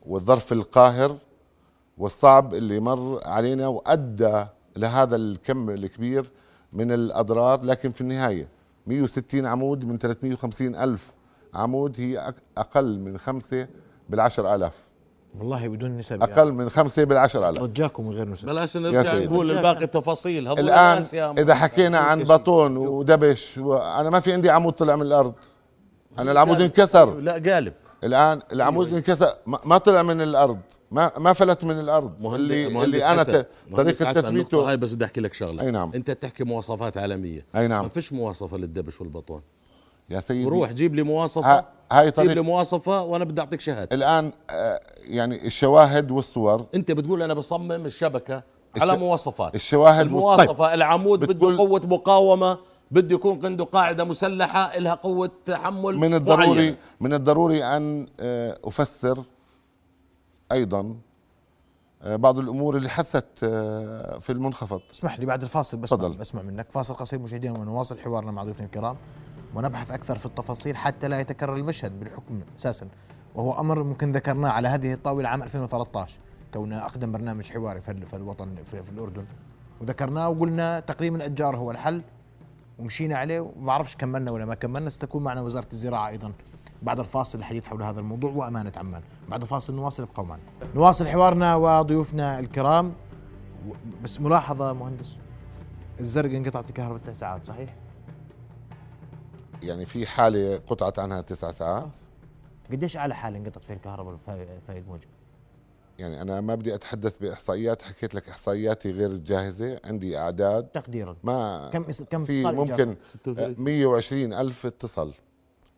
والظرف 0.06 0.52
القاهر 0.52 1.18
والصعب 1.98 2.54
اللي 2.54 2.80
مر 2.80 3.20
علينا 3.24 3.68
وأدى 3.68 4.44
لهذا 4.76 5.16
الكم 5.16 5.70
الكبير 5.70 6.30
من 6.72 6.92
الأضرار 6.92 7.62
لكن 7.62 7.92
في 7.92 8.00
النهاية 8.00 8.48
160 8.86 9.46
عمود 9.46 9.84
من 9.84 9.98
350 9.98 10.74
ألف 10.74 11.12
عمود 11.56 12.00
هي 12.00 12.34
أقل 12.58 12.98
من 12.98 13.18
خمسة 13.18 13.68
بالعشر 14.08 14.54
آلاف. 14.54 14.74
والله 15.38 15.68
بدون 15.68 15.96
نسب 15.98 16.22
أقل 16.22 16.52
من 16.52 16.70
خمسة 16.70 17.04
بالعشر 17.04 17.48
آلاف. 17.48 17.62
رجاكم 17.62 18.06
من 18.06 18.12
غير 18.12 18.28
نسب. 18.28 18.46
بلاش 18.46 18.76
نرجع 18.76 19.14
نقول 19.14 19.50
الباقي 19.50 19.86
تفاصيل. 19.86 20.48
الآن 20.48 21.04
إذا 21.38 21.54
حكينا 21.54 21.98
عن 21.98 22.24
بطون 22.24 22.76
ودبش 22.76 23.58
أنا 23.98 24.10
ما 24.10 24.20
في 24.20 24.32
عندي 24.32 24.50
عمود 24.50 24.72
طلع 24.72 24.96
من 24.96 25.02
الأرض. 25.02 25.34
أنا 26.18 26.32
العمود 26.32 26.60
انكسر. 26.60 27.14
لا 27.14 27.32
قالب. 27.32 27.72
الآن 28.04 28.40
العمود 28.52 28.94
انكسر. 28.94 29.34
ما 29.46 29.78
طلع 29.78 30.02
من 30.02 30.20
الأرض. 30.20 30.58
ما 30.90 31.10
ما 31.18 31.32
فلت 31.32 31.64
من 31.64 31.80
الأرض. 31.80 32.20
مهندس 32.20 32.40
اللي 32.40 32.68
مهندس 32.68 32.84
اللي 32.84 33.04
أنا 33.04 33.20
حسن. 33.20 33.44
طريقة 33.76 34.12
تثبيته. 34.12 34.70
هاي 34.70 34.76
بس 34.76 34.92
بدي 34.92 35.04
أحكي 35.04 35.20
لك 35.20 35.34
شغلة. 35.34 35.62
أي 35.62 35.70
نعم. 35.70 35.92
أنت 35.94 36.10
تحكي 36.10 36.44
مواصفات 36.44 36.98
عالمية. 36.98 37.46
أي 37.56 37.68
نعم. 37.68 37.82
ما 37.82 37.88
فيش 37.88 38.12
مواصفة 38.12 38.56
للدبش 38.56 39.00
والبطون. 39.00 39.42
يا 40.10 40.20
سيدي. 40.20 40.44
روح 40.44 40.72
جيب 40.72 40.94
لي 40.94 41.02
مواصفة 41.02 41.64
هاي 41.92 42.10
طريقة 42.10 42.28
جيب 42.28 42.36
لي 42.38 42.40
مواصفة 42.50 43.02
وأنا 43.02 43.24
بدي 43.24 43.40
أعطيك 43.40 43.60
شهاده 43.60 43.96
الآن 43.96 44.32
آه 44.50 44.80
يعني 45.04 45.46
الشواهد 45.46 46.10
والصور. 46.10 46.66
أنت 46.74 46.92
بتقول 46.92 47.22
أنا 47.22 47.34
بصمم 47.34 47.72
الشبكة 47.86 48.42
على 48.80 48.98
مواصفات. 48.98 49.54
الشواهد 49.54 50.06
المواصفة 50.06 50.52
طيب. 50.52 50.74
العمود 50.74 51.24
بده 51.24 51.56
قوة 51.56 51.80
مقاومة 51.84 52.58
بده 52.90 53.14
يكون 53.14 53.46
عنده 53.46 53.64
قاعدة 53.64 54.04
مسلحة 54.04 54.78
لها 54.78 54.94
قوة 54.94 55.30
تحمل 55.44 55.96
من 55.96 56.14
الضروري 56.14 56.48
معينة. 56.48 56.76
من 57.00 57.14
الضروري 57.14 57.64
أن 57.64 58.06
آه، 58.20 58.58
أفسر 58.64 59.24
أيضا 60.52 60.96
آه، 62.02 62.16
بعض 62.16 62.38
الأمور 62.38 62.76
اللي 62.76 62.88
حدثت 62.88 63.44
آه، 63.44 64.18
في 64.18 64.32
المنخفض. 64.32 64.80
اسمح 64.94 65.18
لي 65.20 65.26
بعد 65.26 65.42
الفاصل 65.42 65.76
بس. 65.76 65.94
بسمع 65.94 66.42
منك. 66.42 66.66
فاصل 66.70 66.94
قصير 66.94 67.18
مشاهدينا 67.18 67.58
ونواصل 67.58 67.98
حوارنا 67.98 68.30
مع 68.32 68.44
ضيوفنا 68.44 68.66
الكرام. 68.66 68.96
ونبحث 69.56 69.90
أكثر 69.90 70.18
في 70.18 70.26
التفاصيل 70.26 70.76
حتى 70.76 71.08
لا 71.08 71.20
يتكرر 71.20 71.56
المشهد 71.56 72.00
بالحكم 72.00 72.40
أساسا. 72.58 72.88
وهو 73.34 73.60
أمر 73.60 73.82
ممكن 73.82 74.12
ذكرناه 74.12 74.50
على 74.50 74.68
هذه 74.68 74.92
الطاولة 74.92 75.28
عام 75.28 75.42
2013 75.42 76.18
كونه 76.54 76.78
أقدم 76.78 77.12
برنامج 77.12 77.50
حواري 77.50 77.80
في 77.80 78.14
الوطن 78.14 78.54
في 78.64 78.90
الأردن. 78.92 79.24
وذكرناه 79.80 80.28
وقلنا 80.28 80.80
تقديم 80.80 81.16
الأتجار 81.16 81.56
هو 81.56 81.70
الحل 81.70 82.02
ومشينا 82.78 83.16
عليه 83.16 83.40
وما 83.40 83.66
بعرفش 83.66 83.96
كملنا 83.96 84.30
ولا 84.30 84.44
ما 84.44 84.54
كملنا 84.54 84.90
ستكون 84.90 85.24
معنا 85.24 85.40
وزارة 85.40 85.68
الزراعة 85.72 86.08
أيضا 86.08 86.32
بعد 86.82 87.00
الفاصل 87.00 87.38
الحديث 87.38 87.66
حول 87.66 87.82
هذا 87.82 88.00
الموضوع. 88.00 88.32
وأمانة 88.32 88.72
عمان. 88.76 89.02
بعد 89.28 89.42
الفاصل 89.42 89.74
نواصل 89.74 90.02
ابقوا 90.02 90.24
معنا. 90.24 90.42
نواصل 90.74 91.08
حوارنا 91.08 91.54
وضيوفنا 91.54 92.38
الكرام. 92.38 92.92
بس 94.02 94.20
ملاحظة 94.20 94.72
مهندس 94.72 95.16
الزرق 96.00 96.30
انقطعت 96.30 96.68
الكهرباء 96.68 96.98
تسع 96.98 97.12
ساعات 97.12 97.46
صحيح؟ 97.46 97.74
يعني 99.62 99.84
في 99.84 100.06
حالة 100.06 100.56
قطعت 100.66 100.98
عنها 100.98 101.20
تسع 101.20 101.50
ساعات؟ 101.50 101.88
قديش 102.70 102.96
أعلى 102.96 103.14
حالة 103.14 103.38
انقطعت 103.38 103.64
فيها 103.64 103.76
الكهرباء 103.76 104.16
في 104.66 104.78
الموجه؟ 104.78 105.08
يعني 105.98 106.22
أنا 106.22 106.40
ما 106.40 106.54
بدي 106.54 106.74
أتحدث 106.74 107.18
بإحصائيات 107.18 107.82
حكيت 107.82 108.14
لك 108.14 108.28
إحصائياتي 108.28 108.90
غير 108.90 109.16
جاهزة 109.16 109.80
عندي 109.84 110.18
أعداد. 110.18 110.64
تقديرا. 110.64 111.16
ما 111.24 111.70
كم 111.72 111.84
كم 112.10 112.24
في 112.24 112.44
ممكن 112.44 112.96
120 113.26 114.32
ألف 114.32 114.66
اتصال. 114.66 115.14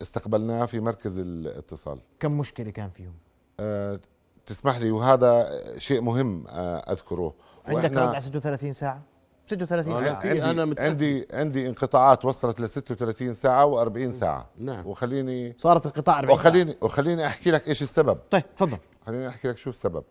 استقبلناه 0.01 0.65
في 0.65 0.79
مركز 0.79 1.17
الاتصال. 1.17 1.99
كم 2.19 2.37
مشكلة 2.37 2.71
كان 2.71 2.89
فيهم؟ 2.89 3.13
أه 3.59 3.99
تسمح 4.45 4.77
لي 4.77 4.91
وهذا 4.91 5.49
شيء 5.77 6.01
مهم 6.01 6.47
آه، 6.47 6.77
أذكره. 6.77 7.33
عندك 7.65 7.91
رد 7.91 7.97
على 7.97 8.21
36 8.21 8.73
ساعة؟ 8.73 9.01
36 9.49 9.97
ساعة. 9.97 10.15
عندي 10.15 10.43
أنا 10.43 10.65
متأكد. 10.65 10.89
عندي 10.89 11.27
عندي 11.33 11.67
انقطاعات 11.67 12.25
وصلت 12.25 12.61
ل 12.61 12.69
36 12.69 13.33
ساعة 13.33 13.85
و40 13.85 14.09
ساعة. 14.09 14.49
نعم. 14.57 14.87
وخليني 14.87 15.55
صارت 15.57 15.85
انقطاع 15.85 16.19
40 16.19 16.39
وخليني 16.39 16.71
ساعة. 16.71 16.83
وخليني 16.83 17.27
أحكي 17.27 17.51
لك 17.51 17.67
إيش 17.67 17.81
السبب. 17.81 18.17
طيب 18.31 18.55
تفضل. 18.55 18.77
خليني 19.05 19.27
أحكي 19.27 19.47
لك 19.47 19.57
شو 19.57 19.69
السبب. 19.69 20.03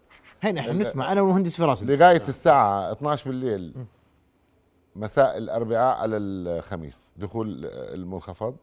هين 0.42 0.58
إحنا 0.58 0.72
بنسمع 0.72 1.12
أنا 1.12 1.20
والمهندس 1.20 1.56
فراس 1.56 1.82
لغاية 1.82 2.22
الساعة 2.28 2.92
12 2.92 3.30
بالليل. 3.30 3.72
مساء 4.96 5.38
الأربعاء 5.38 5.96
على 5.96 6.16
الخميس. 6.16 7.12
دخول 7.16 7.64
المنخفض. 7.72 8.56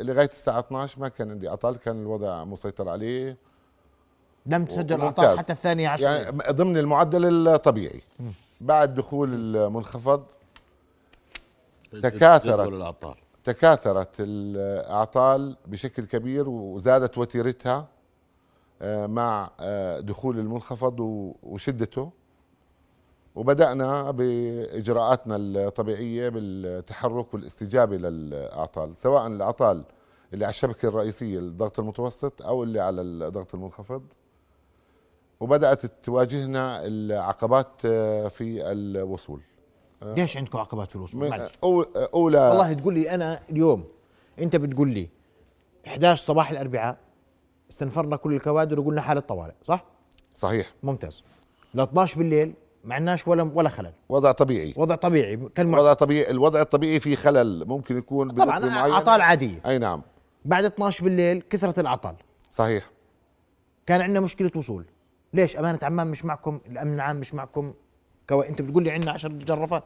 لغايه 0.00 0.28
الساعة 0.28 0.58
12 0.58 1.00
ما 1.00 1.08
كان 1.08 1.30
عندي 1.30 1.48
عطل 1.48 1.76
كان 1.76 2.02
الوضع 2.02 2.44
مسيطر 2.44 2.88
عليه. 2.88 3.36
لم 4.46 4.64
تسجل 4.64 5.00
أعطال 5.00 5.38
حتى 5.38 5.52
الثانية 5.52 5.88
عشر 5.88 6.04
يعني 6.04 6.38
ضمن 6.50 6.76
المعدل 6.76 7.48
الطبيعي. 7.48 8.02
م. 8.20 8.30
بعد 8.60 8.94
دخول 8.94 9.56
المنخفض 9.56 10.24
تكاثرت. 12.02 12.68
تكاثرت 13.44 14.08
الأعطال 14.20 15.56
بشكل 15.66 16.04
كبير 16.06 16.48
وزادت 16.48 17.18
وتيرتها 17.18 17.88
آه، 18.82 19.06
مع 19.06 19.50
آه، 19.60 20.00
دخول 20.00 20.38
المنخفض 20.38 21.00
وشدته. 21.42 22.10
وبدأنا 23.34 24.10
بإجراءاتنا 24.10 25.36
الطبيعية 25.36 26.28
بالتحرك 26.28 27.34
والاستجابة 27.34 27.96
للأعطال 27.96 28.96
سواء 28.96 29.26
الأعطال 29.26 29.84
اللي 30.34 30.44
على 30.44 30.50
الشبكة 30.50 30.88
الرئيسية 30.88 31.38
الضغط 31.38 31.78
المتوسط 31.78 32.42
أو 32.42 32.62
اللي 32.62 32.80
على 32.80 33.00
الضغط 33.00 33.54
المنخفض. 33.54 34.02
وبدأت 35.40 35.86
تواجهنا 36.04 36.86
العقبات 36.86 37.80
آه، 37.84 38.28
في 38.28 38.72
الوصول. 38.72 39.40
ليش 40.02 40.36
عندكم 40.36 40.58
عقبات 40.58 40.90
في 40.90 40.96
الوصول؟ 40.96 41.32
أولى 42.14 42.38
والله 42.38 42.72
تقول 42.72 42.94
لي 42.94 43.10
أنا 43.10 43.40
اليوم 43.50 43.84
أنت 44.38 44.56
بتقول 44.56 44.88
لي 44.88 45.08
11 45.86 46.24
صباح 46.24 46.50
الأربعاء 46.50 46.96
استنفرنا 47.70 48.16
كل 48.16 48.34
الكوادر 48.34 48.80
وقلنا 48.80 49.00
حالة 49.00 49.20
طوارئ 49.20 49.54
صح؟ 49.64 49.84
صحيح. 50.34 50.72
ممتاز. 50.82 51.24
ل 51.74 51.80
12 51.80 52.18
بالليل 52.18 52.54
ما 52.84 52.94
عندناش 52.94 53.28
ولا 53.28 53.42
ولا 53.54 53.68
خلل. 53.68 53.92
وضع 54.08 54.32
طبيعي. 54.32 54.74
وضع 54.76 54.94
طبيعي. 54.94 55.36
كان 55.54 55.74
وضع 55.74 55.92
طبيعي 55.92 56.30
الوضع 56.30 56.60
الطبيعي 56.60 57.00
في 57.00 57.16
خلل. 57.16 57.64
ممكن 57.68 57.98
يكون 57.98 58.30
طبعا 58.30 58.68
أعطال 58.92 59.20
عادية. 59.20 59.60
أي 59.66 59.78
نعم. 59.78 60.02
بعد 60.44 60.64
12 60.64 61.04
بالليل 61.04 61.42
كثرت 61.50 61.78
الأعطال. 61.78 62.14
صحيح. 62.50 62.90
كان 63.86 64.00
عندنا 64.00 64.20
مشكلة 64.20 64.50
وصول. 64.56 64.84
ليش 65.32 65.56
أمانة 65.56 65.78
عمان 65.82 66.06
مش 66.06 66.24
معكم؟ 66.24 66.60
الأمن 66.66 66.94
العام 66.94 67.16
مش 67.16 67.34
معكم؟ 67.34 67.74
كو... 68.28 68.40
انت 68.40 68.62
بتقول 68.62 68.84
لي 68.84 68.90
عندنا 68.90 69.12
10 69.12 69.28
جرافات 69.28 69.84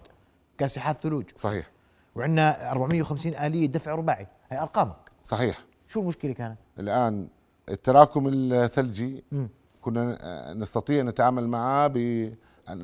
كاسحات 0.59 0.96
ثلوج. 0.96 1.24
صحيح. 1.37 1.70
وعندنا 2.14 2.70
450 2.70 3.35
آلية 3.35 3.66
دفع 3.66 3.94
رباعي. 3.94 4.26
هي 4.50 4.61
أرقامك. 4.61 5.11
صحيح. 5.24 5.64
شو 5.88 6.00
المشكلة 6.00 6.33
كانت؟ 6.33 6.59
الآن 6.78 7.28
التراكم 7.68 8.28
الثلجي 8.33 9.24
م. 9.33 9.46
كنا 9.83 10.55
نستطيع 10.55 11.02
نتعامل 11.02 11.48
معه 11.48 11.87
ب 11.87 11.98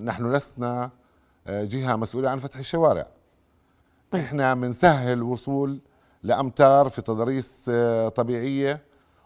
نحن 0.05 0.33
لسنا 0.33 0.91
آه، 1.47 1.65
جهة 1.65 1.97
مسؤولة 1.97 2.31
عن 2.31 2.39
فتح 2.39 2.59
الشوارع. 2.59 3.07
طيب. 4.11 4.23
إحنا 4.23 4.55
بنسهل 4.55 5.13
الوصول 5.13 5.81
لأمتار 6.23 6.89
في 6.89 7.03
تضاريس 7.03 7.65
آه، 7.69 8.09
طبيعية 8.09 8.83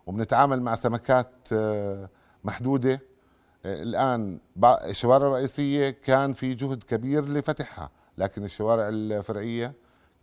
وبنتعامل 0.06 0.62
مع 0.62 0.74
سمكات 0.74 1.32
آه، 1.52 2.08
محدودة. 2.44 3.00
الآن 3.64 4.40
الشوارع 4.64 5.26
الرئيسية 5.26 5.90
كان 5.90 6.32
في 6.32 6.54
جهد 6.54 6.82
كبير 6.82 7.28
لفتحها 7.28 7.90
لكن 8.18 8.44
الشوارع 8.44 8.88
الفرعية 8.88 9.72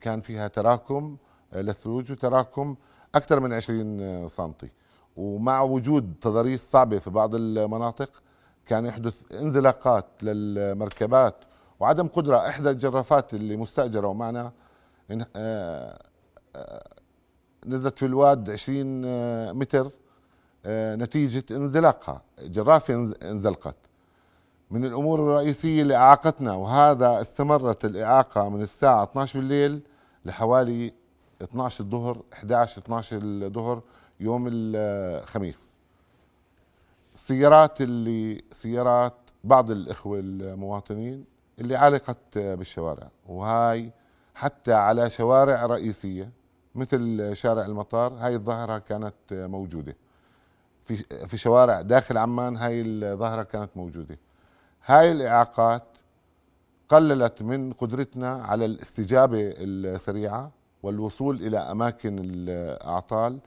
كان 0.02 0.21
فيها 0.21 0.47
تراكم 0.47 1.17
للثلوج 1.56 2.12
وتراكم 2.12 2.75
أكثر 3.15 3.39
من 3.39 3.54
20 3.54 4.28
سنتي. 4.28 4.69
ومع 5.17 5.62
وجود 5.62 6.13
تضاريس 6.21 6.71
صعبة 6.71 6.97
في 6.97 7.10
بعض 7.10 7.36
المناطق 7.36 8.10
كان 8.65 8.86
يحدث 8.86 9.36
انزلاقات 9.41 10.06
للمركبات 10.21 11.36
وعدم 11.80 12.08
قدرة 12.08 12.38
إحدى 12.38 12.69
الجرافات 12.69 13.34
اللي 13.34 13.58
مستأجرة 13.58 14.08
ومعنا 14.08 14.52
آه، 15.36 15.99
آه، 16.56 16.89
نزلت 17.65 17.97
في 17.97 18.06
الواد 18.06 18.49
20 18.49 19.06
آه، 19.06 19.52
متر. 19.52 19.91
نتيجة 20.67 21.43
انزلاقها. 21.51 22.21
جرافه 22.41 23.13
انزلقت. 23.23 23.75
من 24.71 24.85
الأمور 24.85 25.19
الرئيسية 25.19 25.81
اللي 25.81 25.95
إعاقتنا 25.95 26.53
وهذا 26.53 27.21
استمرت 27.21 27.85
الإعاقة 27.85 28.49
من 28.49 28.61
الساعة 28.61 29.03
12 29.03 29.39
بالليل 29.39 29.81
لحوالي 30.25 30.93
12 31.41 31.83
الظهر 31.83 32.21
11 32.33 32.81
12 32.81 33.19
الظهر 33.23 33.81
يوم 34.19 34.49
الخميس. 34.51 35.73
السيارات 37.13 37.81
اللي 37.81 38.41
سيارات 38.51 39.13
بعض 39.43 39.71
الإخوة 39.71 40.19
المواطنين 40.19 41.25
اللي 41.59 41.75
علقت 41.75 42.37
بالشوارع 42.37 43.09
وهاي 43.27 43.91
حتى 44.35 44.73
على 44.73 45.09
شوارع 45.09 45.65
رئيسية 45.65 46.31
مثل 46.75 47.31
شارع 47.35 47.65
المطار 47.65 48.13
هاي 48.13 48.35
الظاهرة 48.35 48.77
كانت 48.77 49.13
موجودة. 49.31 49.95
في 50.89 51.28
في 51.28 51.38
شوارع 51.38 51.82
داخل 51.82 52.17
عمان 52.17 52.58
هاي 52.58 52.82
الظاهرة 52.82 53.43
كانت 53.43 53.69
موجودة. 53.75 54.17
هاي 54.86 55.12
الإعاقات 55.12 55.84
قللت 56.89 57.41
من 57.41 57.73
قدرتنا 57.73 58.32
على 58.34 58.65
الاستجابة 58.65 59.54
السريعة 59.58 60.52
والوصول 60.84 61.36
إلى 61.36 61.58
أماكن 61.58 62.19
الأعطال 62.19 63.39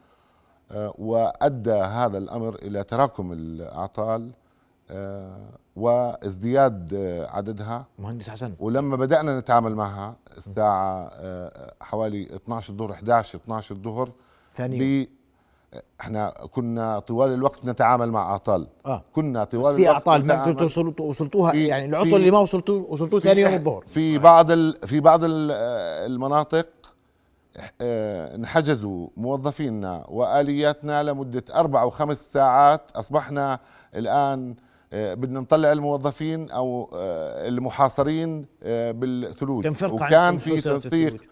آه، 0.71 0.95
وأدى 0.99 1.73
هذا 1.73 2.19
الأمر 2.19 2.55
إلى 2.55 2.85
تراكم 2.85 3.33
الأعطال 3.33 4.31
آه، 4.91 5.49
وازدياد 5.77 6.95
عددها. 7.31 7.87
مهندس 7.99 8.29
حسن. 8.31 8.55
ولما 8.59 8.97
بدأنا 8.97 9.39
نتعامل 9.39 9.75
معها 9.75 10.17
الساعة 10.37 11.11
آه، 11.13 11.75
حوالي 11.81 12.37
12 12.37 12.73
الظهر 12.73 12.93
11 12.93 13.39
12 13.39 13.75
الظهر 13.75 14.13
ثاني 14.57 15.09
إحنا 16.01 16.35
كنا 16.51 16.99
طوال 16.99 17.35
الوقت 17.35 17.65
نتعامل 17.65 18.11
مع 18.11 18.31
أعطال. 18.33 18.67
آه. 18.87 19.03
كنا 19.13 19.45
طوال 19.45 19.77
في 19.77 19.89
أعطال 19.89 20.27
ما 20.27 20.63
وصلتوا 20.63 21.09
وصلتوها. 21.09 21.55
يعني 21.55 21.85
العطل 21.85 22.15
اللي 22.15 22.31
ما 22.31 22.39
وصلتوا 22.39 22.85
وصلتوه 22.89 23.21
ثاني 23.21 23.41
يوم 23.41 23.55
الظهر. 23.55 23.85
في 23.87 24.19
بعض 24.19 24.51
ال 24.51 24.77
في 24.87 25.01
بعض 25.01 25.21
المناطق 25.25 26.69
آه 27.81 28.35
انحجزوا 28.35 29.09
موظفينا 29.17 30.05
وآلياتنا 30.09 31.03
لمدة 31.03 31.45
أربع 31.55 31.83
أو 31.83 31.91
خمس 31.91 32.33
ساعات. 32.33 32.91
أصبحنا 32.95 33.59
الآن 33.95 34.55
آه 34.93 35.15
بدنا 35.15 35.41
نطلع 35.41 35.73
الموظفين 35.73 36.51
أو 36.51 36.91
آه 36.95 37.49
المحاصرين 37.49 38.47
بالثلوج. 38.65 39.67
وكان 39.85 40.37
في 40.37 40.61
تنسيق 40.61 41.15
آه، 41.15 41.32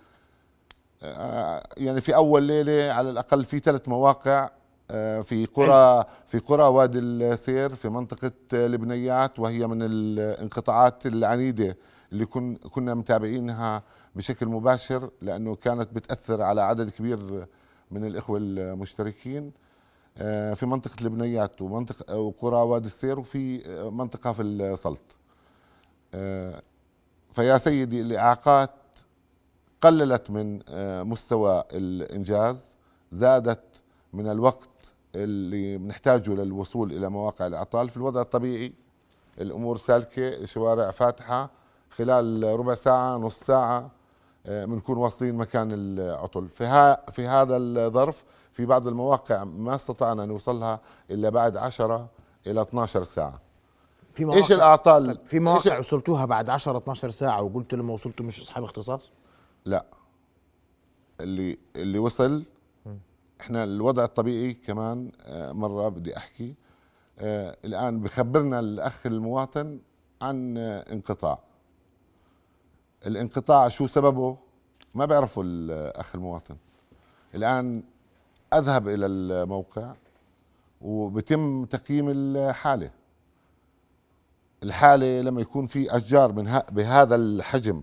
يعني 1.02 2.00
في 2.00 2.14
أول 2.14 2.42
ليلة 2.42 2.92
على 2.92 3.10
الأقل 3.10 3.44
في 3.44 3.58
ثلاث 3.58 3.88
مواقع 3.88 4.50
آه، 4.90 5.20
في 5.20 5.46
قرى 5.46 6.04
في 6.26 6.38
قرى 6.38 6.62
وادي 6.62 6.98
السير 6.98 7.74
في 7.74 7.88
منطقة 7.88 8.32
البنيات 8.52 9.38
وهي 9.38 9.66
من 9.66 9.82
الانقطاعات 9.82 11.06
العنيدة 11.06 11.76
اللي 12.12 12.26
كن 12.26 12.54
كنا 12.56 12.94
متابعينها 12.94 13.82
بشكل 14.16 14.46
مباشر 14.46 15.10
لأنه 15.22 15.54
كانت 15.54 15.88
بتأثر 15.92 16.42
على 16.42 16.62
عدد 16.62 16.90
كبير 16.90 17.46
من 17.90 18.04
الإخوة 18.06 18.38
المشتركين. 18.42 19.52
آه، 20.18 20.54
في 20.54 20.66
منطقة 20.66 20.96
البنيات 21.00 21.62
ومنطقة 21.62 22.18
وقرى 22.18 22.56
وادي 22.56 22.86
السير 22.86 23.18
وفي 23.18 23.62
منطقة 23.92 24.32
في 24.32 24.42
السلط. 24.42 25.16
فيا 27.32 27.58
سيدي 27.58 28.00
الاعاقات 28.00 28.70
قللت 29.80 30.30
من 30.30 30.60
آه، 30.68 31.02
مستوى 31.02 31.64
الإنجاز 31.72 32.74
زادت 33.12 33.82
من 34.12 34.30
الوقت 34.30 34.68
اللي 35.14 35.78
بنحتاجه 35.78 36.30
للوصول 36.30 36.92
إلى 36.92 37.08
مواقع 37.08 37.46
الإعطال. 37.46 37.88
في 37.88 37.96
الوضع 37.96 38.20
الطبيعي 38.20 38.72
الأمور 39.40 39.76
سالكة 39.76 40.28
الشوارع 40.28 40.90
فاتحة. 40.90 41.50
خلال 41.90 42.42
ربع 42.58 42.74
ساعة 42.74 43.16
نص 43.16 43.40
ساعة 43.40 43.90
بنكون 44.44 44.96
آه، 44.96 45.00
واصلين 45.00 45.34
مكان 45.34 45.68
العطل. 45.72 46.48
في 46.48 46.64
ها 46.64 47.10
في 47.10 47.26
هذا 47.26 47.56
الظرف 47.56 48.24
في 48.52 48.66
بعض 48.66 48.88
المواقع 48.88 49.44
ما 49.44 49.74
استطعنا 49.74 50.26
نوصلها 50.26 50.80
إلا 51.10 51.28
بعد 51.28 51.56
10 51.56 52.08
إلى 52.46 52.62
12 52.62 53.04
ساعة. 53.04 53.40
في 54.12 54.24
مواقع 54.24 54.38
إيش 54.38 54.52
الإعطال؟ 54.52 55.18
في 55.24 55.40
مواقع 55.40 55.78
وصلتوها 55.78 56.24
بعد 56.24 56.50
10 56.50 56.78
12 56.78 57.10
ساعة 57.10 57.42
وقلت 57.42 57.74
لما 57.74 57.92
وصلتوا 57.92 58.26
مش 58.26 58.40
أصحاب 58.40 58.64
اختصاص؟ 58.64 59.10
لا. 59.64 59.86
اللي 61.20 61.58
اللي 61.76 61.98
وصل 61.98 62.44
إحنا 63.40 63.64
الوضع 63.64 64.04
الطبيعي 64.04 64.54
كمان 64.54 65.12
آه، 65.22 65.52
مرة 65.52 65.88
بدي 65.88 66.16
أحكي. 66.16 66.54
آه، 67.18 67.56
الآن 67.64 68.00
بخبرنا 68.00 68.60
الأخ 68.60 69.06
المواطن 69.06 69.78
عن 70.22 70.58
انقطاع. 70.58 71.38
الانقطاع 73.06 73.68
شو 73.68 73.86
سببه؟ 73.86 74.36
ما 74.94 75.04
بيعرفوا 75.04 75.42
الأخ 75.46 76.14
المواطن. 76.14 76.56
الآن 77.34 77.82
أذهب 78.54 78.88
إلى 78.88 79.06
الموقع 79.06 79.94
وبتم 80.80 81.64
تقييم 81.64 82.06
الحالة. 82.08 82.90
الحالة 84.62 85.20
لما 85.20 85.40
يكون 85.40 85.66
في 85.66 85.96
أشجار 85.96 86.32
من 86.32 86.60
بهذا 86.72 87.14
الحجم 87.14 87.82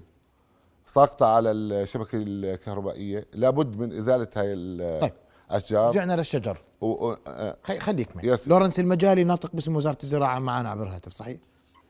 ساقطة 0.87 1.35
على 1.35 1.51
الشبكة 1.51 2.09
الكهربائية. 2.13 3.25
لابد 3.33 3.79
من 3.79 3.97
إزالة 3.97 4.27
هاي 4.35 4.53
الأشجار 4.53 5.83
طيب. 5.83 5.89
رجعنا 5.89 6.15
للشجر. 6.15 6.57
و... 6.81 7.13
آه 7.27 7.57
خليك 7.79 8.15
معي. 8.15 8.27
يس. 8.27 8.47
لورنس 8.47 8.79
المجالي 8.79 9.23
ناطق 9.23 9.49
باسم 9.53 9.75
وزارة 9.75 9.97
الزراعة 10.03 10.39
معنا 10.39 10.69
عبر 10.69 10.83
الهاتف 10.83 11.11
صحيح؟ 11.11 11.37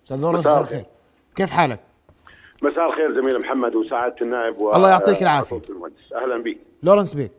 أستاذ 0.03 0.21
لورنس 0.21 0.47
مساء 0.47 0.61
الخير. 0.61 0.85
كيف 1.35 1.49
حالك؟ 1.49 1.79
مساء 2.63 2.89
الخير 2.89 3.21
زميل 3.21 3.39
محمد 3.39 3.75
وسعادة 3.75 4.15
النائب 4.21 4.57
و... 4.57 4.75
الله 4.75 4.89
يعطيك 4.89 5.21
العافية. 5.21 5.61
أهلا 6.15 6.43
بك 6.43 6.57
لورنس 6.83 7.13
بيك. 7.13 7.31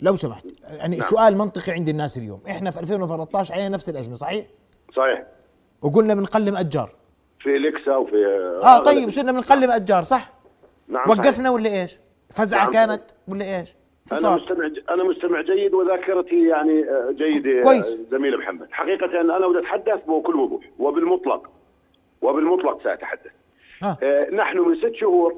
لو 0.00 0.16
سمحت 0.16 0.46
يعني 0.62 0.96
نعم. 0.96 1.08
سؤال 1.08 1.38
منطقي 1.38 1.72
عند 1.72 1.88
الناس 1.88 2.18
اليوم. 2.18 2.40
إحنا 2.48 2.70
في 2.70 2.80
2013 2.80 3.54
علينا 3.54 3.68
نفس 3.68 3.88
الأزمة 3.88 4.14
صحيح؟ 4.14 4.46
صحيح. 4.96 5.26
وقلنا 5.82 6.14
بنقلم 6.14 6.56
أشجار. 6.56 6.99
في 7.40 7.58
ليكسا 7.58 7.96
وفي 7.96 8.26
آه 8.62 8.78
طيب 8.78 9.06
وصرنا 9.06 9.32
بنقلم 9.32 9.70
اشجار 9.70 10.02
صح؟ 10.02 10.32
نعم 10.88 11.10
وقفنا 11.10 11.32
صحيح. 11.32 11.50
ولا 11.50 11.80
إيش؟ 11.82 11.98
فزعة 12.30 12.64
نعم 12.64 12.72
كانت 12.72 13.02
ولا 13.28 13.58
إيش؟ 13.58 13.70
شو 14.10 14.16
أنا 14.16 14.20
صار؟ 14.20 14.40
مستمع 14.40 14.70
أنا 14.90 15.04
مستمع 15.04 15.40
جيد 15.40 15.74
وذاكرتي 15.74 16.48
يعني 16.48 16.84
آه، 16.84 17.10
جيدة 17.10 17.62
كويس 17.62 17.98
زميل 18.10 18.38
محمد 18.38 18.68
حقيقة 18.72 19.20
أنا 19.20 19.48
بدي 19.48 19.58
أتحدث 19.58 20.00
بكل 20.06 20.36
وضوح 20.36 20.64
وبالمطلق 20.78 21.50
وبالمطلق 22.22 22.82
سأتحدث 22.84 23.32
آه. 23.82 23.96
آه 24.02 24.30
نحن 24.30 24.58
من 24.58 24.76
ست 24.76 24.94
شهور 24.94 25.36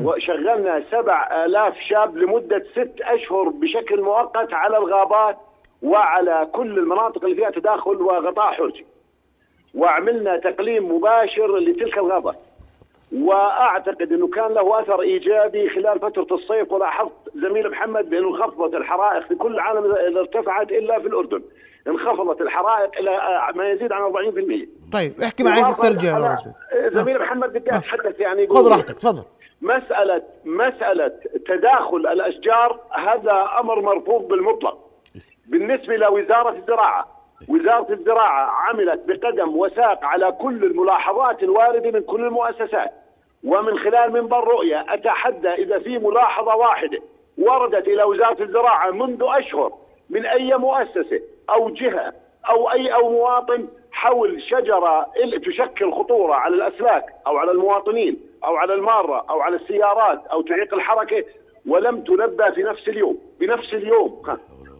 وشغلنا 0.00 0.84
سبع 0.90 1.44
آلاف 1.44 1.74
شاب 1.88 2.16
لمدة 2.16 2.64
ست 2.72 3.00
أشهر 3.00 3.48
بشكل 3.48 4.02
مؤقت 4.02 4.52
على 4.52 4.78
الغابات 4.78 5.36
وعلى 5.82 6.48
كل 6.52 6.78
المناطق 6.78 7.24
اللي 7.24 7.36
فيها 7.36 7.50
تداخل 7.50 7.96
وغطاء 8.02 8.52
حرجي 8.52 8.86
وعملنا 9.74 10.36
تقليم 10.38 10.94
مباشر 10.96 11.58
لتلك 11.58 11.98
الغابات 11.98 12.42
وأعتقد 13.12 14.12
إنه 14.12 14.28
كان 14.28 14.52
له 14.52 14.80
أثر 14.80 15.00
إيجابي 15.00 15.70
خلال 15.70 16.00
فترة 16.00 16.26
الصيف 16.30 16.72
ولاحظت 16.72 17.12
زميل 17.34 17.70
محمد 17.70 18.10
بأنه 18.10 18.28
انخفضت 18.28 18.74
الحرائق 18.74 19.26
في 19.28 19.34
كل 19.34 19.54
العالم 19.54 19.94
ارتفعت 20.18 20.72
إلا 20.72 21.00
في 21.00 21.06
الأردن. 21.06 21.42
انخفضت 21.88 22.40
الحرائق 22.40 22.90
إلى 22.98 23.20
ما 23.54 23.70
يزيد 23.70 23.92
عن 23.92 24.02
40% 24.02 24.68
طيب 24.92 25.20
احكي 25.20 25.42
معي 25.44 25.64
في 25.64 25.70
الثلج 25.70 26.04
يا 26.04 26.36
زميل 26.88 27.18
محمد 27.18 27.52
بدي 27.52 27.76
أتحدث 27.76 28.20
يعني 28.20 28.46
خذ 28.46 28.68
راحتك 28.70 28.94
تفضل. 28.94 29.22
مسألة 29.62 30.22
مسألة 30.44 31.12
تداخل 31.46 31.96
الأشجار 31.96 32.80
هذا 32.92 33.48
أمر 33.60 33.80
مرفوض 33.80 34.28
بالمطلق. 34.28 34.78
بالنسبة 35.46 35.96
لوزارة 35.96 36.50
الزراعة 36.50 37.21
وزارة 37.48 37.92
الزراعة 37.92 38.50
عملت 38.50 39.00
بقدم 39.06 39.56
وساق 39.56 40.04
على 40.04 40.32
كل 40.32 40.64
الملاحظات 40.64 41.42
الواردة 41.42 41.90
من 41.90 42.00
كل 42.00 42.24
المؤسسات. 42.24 42.92
ومن 43.44 43.78
خلال 43.78 44.12
منبر 44.12 44.44
رؤية 44.44 44.84
أتحدى 44.88 45.48
إذا 45.48 45.78
في 45.78 45.98
ملاحظة 45.98 46.56
واحدة 46.56 46.98
وردت 47.38 47.88
إلى 47.88 48.02
وزارة 48.02 48.42
الزراعة 48.42 48.90
منذ 48.90 49.22
أشهر 49.22 49.72
من 50.10 50.26
أي 50.26 50.56
مؤسسة 50.58 51.20
أو 51.50 51.70
جهة 51.70 52.12
أو 52.50 52.70
أي 52.70 52.94
أو 52.94 53.10
مواطن 53.10 53.68
حول 53.92 54.42
شجرة 54.42 55.06
تشكل 55.46 55.92
خطورة 55.92 56.34
على 56.34 56.54
الأسلاك 56.54 57.04
أو 57.26 57.36
على 57.36 57.50
المواطنين 57.50 58.20
أو 58.44 58.56
على 58.56 58.74
المارة 58.74 59.26
أو 59.30 59.40
على 59.40 59.56
السيارات 59.56 60.26
أو 60.26 60.42
تعيق 60.42 60.74
الحركة 60.74 61.24
ولم 61.66 62.00
تنبى 62.00 62.52
في 62.54 62.62
نفس 62.62 62.88
اليوم. 62.88 63.18
بنفس 63.40 63.74
اليوم. 63.74 64.22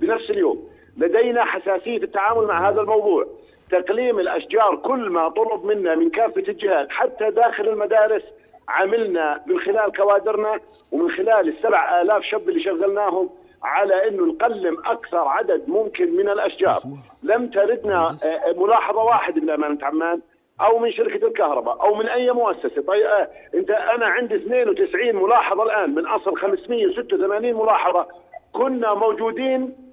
بنفس 0.00 0.30
اليوم. 0.30 0.71
لدينا 0.99 1.45
حساسية 1.45 1.99
في 1.99 2.05
التعامل 2.05 2.47
مع 2.47 2.68
هذا 2.68 2.80
الموضوع. 2.80 3.26
تقليم 3.70 4.20
الأشجار 4.20 4.76
كل 4.76 5.11
ما 5.11 5.28
طلب 5.28 5.64
منا 5.64 5.95
من 5.95 6.11
كافة 6.11 6.43
الجهات 6.49 6.90
حتى 6.90 7.30
داخل 7.30 7.68
المدارس 7.68 8.22
عملنا 8.68 9.43
من 9.47 9.61
خلال 9.61 9.93
كوادرنا 9.97 10.61
ومن 10.93 11.11
خلال 11.11 11.49
السبع 11.49 12.01
آلاف 12.03 12.22
شاب 12.22 12.49
اللي 12.49 12.62
شغلناهم 12.62 13.30
على 13.62 14.09
إنه 14.09 14.24
نقلم 14.26 14.76
أكثر 14.86 15.18
عدد 15.28 15.68
ممكن 15.68 16.16
من 16.16 16.28
الأشجار. 16.28 16.78
لم 17.22 17.47
تردنا 17.47 18.07
آه، 18.24 18.53
ملاحظة 18.57 19.05
واحدة 19.05 19.40
من 19.40 19.51
امانه 19.51 19.78
عمان 19.86 20.20
أو 20.61 20.78
من 20.78 20.93
شركة 20.93 21.26
الكهرباء 21.26 21.80
أو 21.82 21.95
من 21.95 22.09
أي 22.09 22.32
مؤسسة. 22.32 22.82
طيب 22.82 23.07
آه 23.07 23.28
أنت 23.55 23.70
أنا 23.70 24.07
عندي 24.07 24.34
92 24.34 25.16
ملاحظة 25.16 25.62
الآن 25.62 25.95
من 25.95 26.07
أصل 26.07 26.36
586 26.36 27.55
ملاحظة. 27.55 28.07
كنا 28.53 28.95
موجودين 28.95 29.62
آه، 29.62 29.91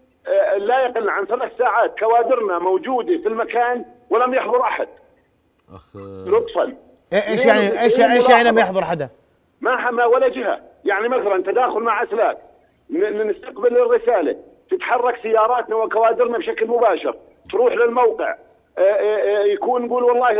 لا 0.57 0.85
يقل 0.85 1.09
عن 1.09 1.25
ثلاث 1.25 1.57
ساعات. 1.57 1.99
كوادرنا 1.99 2.59
موجودة 2.59 3.17
في 3.17 3.27
المكان 3.27 3.85
ولم 4.09 4.33
يحضر 4.33 4.61
أحد. 4.61 4.87
أخ 5.75 5.95
لطفا 6.27 6.73
إيش 7.13 7.45
يعني 7.45 7.81
إيش 7.81 7.99
إيش 7.99 8.29
يعني 8.29 8.51
ما 8.51 8.61
يحضر 8.61 8.83
حدا؟ 8.83 9.09
ما 9.61 10.05
ولا 10.05 10.27
جهة. 10.27 10.61
يعني 10.85 11.07
مثلا 11.07 11.43
تداخل 11.43 11.79
مع 11.79 12.03
أسلاك. 12.03 12.37
نستقبل 12.89 13.77
الرسالة. 13.77 14.35
تتحرك 14.71 15.19
سياراتنا 15.21 15.75
وكوادرنا 15.75 16.37
بشكل 16.37 16.67
مباشر. 16.67 17.15
تروح 17.51 17.73
للموقع. 17.73 18.35
آه، 18.77 18.81
آه، 18.81 19.37
آه، 19.37 19.43
يكون 19.43 19.85
نقول 19.85 20.03
والله 20.03 20.39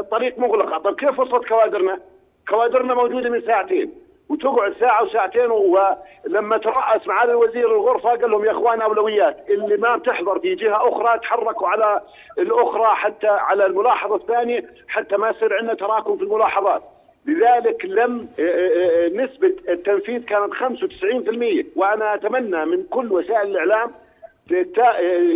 الطريق 0.00 0.38
مغلقه 0.38 0.78
طيب 0.78 0.94
كيف 0.94 1.18
وصلت 1.18 1.48
كوادرنا؟ 1.48 2.00
كوادرنا 2.48 2.94
موجودة 2.94 3.30
من 3.30 3.42
ساعتين. 3.42 4.03
وتقعد 4.28 4.74
ساعة 4.80 5.02
وساعتين 5.04 5.50
ولما 5.50 6.56
ترأس 6.58 7.06
معالي 7.06 7.32
الوزير 7.32 7.72
الغرفة 7.72 8.08
قال 8.08 8.30
لهم 8.30 8.44
يا 8.44 8.50
إخوان 8.50 8.80
اولويات 8.80 9.36
اللي 9.50 9.76
ما 9.76 9.96
بتحضر 9.96 10.38
في 10.38 10.54
جهة 10.54 10.88
أخرى 10.88 11.18
تحركوا 11.18 11.68
على 11.68 12.00
الأخرى 12.38 12.86
حتى 12.94 13.26
على 13.28 13.66
الملاحظة 13.66 14.16
الثانية 14.16 14.64
حتى 14.88 15.16
ما 15.16 15.30
يصير 15.30 15.56
عندنا 15.56 15.74
تراكم 15.74 16.16
في 16.16 16.22
الملاحظات. 16.24 16.82
لذلك 17.26 17.84
لم 17.84 18.28
نسبة 19.14 19.54
التنفيذ 19.68 20.24
كانت 20.24 20.54
95% 20.54 21.66
وأنا 21.76 22.14
أتمنى 22.14 22.64
من 22.64 22.82
كل 22.90 23.12
وسائل 23.12 23.56
الإعلام 23.56 23.90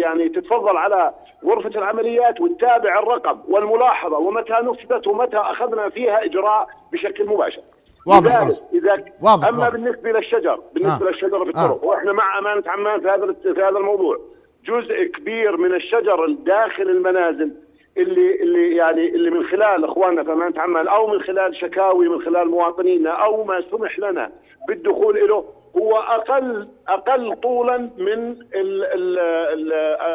يعني 0.02 0.28
تتفضل 0.28 0.76
على 0.76 1.12
غرفة 1.44 1.68
العمليات 1.70 2.40
وتتابع 2.40 2.98
الرقم 2.98 3.40
والملاحظة 3.48 4.18
ومتى 4.18 4.52
نفذت 4.52 5.06
ومتى 5.06 5.36
أخذنا 5.36 5.88
فيها 5.88 6.24
إجراء 6.24 6.66
بشكل 6.92 7.26
مباشر. 7.26 7.62
واضح 8.08 8.50
إذا 8.72 9.04
واضح 9.22 9.48
أما 9.48 9.58
واضح. 9.58 9.72
بالنسبة 9.72 10.12
للشجر 10.12 10.60
بالنسبة 10.74 11.06
آه. 11.06 11.10
للشجر 11.10 11.44
في 11.44 11.50
الطرق 11.50 11.82
آه. 11.82 11.84
وإحنا 11.84 12.12
مع 12.12 12.38
أمانة 12.38 12.62
عمان 12.66 13.00
في 13.00 13.08
هذا 13.08 13.32
في 13.54 13.62
هذا 13.62 13.78
الموضوع 13.78 14.18
جزء 14.64 15.04
كبير 15.04 15.56
من 15.56 15.74
الشجر 15.74 16.26
داخل 16.30 16.82
المنازل 16.82 17.52
اللي 17.96 18.42
اللي 18.42 18.76
يعني 18.76 19.08
اللي 19.08 19.30
من 19.30 19.44
خلال 19.44 19.84
إخواننا 19.84 20.24
في 20.24 20.32
أمانة 20.32 20.60
عمان 20.60 20.88
أو 20.88 21.06
من 21.06 21.20
خلال 21.20 21.56
شكاوي 21.56 22.08
من 22.08 22.22
خلال 22.22 22.50
مواطنينا 22.50 23.10
أو 23.10 23.44
ما 23.44 23.62
سمح 23.70 23.98
لنا 23.98 24.30
بالدخول 24.68 25.28
له 25.28 25.44
هو 25.76 25.96
أقل 25.98 26.68
أقل 26.88 27.36
طولا 27.36 27.90
من 27.98 28.36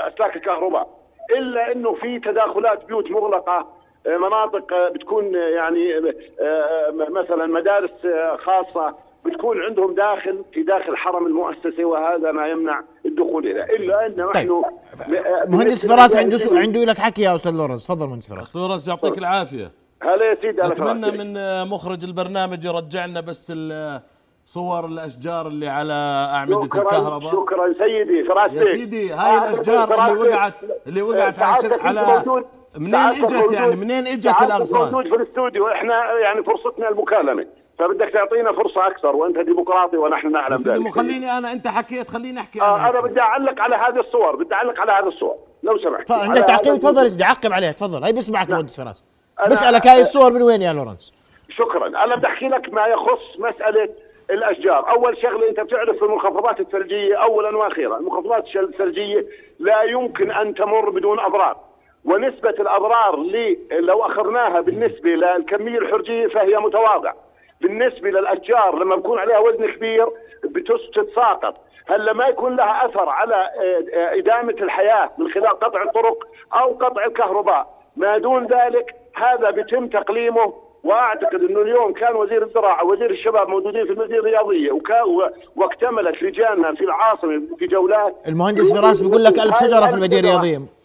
أسلاك 0.08 0.36
الكهرباء 0.36 0.88
إلا 1.38 1.72
إنه 1.72 1.94
في 1.94 2.20
تداخلات 2.20 2.86
بيوت 2.86 3.12
مغلقة 3.12 3.68
مناطق 4.08 4.91
بتكون 4.95 5.36
يعني 5.36 5.93
مثلا 7.10 7.45
مدارس 7.45 7.91
خاصة 8.45 8.95
بتكون 9.26 9.62
عندهم 9.62 9.95
داخل 9.95 10.43
في 10.54 10.64
داخل 10.64 10.97
حرم 10.97 11.28
المؤسسة 11.28 11.86
وهذا 11.86 12.32
ما 12.32 12.47
يمنع 12.47 12.84
الدخول 13.06 13.47
اليها 13.47 13.66
إلا 13.66 14.06
إن 14.06 14.32
طيب. 14.32 14.51
نحن 14.51 14.64
مهندس 15.47 15.88
فراس 15.88 16.18
عنده 16.18 16.38
عنده 16.51 16.86
لك 16.86 16.97
حكي 16.97 17.22
يا 17.22 17.36
أستاذ 17.36 17.51
لورنس. 17.51 17.88
تفضل 17.88 18.08
مهندس 18.08 18.30
فراس. 18.30 18.56
لورنس 18.56 18.88
يعطيك 18.88 19.18
العافية. 19.18 19.72
هلا 20.01 20.26
يا 20.26 20.38
سيدي 20.41 20.66
أتمنى 20.66 21.12
من 21.12 21.34
مخرج 21.70 22.04
البرنامج 22.04 22.66
يرجع 22.66 23.06
لنا 23.06 23.22
بس 23.22 23.54
صور 24.45 24.86
الأشجار 24.86 25.47
اللي 25.47 25.68
على 25.68 25.93
أعمدة 26.34 26.62
شكرا 26.64 26.82
الكهرباء. 26.82 27.32
شكرا. 27.32 27.74
سيدي 27.74 28.24
فراس 28.24 28.51
يا 28.51 28.64
سيدي 28.64 29.14
هاي 29.14 29.38
آه 29.38 29.49
الأشجار 29.49 30.10
اللي 30.10 30.22
وقعت 30.22 30.54
اللي 30.88 31.01
وقعت 31.01 31.39
على 31.39 31.76
على 31.82 32.24
منين 32.78 32.95
إجت 32.95 33.51
يعني؟ 33.51 33.76
منين 33.76 34.07
إجت 34.07 34.41
الاغصان؟ 34.41 34.91
موجود 34.91 35.07
في 35.07 35.15
الاستوديو 35.15 35.67
إحنا 35.67 36.13
يعني 36.19 36.43
فرصتنا 36.43 36.89
المكالمة. 36.89 37.45
فبدك 37.80 38.09
تعطينا 38.09 38.51
فرصة 38.51 38.88
أكثر 38.88 39.15
وأنت 39.15 39.39
ديمقراطي 39.39 39.97
ونحن 39.97 40.32
نعلم 40.32 40.55
ذلك. 40.55 40.88
خليني 40.88 41.38
أنا 41.38 41.51
أنت 41.51 41.67
حكيت 41.67 42.09
خليني 42.09 42.39
أحكي 42.39 42.61
آه 42.61 42.76
أنا, 42.76 42.89
أنا 42.89 43.01
بدي 43.01 43.21
أعلق 43.21 43.61
على 43.61 43.76
هذه 43.76 43.99
الصور 43.99 44.36
بدي 44.36 44.53
أعلق 44.53 44.80
على 44.80 44.91
هذه 44.91 45.07
الصور. 45.07 45.36
لو 45.63 45.78
سمحت. 45.78 46.11
عندك 46.11 46.41
تعقيب 46.41 46.80
تفضل 46.80 47.24
أعقب 47.24 47.51
عليها 47.53 47.71
تفضل 47.71 48.03
هي 48.03 48.13
بسمعك 48.13 48.49
مهندس 48.49 48.82
فراس. 48.82 49.03
بسألك 49.51 49.88
هاي 49.88 50.01
الصور 50.01 50.34
من 50.34 50.41
وين 50.41 50.61
يا 50.61 50.74
لورنس؟ 50.74 51.13
شكرا. 51.49 51.88
أنا 51.88 52.15
بدي 52.15 52.28
أحكي 52.28 52.47
لك 52.47 52.74
ما 52.74 52.88
يخص 52.88 53.39
مسألة 53.39 53.89
الأشجار، 54.30 54.89
أول 54.89 55.17
شغلة 55.24 55.49
أنت 55.49 55.59
بتعرف 55.59 56.03
المنخفضات 56.03 56.59
الثلجية 56.59 57.15
اولا 57.15 57.57
وأخيرا، 57.57 57.97
المنخفضات 57.97 58.55
الثلجية 58.55 59.26
لا 59.59 59.84
يمكن 59.84 60.32
أن 60.32 60.53
تمر 60.53 60.89
بدون 60.89 61.19
أضرار. 61.19 61.57
ونسبة 62.06 62.49
الأضرار 62.49 63.14
اللي 63.14 63.58
لو 63.72 64.06
أخذناها 64.06 64.62
بالنسبة 64.62 65.10
للكمية 65.10 65.78
الحرجية 65.78 66.28
فهي 66.28 66.58
متواضعة. 66.58 67.16
بالنسبة 67.62 68.10
للأشجار 68.10 68.76
لما 68.76 68.95
بكون 68.95 69.20
عليها 69.20 69.39
وزن 69.39 69.72
كبير 69.72 70.08
بتتساقط. 70.43 71.58
هلا 71.88 72.14
ما 72.14 72.28
يكون 72.28 72.56
لها 72.56 72.86
أثر 72.86 73.10
على 73.10 73.36
آه، 73.36 73.97
آه، 73.97 74.18
إدامة 74.20 74.56
الحياة 74.62 75.10
من 75.18 75.32
خلال 75.32 75.60
قطع 75.60 75.84
الطرق 75.84 76.28
أو 76.54 76.74
قطع 76.74 77.06
الكهرباء. 77.06 77.68
ما 77.95 78.18
دون 78.18 78.43
ذلك 78.43 78.95
هذا 79.16 79.49
بيتم 79.51 79.88
تقليمه 79.88 80.54
وأعتقد 80.84 81.43
إنه 81.49 81.62
اليوم 81.62 81.93
كان 81.93 82.16
وزير 82.16 82.43
الزراعة 82.43 82.86
وزير 82.86 83.12
الشباب 83.12 83.49
موجودين 83.49 83.86
في 83.86 83.91
المدينة 83.91 84.20
الرياضية 84.20 84.72
واكتملت 85.56 86.24
لجاننا 86.24 86.74
في 86.74 86.84
العاصمة 86.84 87.41
في 87.60 87.68
جولات. 87.68 88.16
المهندس 88.28 88.74
فراس 88.74 88.99
بيقول 88.99 89.24
لك 89.24 89.39
ألف 89.39 89.56
شجرة 89.60 89.88
في 89.88 89.93
المدينة 89.95 90.20
الرياضية. 90.20 90.83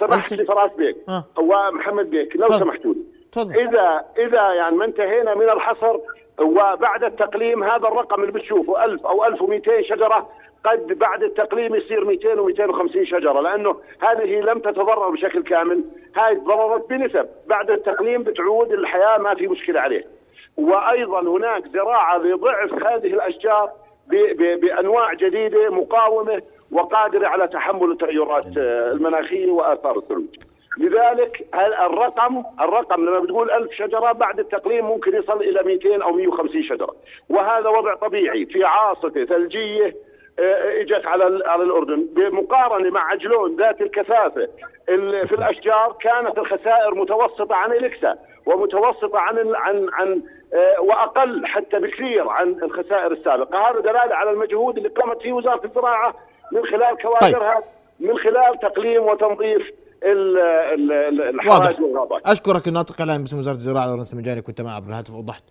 سمحت 0.00 0.32
لي 0.32 0.44
فراس 0.44 0.70
بيك. 0.72 0.96
آه. 1.08 1.24
ومحمد 1.38 2.10
بيك 2.10 2.36
لو 2.36 2.46
سمحتوا 2.46 2.94
لي. 2.94 3.00
اذا 3.36 4.04
إذا 4.18 4.52
يعني 4.52 4.76
ما 4.76 4.84
انتهينا 4.84 5.34
من 5.34 5.50
الحصر 5.50 5.96
وبعد 6.40 7.04
التقليم 7.04 7.64
هذا 7.64 7.88
الرقم 7.88 8.20
اللي 8.20 8.32
بتشوفه 8.32 8.84
1000 8.84 9.06
أو 9.06 9.24
1200 9.24 9.82
شجرة 9.82 10.28
قد 10.64 10.98
بعد 10.98 11.22
التقليم 11.22 11.74
يصير 11.74 12.04
200 12.04 12.34
و250 12.36 13.02
شجرة 13.04 13.40
لأنه 13.40 13.76
هذه 14.00 14.40
لم 14.40 14.58
تتضرر 14.58 15.10
بشكل 15.10 15.42
كامل. 15.42 15.84
هاي 16.22 16.36
تضررت 16.36 16.88
بنسب. 16.88 17.28
بعد 17.46 17.70
التقليم 17.70 18.22
بتعود 18.22 18.72
الحياة 18.72 19.18
ما 19.18 19.34
في 19.34 19.48
مشكلة 19.48 19.80
عليه. 19.80 20.04
وأيضا 20.56 21.20
هناك 21.20 21.68
زراعة 21.68 22.18
لضعف 22.18 22.72
هذه 22.72 23.06
الأشجار 23.06 23.70
بأنواع 24.62 25.14
جديدة 25.14 25.70
مقاومة. 25.70 26.42
وقادره 26.72 27.26
على 27.26 27.48
تحمل 27.48 27.90
التغيرات 27.90 28.46
المناخيه 28.56 29.50
وآثار 29.50 29.98
الثلوج. 29.98 30.26
لذلك 30.78 31.46
الرقم 31.86 32.42
الرقم 32.60 33.04
لما 33.04 33.20
بتقول 33.20 33.50
ألف 33.50 33.72
شجرة 33.72 34.12
بعد 34.12 34.38
التقليم 34.38 34.84
ممكن 34.84 35.16
يصل 35.16 35.42
إلى 35.42 35.62
200 35.62 36.02
أو 36.02 36.12
150 36.12 36.62
شجرة. 36.62 36.94
وهذا 37.28 37.68
وضع 37.68 37.94
طبيعي 37.94 38.46
في 38.46 38.64
عاصفة 38.64 39.24
ثلجية 39.24 39.96
آه، 40.38 40.80
إجت 40.80 41.06
على 41.06 41.40
على 41.46 41.62
الأردن. 41.62 42.06
بمقارنة 42.12 42.90
مع 42.90 43.10
عجلون 43.10 43.56
ذات 43.56 43.80
الكثافة 43.80 44.48
في 45.26 45.32
الأشجار 45.32 45.96
كانت 46.00 46.38
الخسائر 46.38 46.94
متوسطة 46.94 47.54
عن 47.54 47.72
اليكسا 47.72 48.18
ومتوسطة 48.46 49.18
عن 49.18 49.54
عن 49.54 49.88
عن 49.92 50.22
آه، 50.54 50.80
وأقل 50.80 51.46
حتى 51.46 51.78
بكثير 51.78 52.28
عن 52.28 52.48
الخسائر 52.62 53.12
السابقة، 53.12 53.70
هذا 53.70 53.80
دلالة 53.80 54.14
على 54.14 54.30
المجهود 54.30 54.76
اللي 54.76 54.88
قامت 54.88 55.22
فيه 55.22 55.32
وزارة 55.32 55.64
الزراعة 55.64 56.14
من 56.52 56.60
خلال 56.62 57.02
كوادرها 57.02 57.54
طيب. 57.54 57.64
من 58.00 58.18
خلال 58.18 58.72
تقليم 58.72 59.02
وتنظيف 59.02 59.62
الحوادث 61.34 61.80
والغابات. 61.80 62.26
أشكرك 62.26 62.68
الناطق 62.68 62.94
الاعلامي 62.94 63.24
باسم 63.24 63.38
وزارة 63.38 63.54
الزراعة 63.54 63.86
لورنس 63.86 64.14
مجاني 64.14 64.42
كنت 64.42 64.60
معي 64.60 64.74
عبر 64.74 64.88
الهاتف. 64.88 65.14
وضحت 65.14 65.44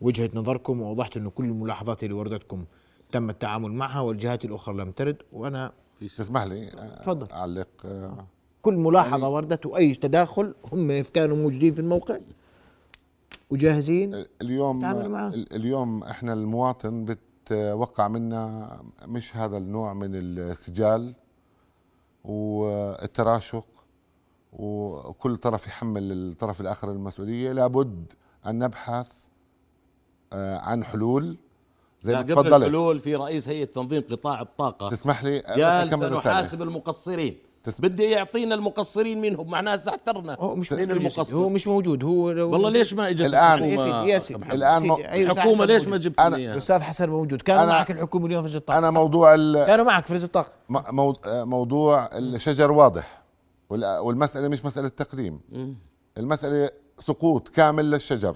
وجهة 0.00 0.30
نظركم 0.34 0.80
ووضحت 0.80 1.16
إنه 1.16 1.30
كل 1.30 1.44
الملاحظات 1.44 2.02
اللي 2.02 2.14
وردتكم 2.14 2.64
تم 3.12 3.30
التعامل 3.30 3.72
معها 3.72 4.00
والجهات 4.00 4.44
الأخرى 4.44 4.76
لم 4.76 4.90
ترد. 4.90 5.16
وأنا 5.32 5.72
تسمح 6.00 6.42
لي؟ 6.42 6.70
تفضل. 7.02 7.26
أعلق 7.32 7.68
آه، 7.84 8.26
كل 8.62 8.74
ملاحظة 8.74 9.10
يعني 9.10 9.34
وردت 9.34 9.66
وأي 9.66 9.94
تداخل 9.94 10.54
هم 10.72 11.02
كانوا 11.14 11.36
موجودين 11.36 11.74
في 11.74 11.80
الموقع. 11.80 12.18
وجاهزين؟ 13.50 14.24
اليوم 14.42 14.84
اليوم 15.52 16.02
إحنا 16.02 16.32
المواطن 16.32 17.04
بتوقع 17.48 18.08
منا 18.08 18.70
مش 19.04 19.36
هذا 19.36 19.56
النوع 19.56 19.94
من 19.94 20.10
السجال 20.14 21.14
والتراشق 22.24 23.66
وكل 24.52 25.36
طرف 25.36 25.66
يحمل 25.66 26.12
الطرف 26.12 26.60
الآخر 26.60 26.92
المسؤوليه 26.92 27.52
لابد 27.52 28.12
أن 28.46 28.58
نبحث 28.58 29.12
آه، 30.32 30.58
عن 30.58 30.84
حلول. 30.84 31.36
زي 32.02 32.14
ما 32.14 32.20
قبل 32.20 32.54
الحلول 32.54 33.00
في 33.00 33.14
رئيس 33.16 33.48
هيئة 33.48 33.64
تنظيم 33.64 34.02
قطاع 34.10 34.40
الطاقة. 34.40 34.88
تسمح 34.90 35.24
لي؟ 35.24 35.40
قال 35.40 35.90
سنحاسب 35.90 36.62
المقصرين. 36.62 37.38
تس... 37.70 37.80
بدي 37.80 38.04
يعطينا 38.04 38.54
المقصرين 38.54 39.20
منهم 39.20 39.50
معناها 39.50 39.76
سحترنا 39.76 40.36
هو 40.40 40.54
مش 40.54 40.72
مين 40.72 40.90
المقصر؟ 40.90 41.36
هو 41.36 41.48
مش 41.48 41.66
موجود 41.66 42.04
هو 42.04 42.24
والله 42.24 42.70
ليش 42.70 42.94
ما 42.94 43.08
إجت 43.08 43.26
الان 43.26 43.64
يا 43.64 44.18
سيدي 44.18 44.54
الآن. 44.54 44.90
الحكومة 44.90 45.64
ليش 45.64 45.88
ما 45.88 45.96
جبت 45.96 46.20
أنا 46.20 46.36
الاستاذ 46.36 46.80
حسن 46.80 47.08
موجود 47.10 47.42
كانوا 47.42 47.64
معك 47.66 47.90
الحكومة 47.90 48.26
اليوم 48.26 48.46
في 48.46 48.56
الطاقه 48.56 48.78
أنا 48.78 48.90
موضوع. 48.90 49.36
كانوا 49.36 49.84
معك 49.84 50.06
في 50.06 50.16
الطاقه 50.16 50.52
مو... 50.68 51.16
موضوع 51.26 52.08
الشجر 52.12 52.72
واضح 52.72 53.22
والمسألة 53.70 54.48
مش 54.48 54.64
مسألة 54.64 54.88
تقليم 54.88 55.40
المسألة 56.18 56.70
سقوط 56.98 57.48
كامل 57.48 57.90
للشجر. 57.90 58.34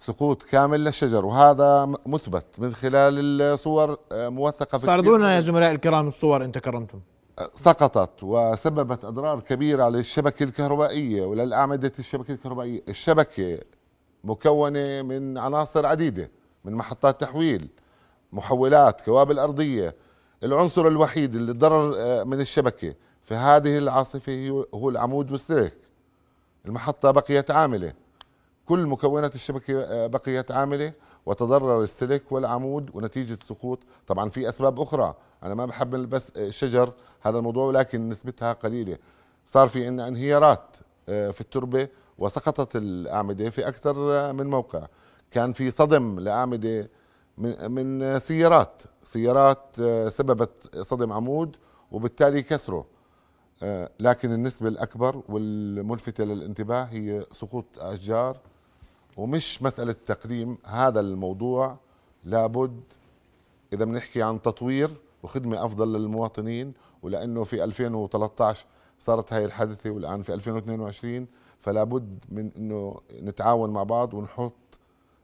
سقوط 0.00 0.42
كامل 0.42 0.84
للشجر 0.84 1.24
وهذا 1.26 1.94
مثبت 2.06 2.44
من 2.58 2.74
خلال 2.74 3.42
الصور 3.42 3.98
موثقة 4.12 4.76
استعرضوا 4.76 5.18
لنا 5.18 5.34
يا 5.34 5.40
زملاء 5.40 5.72
الكرام 5.72 6.08
الصور 6.08 6.44
انت 6.44 6.58
كرمتم 6.58 7.00
سقطت 7.54 8.22
وسببت 8.22 9.04
أضرار 9.04 9.40
كبيرة 9.40 9.88
للشبكة 9.88 10.42
الكهربائية 10.42 11.24
وللاعمده 11.24 11.92
الشبكة 11.98 12.32
الكهربائية، 12.32 12.82
الشبكة 12.88 13.58
مكونة 14.24 15.02
من 15.02 15.38
عناصر 15.38 15.86
عديدة 15.86 16.30
من 16.64 16.72
محطات 16.74 17.20
تحويل، 17.20 17.68
محولات، 18.32 19.00
كوابل 19.00 19.38
أرضية، 19.38 19.94
العنصر 20.42 20.86
الوحيد 20.86 21.34
اللي 21.34 21.52
ضرر 21.52 21.94
آه، 21.98 22.24
من 22.24 22.40
الشبكة 22.40 22.94
في 23.22 23.34
هذه 23.34 23.78
العاصفة 23.78 24.64
هو 24.74 24.88
العمود 24.88 25.32
والسلك. 25.32 25.76
المحطة 26.66 27.10
بقيت 27.10 27.50
عاملة. 27.50 27.92
كل 28.66 28.86
مكونات 28.86 29.34
الشبكة 29.34 29.82
آه، 29.82 30.06
بقيت 30.06 30.50
عاملة 30.50 30.92
وتضرر 31.28 31.82
السلك 31.82 32.32
والعمود 32.32 32.90
ونتيجة 32.94 33.38
سقوط، 33.48 33.78
طبعا 34.06 34.28
في 34.30 34.48
أسباب 34.48 34.80
أخرى. 34.80 35.14
أنا 35.42 35.54
ما 35.54 35.66
بحب 35.66 35.90
بس 35.90 36.32
شجر. 36.50 36.92
هذا 37.20 37.38
الموضوع 37.38 37.66
ولكن 37.66 38.08
نسبتها 38.08 38.52
قليلة. 38.52 38.98
صار 39.46 39.68
في 39.68 39.86
عندنا 39.86 40.08
انهيارات 40.08 40.76
آه، 41.08 41.30
في 41.30 41.40
التربة 41.40 41.88
وسقطت 42.18 42.76
الأعمدة 42.76 43.50
في 43.50 43.68
أكثر 43.68 44.32
من 44.32 44.46
موقع. 44.46 44.86
كان 45.30 45.52
في 45.52 45.70
صدم 45.70 46.20
لأعمدة 46.20 46.90
من 47.68 48.18
سيارات. 48.18 48.82
سيارات 49.02 49.64
آه، 49.80 50.08
سببت 50.08 50.76
صدم 50.76 51.12
عمود 51.12 51.56
وبالتالي 51.92 52.42
كسره 52.42 52.86
آه، 53.62 53.90
لكن 54.00 54.32
النسبة 54.32 54.68
الأكبر 54.68 55.22
والملفتة 55.28 56.24
للانتباه 56.24 56.82
هي 56.82 57.26
سقوط 57.32 57.64
أشجار 57.78 58.38
ومش 59.18 59.62
مسألة 59.62 59.96
تقديم 60.06 60.58
هذا 60.64 61.00
الموضوع 61.00 61.76
لابد 62.24 62.80
إذا 63.72 63.84
بنحكي 63.84 64.22
عن 64.22 64.42
تطوير 64.42 64.96
وخدمة 65.22 65.64
أفضل 65.64 65.92
للمواطنين 65.92 66.72
ولأنه 67.02 67.44
في 67.44 67.64
2013 67.64 68.66
صارت 68.98 69.32
هاي 69.32 69.44
الحادثة 69.44 69.90
والآن 69.90 70.22
في 70.22 70.34
2022 70.34 71.26
فلا 71.60 71.84
بد 71.84 72.18
من 72.28 72.50
أنه 72.56 73.00
نتعاون 73.12 73.70
مع 73.70 73.82
بعض 73.82 74.14
ونحط 74.14 74.52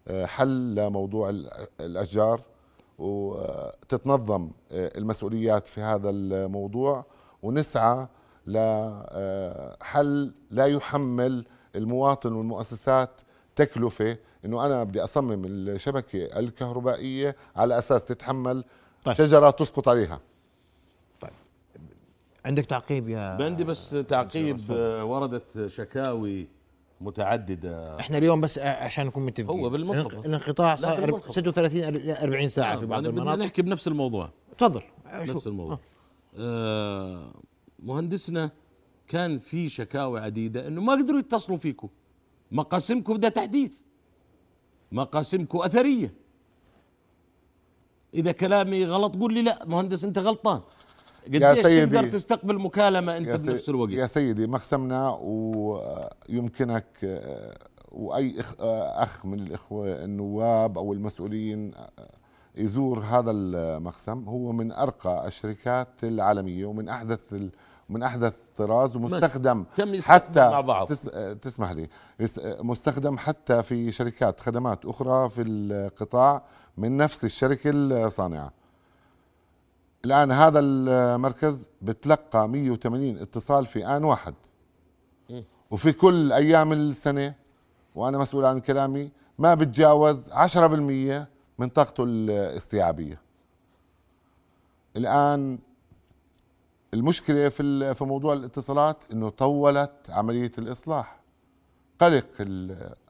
آه، 0.09 0.27
حل 0.27 0.75
لموضوع 0.75 1.33
الأشجار 1.81 2.41
وتتنظم 2.99 4.51
آه، 4.73 4.99
المسؤوليات 4.99 5.67
في 5.67 5.81
هذا 5.81 6.11
الموضوع 6.11 7.05
ونسعى 7.43 8.07
لحل 8.47 10.27
آه، 10.27 10.31
لا 10.51 10.67
يحمل 10.67 11.45
المواطن 11.77 12.33
والمؤسسات 12.33 13.11
تكلفة 13.57 14.17
إنه 14.45 14.67
أنا 14.67 14.85
بدي 14.85 15.05
أصمم 15.05 15.45
الشبكة 15.45 16.39
الكهربائية 16.39 17.37
على 17.57 17.79
أساس 17.79 18.05
تتحمل 18.05 18.65
طيب. 19.05 19.15
شجرة 19.17 19.51
تسقط 19.51 19.89
عليها. 19.89 20.21
طيب. 21.21 21.31
عندك 22.45 22.67
تعقيب 22.67 23.09
يا 23.09 23.37
بندي 23.37 23.65
بس 23.65 23.91
تعقيب 23.91 24.61
آه، 24.71 25.05
وردت 25.05 25.67
شكاوي 25.67 26.49
متعددة. 27.01 28.01
إحنا 28.01 28.19
اليوم 28.19 28.41
بس 28.41 28.59
عشان 28.59 29.07
نكون 29.07 29.27
متفقين. 29.27 29.61
هو 29.61 29.71
بالمنطقة. 29.71 30.27
الانقطاع 30.27 30.75
صار 30.77 31.21
36 31.29 32.11
40 32.11 32.47
ساعة 32.47 32.77
في 32.77 32.87
بعض 32.87 33.07
المناطق 33.07 33.33
بدنا 33.33 33.45
نحكي 33.45 33.63
بنفس 33.63 33.89
الموضوع. 33.89 34.31
تفضل. 34.59 34.83
نفس 35.15 35.47
الموضوع. 35.47 35.79
آه. 36.39 37.35
مهندسنا 37.79 38.51
كان 39.09 39.39
في 39.39 39.69
شكاوي 39.69 40.21
عديدة 40.21 40.67
إنه 40.67 40.81
ما 40.81 40.93
قدروا 40.93 41.19
يتصلوا 41.19 41.57
فيكم 41.59 41.89
مقاسمكم 42.55 43.15
بدها 43.15 43.31
تحديث. 43.31 43.81
مقاسمكم 44.93 45.59
أثرية. 45.59 46.15
إذا 48.15 48.33
كلامي 48.33 48.85
غلط 48.85 49.17
قول 49.17 49.35
لي 49.35 49.43
لا 49.43 49.65
مهندس 49.67 50.05
أنت 50.05 50.19
غلطان. 50.19 50.61
يا 51.29 51.55
سيدي. 51.55 51.87
تقدر 51.87 52.09
تستقبل 52.11 52.59
مكالمة 52.59 53.17
أنت 53.17 53.29
بنفس 53.29 53.69
الوقت؟ 53.69 53.91
يا 53.91 54.07
سيدي 54.07 54.47
مخسمنا 54.47 55.19
ويمكنك 55.21 56.87
وأي 57.93 58.41
آه، 58.61 59.03
أخ 59.03 59.27
من 59.27 59.39
الإخوة 59.41 60.05
النواب 60.05 60.79
أو 60.79 60.93
المسؤولين 60.93 61.73
يزور 62.57 62.99
هذا 62.99 63.31
المخزن 63.31 64.25
هو 64.25 64.53
من 64.53 64.73
أرقى 64.73 65.27
الشركات 65.27 66.05
العالمية 66.05 66.67
ومن 66.67 66.89
أحدث 66.89 67.35
من 67.89 68.03
أحدث 68.03 68.37
طراز 68.57 68.97
ومستخدم 68.97 69.65
حتى 70.05 70.51
مع 70.51 70.61
بعض. 70.61 70.93
تسمح 71.43 71.71
لي. 71.71 71.89
مستخدم 72.45 73.19
حتى 73.19 73.63
في 73.63 73.93
شركات 73.93 74.41
خدمات 74.41 74.87
أخرى 74.87 75.31
في 75.31 75.43
القطاع 75.43 76.43
من 76.77 76.97
نفس 76.97 77.25
الشركة 77.25 77.71
الصانعة. 77.75 78.53
الآن 80.05 80.33
هذا 80.33 80.61
المركز 80.61 81.69
بتلقى 81.83 82.49
180 82.49 83.19
اتصال 83.19 83.67
في 83.67 83.87
آن 83.87 84.05
واحد. 84.05 84.35
وفي 85.71 85.93
كل 85.93 86.33
أيام 86.33 86.73
السنة 86.73 87.35
وأنا 87.95 88.19
مسؤول 88.19 88.45
عن 88.45 88.61
كلامي 88.61 89.11
ما 89.39 89.55
بتجاوز 89.55 90.31
10% 90.31 91.29
من 91.59 91.69
طاقته 91.69 92.05
الاستيعابية. 92.05 93.21
الآن 94.97 95.59
المشكلة 96.95 97.49
في 97.49 97.95
في 97.95 98.05
موضوع 98.05 98.33
الاتصالات 98.33 98.97
إنه 99.13 99.29
طولت 99.29 99.91
عملية 100.09 100.53
الإصلاح. 100.59 101.21
قلق 102.01 102.25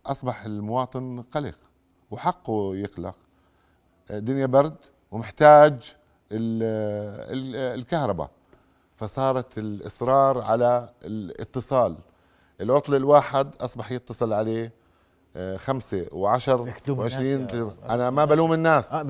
أصبح 0.07 0.45
المواطن 0.45 1.25
قلق 1.33 1.55
وحقه 2.11 2.77
يقلق. 2.77 3.15
دنيا 4.11 4.47
برد 4.47 4.77
ومحتاج 5.11 5.95
الكهرباء. 6.33 8.31
فصارت 8.97 9.59
الإصرار 9.59 10.41
على 10.41 10.89
الاتصال. 11.05 11.97
العطل 12.61 12.95
الواحد 12.95 13.55
أصبح 13.61 13.93
يتصل 13.93 14.33
عليه 14.33 14.73
آه، 15.37 15.57
خمسة 15.57 16.07
وعشر 16.13 16.75
وعشرين 16.89 17.47
أنا 17.91 18.11
ما 18.11 18.25
بلوم 18.25 18.53
الناس. 18.53 18.93
آه 18.93 19.01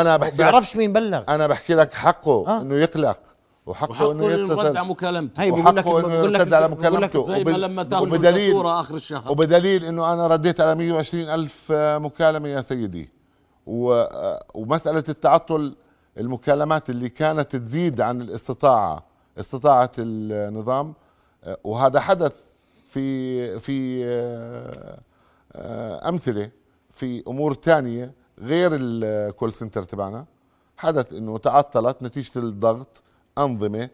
أنا 0.00 0.16
بحكي 0.16 0.36
بيعرفش 0.36 0.76
مين 0.76 0.92
بلغ. 0.92 1.22
أنا 1.28 1.46
بحكي 1.46 1.74
لك 1.74 1.94
حقه 1.94 2.48
آه. 2.48 2.60
إنه 2.60 2.74
يقلق. 2.74 3.18
وحقه 3.68 4.12
إنه 4.12 4.24
يتصل 4.24 4.76
على 4.76 4.88
مكالمته. 4.88 5.42
هي 5.42 5.50
وحقه 5.50 6.00
إنه 6.00 6.14
يرتد 6.14 6.54
على 6.54 6.68
مكالمته. 6.68 7.22
زي 7.22 7.44
ما 7.44 7.50
لما 7.50 7.82
تاخذ 7.82 8.02
وبدليل 8.02 8.66
آخر 8.66 8.94
الشهر. 8.94 9.32
وبدليل 9.32 9.84
إنه 9.84 10.12
أنا 10.12 10.26
رديت 10.26 10.60
على 10.60 10.74
120 10.74 11.28
ألف 11.28 11.72
مكالمة 11.72 12.48
يا 12.48 12.60
سيدي. 12.60 13.10
و... 13.66 14.04
ومسألة 14.54 15.04
التعطل 15.08 15.74
المكالمات 16.18 16.90
اللي 16.90 17.08
كانت 17.08 17.56
تزيد 17.56 18.00
عن 18.00 18.20
الاستطاعة 18.20 19.04
استطاعة 19.38 19.92
النظام 19.98 20.94
وهذا 21.64 22.00
حدث 22.00 22.36
في 22.86 23.58
في 23.58 24.04
أمثلة 26.08 26.50
في 26.90 27.22
أمور 27.28 27.54
ثانية 27.54 28.12
غير 28.38 28.70
الكول 28.74 29.52
سنتر 29.52 29.82
تبعنا. 29.82 30.24
حدث 30.76 31.12
إنه 31.12 31.38
تعطلت 31.38 32.02
نتيجة 32.02 32.38
الضغط 32.38 33.02
أنظمة 33.44 33.88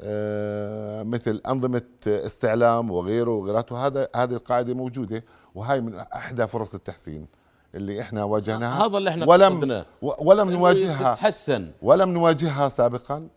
آه، 0.00 1.02
مثل 1.02 1.40
أنظمة 1.48 1.82
استعلام 2.06 2.90
وغيره 2.90 3.30
وغيراته 3.30 3.86
هذا 3.86 4.08
هذه 4.16 4.32
القاعدة 4.32 4.74
موجودة 4.74 5.24
وهي 5.54 5.80
من 5.80 5.94
أحدى 5.94 6.46
فرص 6.46 6.74
التحسين 6.74 7.26
اللي 7.74 8.00
إحنا 8.00 8.24
واجهناها. 8.24 8.86
هذا 8.86 8.98
اللي 8.98 9.10
إحنا 9.10 9.26
ولم 9.26 9.84
ولم 10.02 10.50
نواجهها 10.50 11.14
تتحسن 11.14 11.70
ولم 11.82 12.10
نواجهها 12.10 12.68
سابقا. 12.68 13.28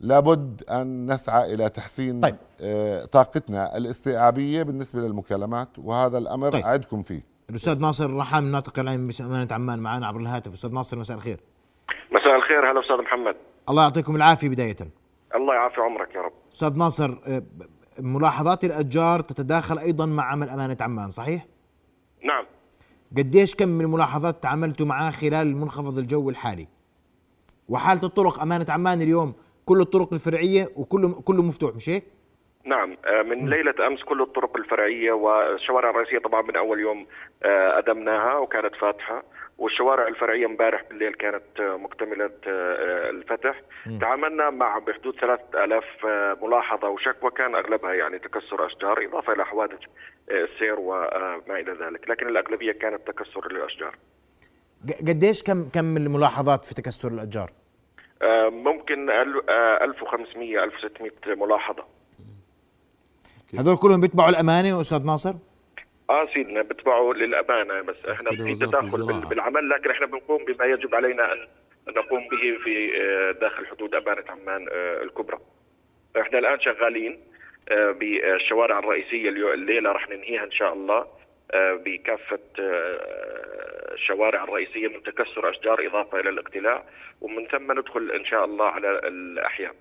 لابد 0.00 0.62
أن 0.70 1.12
نسعى 1.12 1.54
إلى 1.54 1.68
تحسين 1.68 2.20
طيب. 2.20 2.36
آه، 2.60 3.04
طاقتنا 3.04 3.76
الاستيعابية 3.76 4.62
بالنسبة 4.62 5.00
للمكالمات. 5.00 5.68
وهذا 5.78 6.18
الأمر 6.18 6.52
طيب. 6.52 6.64
أعدكم 6.64 7.02
فيه. 7.02 7.22
الأستاذ 7.50 7.78
ناصر 7.78 8.14
رحام 8.16 8.46
الناطق 8.46 8.78
العام 8.78 9.06
بامانه 9.08 9.48
عمان 9.50 9.78
معنا 9.78 10.06
عبر 10.06 10.20
الهاتف. 10.20 10.52
أستاذ 10.52 10.74
ناصر 10.74 10.98
مساء 10.98 11.16
الخير. 11.16 11.40
مساء 12.10 12.36
الخير 12.36 12.70
هلا 12.70 12.80
أستاذ 12.80 12.96
محمد. 12.96 13.36
الله 13.68 13.82
يعطيكم 13.82 14.16
العافية 14.16 14.48
بداية. 14.48 14.76
الله 15.34 15.54
يعافي 15.54 15.80
عمرك 15.80 16.14
يا 16.14 16.20
رب. 16.20 16.32
أستاذ 16.52 16.78
ناصر 16.78 17.10
آه، 17.26 17.42
ملاحظات 18.00 18.64
الاتجار 18.64 19.20
تتداخل 19.20 19.78
أيضا 19.78 20.06
مع 20.06 20.32
عمل 20.32 20.48
أمانة 20.48 20.76
عمان 20.80 21.10
صحيح؟ 21.10 21.46
نعم. 22.22 22.44
قديش 23.16 23.54
كم 23.54 23.68
من 23.68 23.84
الملاحظات 23.84 24.42
تعاملتوا 24.42 24.86
معاه 24.86 25.10
خلال 25.10 25.56
منخفض 25.56 25.98
الجو 25.98 26.30
الحالي؟ 26.30 26.68
وحالة 27.68 28.02
الطرق 28.02 28.40
أمانة 28.42 28.66
عمان 28.68 29.00
اليوم 29.00 29.34
كل 29.66 29.80
الطرق 29.80 30.12
الفرعية 30.12 30.68
وكله 30.76 31.20
كله 31.24 31.42
مفتوح 31.42 31.74
مش 31.74 31.88
هيك؟ 31.88 32.04
نعم. 32.64 32.96
آه، 33.06 33.22
من 33.22 33.50
ليلة 33.50 33.86
أمس 33.86 34.02
كل 34.02 34.22
الطرق 34.22 34.56
الفرعية 34.56 35.12
والشوارع 35.12 35.90
الرئيسية 35.90 36.18
طبعا 36.18 36.42
من 36.42 36.56
أول 36.56 36.80
يوم 36.80 37.06
آه، 37.42 37.78
أدمناها 37.78 38.38
وكانت 38.38 38.74
فاتحة. 38.74 39.22
والشوارع 39.58 40.08
الفرعية 40.08 40.46
امبارح 40.46 40.82
بالليل 40.88 41.14
كانت 41.14 41.60
مكتملة 41.60 42.30
آه، 42.46 43.10
الفتح 43.10 43.62
م. 43.86 43.98
تعاملنا 43.98 44.50
مع 44.50 44.78
بحدود 44.78 45.14
3000 45.20 45.84
آه، 46.06 46.36
ملاحظة 46.42 46.88
وشكوى 46.88 47.30
كان 47.30 47.54
أغلبها 47.54 47.94
يعني 47.94 48.18
تكسر 48.18 48.66
أشجار 48.66 49.06
إضافة 49.06 49.32
إلى 49.32 49.44
حوادث 49.44 49.78
آه، 50.30 50.44
السير 50.44 50.80
وما 50.80 51.60
إلى 51.60 51.72
ذلك 51.72 52.10
لكن 52.10 52.28
الأغلبية 52.28 52.72
كانت 52.72 53.06
تكسر 53.06 53.52
للأشجار 53.52 53.96
قديش 55.08 55.42
كم 55.42 55.68
كم 55.68 55.96
الملاحظات 55.96 56.64
في 56.64 56.74
تكسر 56.74 57.08
الأشجار؟ 57.08 57.50
ممكن 58.48 59.10
1500 59.10 60.64
1600 60.64 61.10
ملاحظة 61.26 61.84
هذول 63.58 63.76
كلهم 63.76 64.00
بيتبعوا 64.00 64.30
الامانه 64.30 64.80
أستاذ 64.80 65.06
ناصر؟ 65.06 65.34
آه 66.10 66.26
سيدنا 66.34 66.62
بيتبعوا 66.62 67.14
للأمانة 67.14 67.80
بس 67.82 67.96
إحنا 68.10 68.30
في 68.30 68.54
تداخل 68.54 69.26
بالعمل 69.28 69.68
لكن 69.68 69.90
إحنا 69.90 70.06
بنقوم 70.06 70.44
بما 70.44 70.64
يجب 70.64 70.94
علينا 70.94 71.32
أن 71.32 71.46
نقوم 71.88 72.28
به 72.28 72.58
في 72.64 72.92
داخل 73.40 73.66
حدود 73.66 73.94
أمانة 73.94 74.24
عمان 74.28 74.66
الكبرى. 75.02 75.38
إحنا 76.20 76.38
الآن 76.38 76.60
شغالين 76.60 77.20
آه، 77.68 77.90
بالشوارع 77.90 78.78
الرئيسية 78.78 79.28
الليلة 79.54 79.92
راح 79.92 80.08
ننهيها 80.08 80.44
إن 80.44 80.50
شاء 80.50 80.72
الله 80.72 81.06
آه، 81.50 81.74
بكافة 81.84 82.38
آه، 82.58 83.94
الشوارع 83.94 84.44
الرئيسية 84.44 84.88
من 84.88 85.02
تكسر 85.02 85.50
أشجار 85.50 85.86
إضافة 85.86 86.20
إلى 86.20 86.28
الاقتلاع 86.30 86.84
ومن 87.20 87.46
ثم 87.46 87.72
ندخل 87.72 88.10
إن 88.10 88.24
شاء 88.24 88.44
الله 88.44 88.64
على 88.66 88.98
الأحياء. 89.08 89.74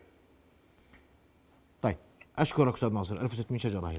طيب 1.82 1.95
أشكرك 2.38 2.73
أستاذ 2.73 2.93
ناصر 2.93 3.15
1600 3.21 3.59
شجرة 3.59 3.88
هي 3.88 3.97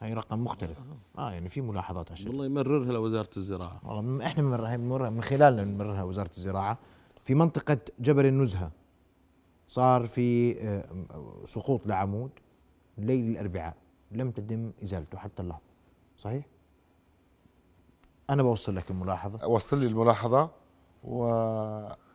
هي 0.00 0.14
رقم 0.14 0.44
مختلف. 0.44 0.80
آه 1.18 1.32
يعني 1.32 1.48
في 1.48 1.60
ملاحظات 1.60 2.06
على 2.06 2.12
الشجره 2.12 2.30
والله 2.30 2.46
يمررها 2.46 2.92
لوزارة 2.92 3.30
الزراعة. 3.36 3.80
والله 3.84 4.26
إحنا 4.26 4.42
بنمررها 4.42 5.10
من 5.10 5.22
خلالنا 5.22 5.64
بنمررها 5.64 6.02
وزارة 6.02 6.30
الزراعة. 6.36 6.78
في 7.24 7.34
منطقة 7.34 7.78
جبل 8.00 8.26
النزهة. 8.26 8.70
صار 9.66 10.06
في 10.06 10.54
سقوط 11.44 11.86
لعمود 11.86 12.30
ليل 12.98 13.30
الأربعاء. 13.30 13.76
لم 14.12 14.30
تتم 14.30 14.72
إزالته 14.82 15.18
حتى 15.18 15.42
اللحظة. 15.42 15.62
صحيح؟ 16.16 16.46
أنا 18.30 18.42
بوصل 18.42 18.76
لك 18.76 18.90
الملاحظة. 18.90 19.48
وصل 19.48 19.80
لي 19.80 19.86
الملاحظة 19.86 20.50
و 21.04 21.24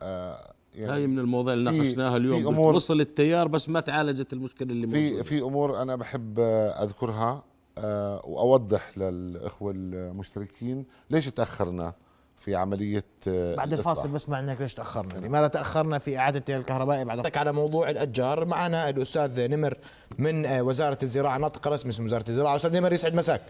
آه، 0.01 0.53
يعني 0.73 0.91
هاي 0.91 1.07
من 1.07 1.19
المواضيع 1.19 1.53
اللي 1.53 1.71
ناقشناها 1.71 2.17
اليوم. 2.17 2.41
في 2.41 2.47
أمور 2.47 2.75
وصل 2.75 3.01
التيار 3.01 3.47
بس 3.47 3.69
ما 3.69 3.79
تعالجت 3.79 4.33
المشكلة 4.33 4.71
اللي 4.71 4.87
في 4.87 5.03
موجودة. 5.03 5.23
في 5.23 5.41
أمور 5.41 5.81
أنا 5.81 5.95
بحب 5.95 6.39
أذكرها. 6.39 7.31
آه، 7.31 7.43
وأوضح 7.77 8.97
للإخوة 8.97 9.73
المشتركين 9.75 10.85
ليش 11.09 11.25
تأخرنا 11.25 11.93
في 12.37 12.55
عملية 12.55 13.03
آه، 13.27 13.55
بعد 13.55 13.73
الفاصل 13.73 14.07
بس 14.07 14.29
معناك 14.29 14.61
ليش 14.61 14.73
تأخرنا؟ 14.73 15.25
لماذا 15.25 15.47
تأخرنا 15.47 15.99
في 15.99 16.17
إعادة 16.17 16.55
الكهرباء 16.55 17.03
بعد 17.03 17.37
على 17.37 17.51
موضوع 17.51 17.89
الأتجار. 17.89 18.45
معنا 18.45 18.89
الأستاذ 18.89 19.47
نمر 19.47 19.77
من 20.19 20.45
آه، 20.45 20.63
وزارة 20.63 20.97
الزراعة 21.03 21.37
ناطق 21.37 21.67
رسمي 21.67 21.89
اسم 21.89 22.03
وزارة 22.03 22.25
الزراعة. 22.29 22.55
أستاذ 22.55 22.77
نمر 22.77 22.93
يسعد 22.93 23.15
مساك. 23.15 23.41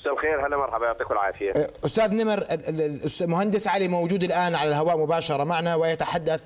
مساء 0.00 0.12
الخير 0.12 0.46
هلا 0.46 0.56
مرحبا 0.56 0.86
يعطيكم 0.86 1.14
العافية. 1.14 1.52
آه، 1.52 1.70
أستاذ 1.84 2.14
نمر 2.14 2.46
المهندس 3.20 3.68
علي 3.68 3.88
موجود 3.88 4.22
الآن 4.22 4.54
على 4.54 4.68
الهواء 4.68 4.98
مباشرة 4.98 5.44
معنا 5.44 5.74
ويتحدث 5.74 6.44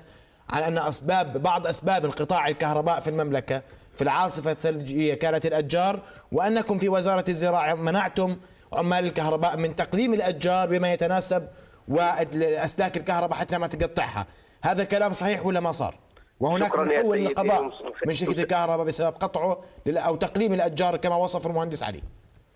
عن 0.49 0.63
أن 0.63 0.77
أسباب 0.77 1.43
بعض 1.43 1.67
أسباب 1.67 2.05
انقطاع 2.05 2.47
الكهرباء 2.47 2.99
في 2.99 3.09
المملكة. 3.09 3.61
في 3.97 4.01
العاصفة 4.01 4.51
الثلجية 4.51 5.13
كانت 5.13 5.45
الأتجار 5.45 5.99
وأنكم 6.31 6.77
في 6.77 6.89
وزارة 6.89 7.23
الزراعة 7.29 7.75
منعتم 7.75 8.37
عمال 8.73 9.05
الكهرباء 9.05 9.57
من 9.57 9.75
تقديم 9.75 10.13
الأتجار 10.13 10.69
بما 10.69 10.93
يتناسب 10.93 11.47
وأسلاك 11.87 12.97
الكهرباء 12.97 13.37
حتى 13.37 13.57
ما 13.57 13.67
تقطعها. 13.67 14.27
هذا 14.63 14.83
كلام 14.83 15.11
صحيح 15.11 15.45
ولا 15.45 15.59
ما 15.59 15.71
صار؟ 15.71 15.95
وهناك 16.39 16.75
محول 16.75 17.17
للقضاء 17.17 17.71
من 18.05 18.13
شركة 18.13 18.41
الكهرباء 18.41 18.85
بسبب 18.85 19.13
قطعه 19.13 19.61
أو 19.87 20.15
تقليم 20.15 20.53
الأتجار 20.53 20.97
كما 20.97 21.15
وصف 21.15 21.47
المهندس 21.47 21.83
علي. 21.83 22.01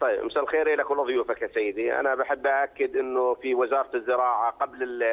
طيب 0.02 0.24
مساء 0.24 0.44
الخير. 0.44 0.76
لك 0.76 0.92
ولضيوفك 0.92 1.42
يا 1.42 1.50
سيدي. 1.54 2.00
أنا 2.00 2.16
بحب 2.16 2.48
اكد 2.48 2.96
إنه 2.96 3.34
في 3.34 3.56
وزارة 3.56 3.90
الزراعة 3.96 4.52
قبل 4.52 5.04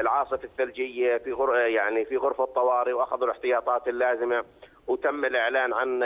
العاصفة 0.00 0.40
الثلجية 0.44 1.16
في 1.16 1.32
غر... 1.32 1.56
يعني 1.56 2.04
في 2.04 2.16
غرفة 2.16 2.44
طوارئ 2.44 2.92
وأخذوا 2.92 3.24
الاحتياطات 3.24 3.88
اللازمة 3.88 4.44
وتم 4.86 5.24
الإعلان 5.24 5.72
عن 5.72 6.02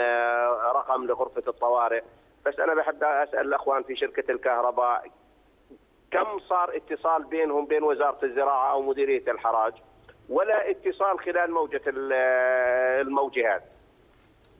رقم 0.75 1.05
لغرفة 1.05 1.43
الطوارئ. 1.47 2.01
بس 2.45 2.59
أنا 2.59 2.73
بحب 2.73 3.03
أسأل 3.03 3.47
الأخوان 3.47 3.83
في 3.83 3.95
شركة 3.95 4.31
الكهرباء 4.31 5.05
كم 6.11 6.39
صار 6.49 6.77
اتصال 6.77 7.23
بينهم 7.23 7.65
بين 7.65 7.83
وزارة 7.83 8.25
الزراعة 8.25 8.71
أو 8.71 8.81
مديرية 8.81 9.31
الحراج؟ 9.31 9.73
ولا 10.29 10.71
اتصال 10.71 11.19
خلال 11.19 11.51
موجة 11.51 11.81
الموجة 11.87 13.55
هذه. 13.55 13.61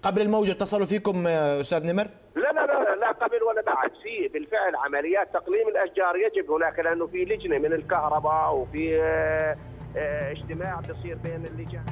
قبل 0.03 0.21
الموجة 0.21 0.51
اتصلوا 0.51 0.85
فيكم 0.85 1.27
أستاذ 1.27 1.91
نمر؟ 1.93 2.07
لا 2.35 2.51
لا 2.51 2.65
لا 2.65 2.95
لا 2.95 3.11
قبل 3.11 3.43
ولا 3.43 3.61
بعد. 3.61 3.91
في 4.03 4.27
بالفعل 4.27 4.75
عمليات 4.75 5.33
تقليم 5.33 5.67
الأشجار 5.67 6.15
يجب 6.15 6.51
هناك 6.51 6.79
لأنه 6.79 7.07
في 7.07 7.25
لجنة 7.25 7.57
من 7.57 7.73
الكهرباء 7.73 8.55
وفي 8.55 9.01
آه، 9.01 9.57
آه، 9.97 10.31
اجتماع 10.31 10.79
بيصير 10.79 11.17
بين 11.23 11.45
اللجان. 11.45 11.85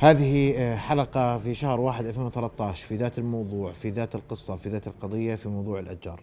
هذه 0.00 0.54
آه، 0.56 0.76
حلقة 0.76 1.38
في 1.38 1.54
شهر 1.54 1.80
واحد 1.80 2.06
2013 2.06 2.86
في 2.86 2.96
ذات 2.96 3.18
الموضوع 3.18 3.72
في 3.72 3.88
ذات 3.88 4.14
القصة 4.14 4.56
في 4.56 4.68
ذات 4.68 4.86
القضية 4.86 5.34
في 5.34 5.48
موضوع 5.48 5.78
الأتجار 5.78 6.22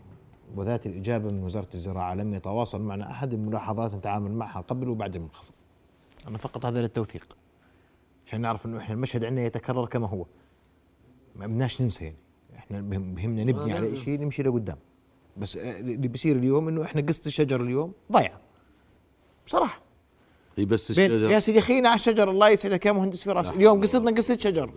وذات 0.55 0.85
الإجابة 0.85 1.31
من 1.31 1.43
وزارة 1.43 1.67
الزراعة 1.73 2.13
لم 2.13 2.33
يتواصل 2.33 2.81
معنا 2.81 3.11
أحد 3.11 3.33
الملاحظات 3.33 3.93
نتعامل 3.93 4.31
معها 4.31 4.61
قبل 4.61 4.89
وبعد 4.89 5.15
المنخفض. 5.15 5.53
أنا 6.27 6.37
فقط 6.37 6.65
هذا 6.65 6.81
للتوثيق. 6.81 7.37
عشان 8.27 8.41
نعرف 8.41 8.65
أنه 8.65 8.77
إحنا 8.77 8.95
المشهد 8.95 9.25
عندنا 9.25 9.45
يتكرر 9.45 9.85
كما 9.85 10.07
هو. 10.07 10.25
ما 11.35 11.47
بدناش 11.47 11.81
ننسى 11.81 12.05
يعني. 12.05 12.17
إحنا 12.57 12.81
بهمنا 12.81 13.43
نبني 13.43 13.73
على 13.73 13.91
آه، 13.91 13.93
شيء 13.93 14.19
نمشي 14.19 14.43
لقدام 14.43 14.77
بس 15.37 15.57
آه، 15.57 15.79
اللي 15.79 16.07
بيصير 16.07 16.35
اليوم 16.35 16.67
إنه 16.67 16.83
إحنا 16.83 17.01
قصة 17.01 17.27
الشجر 17.27 17.61
اليوم 17.61 17.93
ضايعة. 18.11 18.39
بصراحة. 19.45 19.84
هي 20.57 20.65
بس 20.65 20.91
الشجر. 20.91 21.31
يا 21.31 21.39
سيدي 21.39 21.61
خلينا 21.61 21.89
على 21.89 21.95
الشجر. 21.95 22.29
الله 22.29 22.49
يسعدك 22.49 22.85
يا 22.85 22.91
مهندس 22.91 23.23
فراس. 23.23 23.51
اليوم 23.51 23.81
قصتنا 23.81 24.11
قصة 24.11 24.37
شجر. 24.37 24.71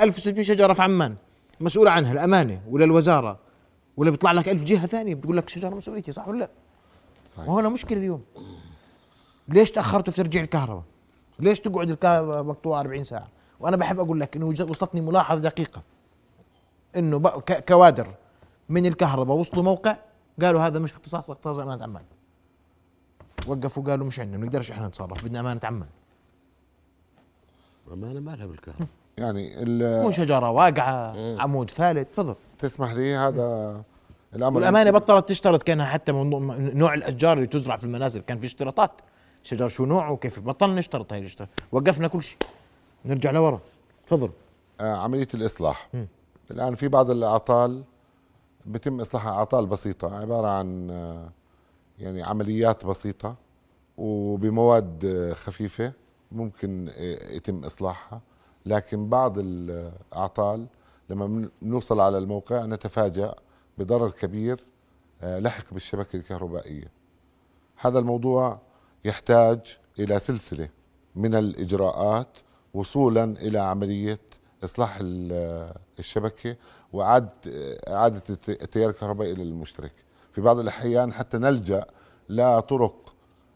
1600 0.00 0.42
شجرة 0.42 0.72
في 0.72 0.82
عمان. 0.82 1.16
مسؤول 1.60 1.88
عنها 1.88 2.12
الأمانة 2.12 2.60
ولا 2.68 2.84
الوزارة؟ 2.84 3.38
ولا 3.96 4.10
بيطلع 4.10 4.32
لك 4.32 4.48
ألف 4.48 4.64
جهة 4.64 4.86
ثانية 4.86 5.14
بتقول 5.14 5.36
لك 5.36 5.48
شجرة 5.48 5.68
مسؤوليتي 5.68 6.12
صح 6.12 6.28
ولا 6.28 6.38
لا؟ 6.38 6.50
صحيح. 7.34 7.48
وهنا 7.48 7.68
مشكلة 7.68 7.98
اليوم. 7.98 8.22
ليش 9.48 9.70
تاخرتوا 9.70 10.12
في 10.12 10.22
ترجيع 10.22 10.42
الكهرباء؟ 10.42 10.82
ليش 11.38 11.60
تقعد 11.60 11.90
الكهرباء 11.90 12.42
مقطوعه 12.42 12.80
40 12.80 13.02
ساعة؟ 13.02 13.28
وأنا 13.60 13.76
بحب 13.76 14.00
أقول 14.00 14.20
لك 14.20 14.36
إنه 14.36 14.46
وصلتني 14.46 15.00
ملاحظة 15.00 15.40
دقيقة. 15.40 15.82
إنه 16.96 17.18
كوادر 17.68 18.06
من 18.68 18.86
الكهرباء 18.86 19.36
وصلوا 19.36 19.62
موقع 19.62 19.96
قالوا 20.42 20.60
هذا 20.60 20.78
مش 20.78 20.92
اختصاص 20.92 21.30
اختصاص 21.30 21.58
أمانة 21.58 21.84
عمان. 21.84 22.02
وقفوا 23.46 23.82
قالوا 23.84 24.06
مش 24.06 24.20
عندنا 24.20 24.38
ما 24.38 24.46
نقدرش 24.46 24.70
إحنا 24.70 24.88
نتصرف 24.88 25.24
بدنا 25.24 25.40
أمانة 25.40 25.60
عمان 25.64 25.88
أمانة 27.92 28.20
ما 28.20 28.36
لها 28.36 28.46
بالكهرباء. 28.46 28.86
يعني 29.18 29.50
تكون 30.00 30.12
شجرة 30.12 30.50
واقعة 30.50 31.14
عمود 31.40 31.70
فالت 31.70 32.14
تفضل. 32.14 32.34
تسمح 32.58 32.92
لي 32.92 33.16
هذا 33.16 33.82
الأمر 34.34 34.56
والأمانة 34.56 34.90
بطلت 34.90 35.28
تشترط 35.28 35.62
كانها 35.62 35.86
حتى 35.86 36.12
نوع 36.12 36.94
الأشجار 36.94 37.36
اللي 37.36 37.46
تزرع 37.46 37.76
في 37.76 37.84
المنازل 37.84 38.20
كان 38.20 38.38
في 38.38 38.46
اشتراطات. 38.46 38.90
شجر 39.42 39.68
شو 39.68 39.84
نوعه 39.84 40.12
وكيف؟ 40.12 40.40
بطلنا 40.40 40.74
نشترط 40.74 41.12
هاي 41.12 41.20
الاشتراط. 41.20 41.48
وقفنا 41.72 42.08
كل 42.08 42.22
شيء. 42.22 42.38
نرجع 43.04 43.30
لورا. 43.30 43.60
تفضل. 44.06 44.30
آه 44.80 44.96
عملية 44.96 45.28
الإصلاح. 45.34 45.88
م. 45.94 46.04
الآن 46.50 46.74
في 46.74 46.88
بعض 46.88 47.10
الأعطال 47.10 47.82
بتم 48.66 49.00
إصلاحها 49.00 49.32
أعطال 49.32 49.66
بسيطة 49.66 50.20
عبارة 50.20 50.48
عن 50.48 50.90
آه 50.90 51.28
يعني 52.00 52.22
عمليات 52.22 52.86
بسيطة 52.86 53.36
وبمواد 53.98 55.04
آه 55.04 55.32
خفيفة 55.32 55.92
ممكن 56.32 56.88
آه، 56.88 57.32
يتم 57.32 57.64
إصلاحها. 57.64 58.20
لكن 58.66 59.08
بعض 59.08 59.34
الأعطال 59.38 60.66
لما 61.10 61.48
بنوصل 61.62 62.00
على 62.00 62.18
الموقع 62.18 62.66
نتفاجأ 62.66 63.34
بضرر 63.78 64.10
كبير 64.10 64.64
آه، 65.22 65.38
لحق 65.38 65.74
بالشبكة 65.74 66.16
الكهربائية. 66.16 66.90
هذا 67.76 67.98
الموضوع 67.98 68.60
يحتاج 69.04 69.78
إلى 69.98 70.18
سلسلة 70.18 70.68
من 71.16 71.34
الإجراءات 71.34 72.38
وصولا 72.74 73.24
إلى 73.24 73.58
عملية 73.58 74.20
إصلاح 74.64 74.98
الشبكة 75.98 76.56
وإعادة 76.92 77.30
إعادة 77.88 78.22
التيار 78.48 78.90
الكهربائي 78.90 79.32
إلى 79.32 79.42
المشترك 79.42 79.92
في 80.32 80.40
بعض 80.40 80.58
الأحيان 80.58 81.12
حتى 81.12 81.38
نلجأ 81.38 81.84
لطرق 82.28 83.12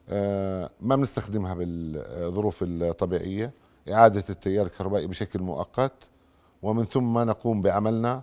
آه، 0.09 0.71
ما 0.81 0.97
بنستخدمها 0.97 1.55
بالظروف 1.55 2.59
الطبيعية 2.63 3.51
إعادة 3.93 4.25
التيار 4.31 4.67
الكهربائي 4.67 5.07
بشكل 5.07 5.43
مؤقت 5.43 6.09
ومن 6.63 6.85
ثم 6.85 7.19
نقوم 7.19 7.63
بعملنا 7.63 8.23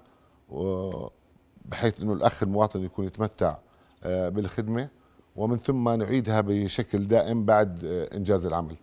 بحيث 1.65 2.01
إنه 2.01 2.13
الأخ 2.13 2.43
المواطن 2.43 2.83
يكون 2.83 3.05
يتمتع 3.05 3.55
آه، 4.03 4.29
بالخدمة 4.29 4.87
ومن 5.35 5.57
ثم 5.57 5.89
نعيدها 5.89 6.41
بشكل 6.41 7.07
دائم 7.07 7.45
بعد 7.45 7.85
آه، 7.85 8.17
إنجاز 8.17 8.45
العمل. 8.45 8.75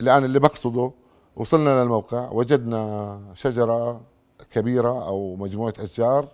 الآن 0.00 0.24
اللي 0.24 0.40
بقصده 0.40 0.92
وصلنا 1.36 1.82
للموقع 1.82 2.30
وجدنا 2.30 3.20
شجرة 3.34 4.00
كبيرة 4.52 5.06
أو 5.06 5.36
مجموعة 5.36 5.74
أشجار 5.78 6.28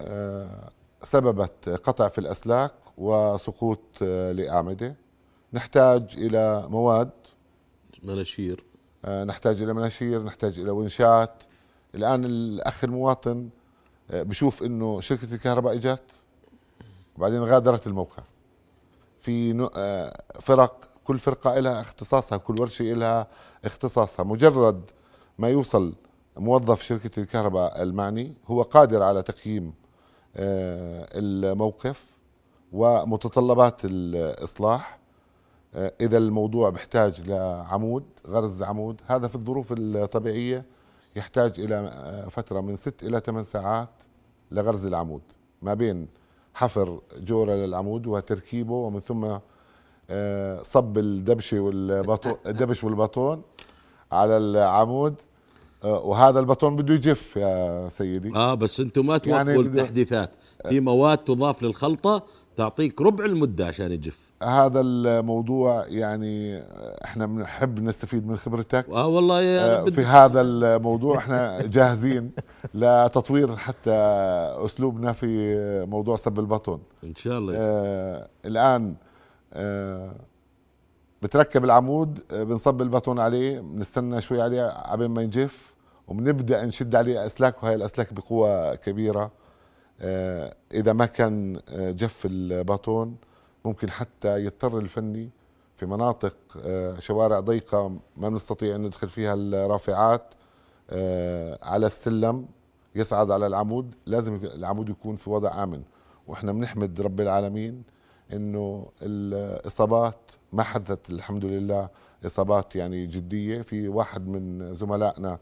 آه، 0.00 0.70
سببت 1.04 1.68
قطع 1.68 2.08
في 2.08 2.18
الأسلاك 2.18 2.74
وسقوط 2.98 4.02
لأعمدة. 4.32 4.96
نحتاج 5.52 6.14
إلى 6.16 6.66
مواد. 6.68 7.10
مناشير. 8.02 8.64
آه، 9.04 9.24
نحتاج 9.24 9.62
إلى 9.62 9.72
مناشير 9.72 10.22
نحتاج 10.22 10.58
إلى 10.58 10.70
ونشات 10.70 11.42
الآن 11.94 12.24
الأخ 12.24 12.84
المواطن 12.84 13.48
آه، 14.10 14.22
بشوف 14.22 14.62
إنه 14.62 15.00
شركة 15.00 15.34
الكهرباء 15.34 15.74
إجت. 15.74 16.10
وبعدين 17.16 17.40
غادرت 17.40 17.86
الموقع. 17.86 18.22
في 19.20 19.68
آه، 19.76 20.22
فرق 20.40 20.88
كل 21.04 21.18
فرقة 21.18 21.58
لها 21.58 21.80
اختصاصها 21.80 22.38
كل 22.38 22.60
ورشة 22.60 22.84
لها 22.84 23.26
اختصاصها. 23.64 24.24
مجرد 24.24 24.90
ما 25.38 25.48
يوصل 25.48 25.92
موظف 26.36 26.82
شركة 26.82 27.20
الكهرباء 27.20 27.82
المعني 27.82 28.34
هو 28.46 28.62
قادر 28.62 29.02
على 29.02 29.22
تقييم 29.22 29.74
الموقف 30.36 32.06
ومتطلبات 32.72 33.80
الإصلاح. 33.84 34.98
إذا 35.76 36.18
الموضوع 36.18 36.70
بحتاج 36.70 37.30
لعمود 37.30 38.04
غرز 38.26 38.62
عمود 38.62 39.00
هذا 39.06 39.28
في 39.28 39.34
الظروف 39.34 39.74
الطبيعية 39.78 40.64
يحتاج 41.16 41.60
إلى 41.60 41.74
آه، 41.74 42.28
فترة 42.28 42.60
من 42.60 42.76
ست 42.76 43.02
إلى 43.02 43.20
ثمان 43.20 43.44
ساعات 43.44 43.88
لغرز 44.50 44.86
العمود. 44.86 45.22
ما 45.62 45.74
بين 45.74 46.08
حفر 46.54 47.00
جورة 47.16 47.52
للعمود 47.52 48.06
وتركيبه 48.06 48.74
ومن 48.74 49.00
ثم 49.00 49.38
آه، 50.10 50.62
صب 50.62 50.98
الدبشة 50.98 51.60
والباطون 51.60 52.34
الدبش 52.46 52.84
والباطون 52.84 53.42
على 54.12 54.36
العمود. 54.36 55.14
آه، 55.20 55.33
وهذا 55.84 56.40
الباطون 56.40 56.76
بده 56.76 56.94
يجف 56.94 57.36
يا 57.36 57.88
سيدي. 57.88 58.32
آه 58.34 58.54
بس 58.54 58.80
أنتم 58.80 59.06
ما 59.06 59.18
توقفوا 59.18 59.36
يعني 59.52 59.60
التحديثات. 59.60 60.30
في 60.68 60.80
مواد 60.80 61.18
تضاف 61.18 61.62
للخلطة 61.62 62.22
تعطيك 62.56 63.00
ربع 63.00 63.24
المدة 63.24 63.66
عشان 63.66 63.92
يجف. 63.92 64.32
هذا 64.42 64.80
الموضوع 64.80 65.86
يعني 65.88 66.62
إحنا 67.04 67.26
بنحب 67.26 67.80
نستفيد 67.80 68.26
من 68.26 68.36
خبرتك. 68.36 68.88
آه 68.88 69.06
والله 69.06 69.42
يا 69.42 69.80
آه، 69.80 69.84
في 69.84 70.04
هذا 70.04 70.40
الموضوع 70.40 71.18
إحنا 71.18 71.62
جاهزين 71.66 72.30
لتطوير 72.74 73.56
حتى 73.56 73.94
أسلوبنا 74.64 75.12
في 75.12 75.54
موضوع 75.88 76.16
سب 76.16 76.38
البطن 76.38 76.78
إن 77.04 77.14
شاء 77.14 77.38
الله. 77.38 77.54
آه 77.58 78.28
الآن 78.44 78.94
آه 79.52 80.14
بتركب 81.22 81.64
العمود 81.64 82.18
آه، 82.32 82.42
بنصب 82.42 82.82
البطن 82.82 83.18
عليه 83.18 83.60
بنستنى 83.60 84.20
شوي 84.22 84.42
عليه 84.42 84.62
عبين 84.62 85.10
ما 85.10 85.22
ينجف. 85.22 85.73
وبنبدأ 86.08 86.66
نشد 86.66 86.94
عليه 86.94 87.26
أسلاك 87.26 87.62
وهي 87.62 87.74
الأسلاك 87.74 88.12
بقوة 88.12 88.74
كبيرة. 88.74 89.30
آه، 90.00 90.54
إذا 90.74 90.92
ما 90.92 91.06
كان 91.06 91.60
آه، 91.68 91.90
جف 91.90 92.26
الباطون 92.26 93.16
ممكن 93.64 93.90
حتى 93.90 94.44
يضطر 94.44 94.78
الفني 94.78 95.30
في 95.76 95.86
مناطق 95.86 96.36
آه، 96.64 96.98
شوارع 96.98 97.40
ضيقة 97.40 97.88
ما 98.16 98.28
بنستطيع 98.28 98.76
أن 98.76 98.82
ندخل 98.82 99.08
فيها 99.08 99.34
الرافعات 99.34 100.34
على 101.62 101.86
السلم 101.86 102.46
يصعد 102.94 103.30
على 103.30 103.46
العمود. 103.46 103.94
لازم 104.06 104.34
العمود 104.34 104.88
يكون 104.88 105.16
في 105.16 105.30
وضع 105.30 105.62
آمن. 105.62 105.82
وإحنا 106.26 106.52
بنحمد 106.52 107.00
رب 107.00 107.20
العالمين 107.20 107.82
إنه 108.32 108.86
الإصابات 109.02 110.30
ما 110.52 110.62
حدثت 110.62 111.10
الحمد 111.10 111.44
لله 111.44 111.88
إصابات 112.26 112.76
يعني 112.76 113.06
جدية. 113.06 113.62
في 113.62 113.88
واحد 113.88 114.28
من 114.28 114.74
زملائنا 114.74 115.38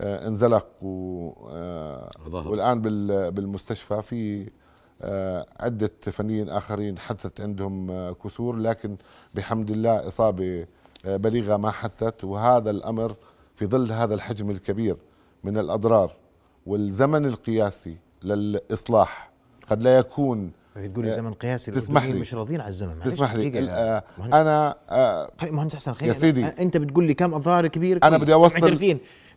انزلق 0.00 0.66
و 0.82 1.32
آه، 1.50 2.10
والآن 2.32 2.82
بالمستشفى 3.30 4.02
في 4.02 4.50
آه، 5.02 5.46
عدة 5.60 5.90
فنيين 6.00 6.48
آخرين 6.48 6.98
حدثت 6.98 7.40
عندهم 7.40 8.10
كسور 8.12 8.56
لكن 8.56 8.96
بحمد 9.34 9.70
الله 9.70 10.06
إصابة 10.06 10.66
بليغة 11.04 11.56
ما 11.56 11.70
حدثت. 11.70 12.24
وهذا 12.24 12.70
الأمر 12.70 13.14
في 13.54 13.66
ظل 13.66 13.92
هذا 13.92 14.14
الحجم 14.14 14.50
الكبير 14.50 14.96
من 15.44 15.58
الأضرار 15.58 16.16
والزمن 16.66 17.26
القياسي 17.26 17.96
للإصلاح. 18.22 19.30
قد 19.70 19.82
لا 19.82 19.98
يكون 19.98 20.50
تقول 20.74 21.04
لي 21.04 21.10
زمن 21.10 21.32
قياسي 21.32 21.70
تسمح 21.70 22.04
لي. 22.04 22.20
مش 22.20 22.34
راضيين 22.34 22.60
على 22.60 22.68
الزمن. 22.68 23.00
تسمح 23.00 23.34
لي. 23.34 23.70
آه 23.70 24.02
أنا 24.18 24.74
آه 24.90 25.30
مهندس 25.42 25.74
حسن 25.74 25.92
خير 25.92 26.08
يا 26.08 26.12
سيدي. 26.12 26.46
أنت 26.46 26.76
بتقول 26.76 27.04
لي 27.04 27.14
كم 27.14 27.34
أضرار 27.34 27.66
كبير 27.66 28.00
أنا 28.02 28.18
بدي 28.18 28.34
أوصل 28.34 28.78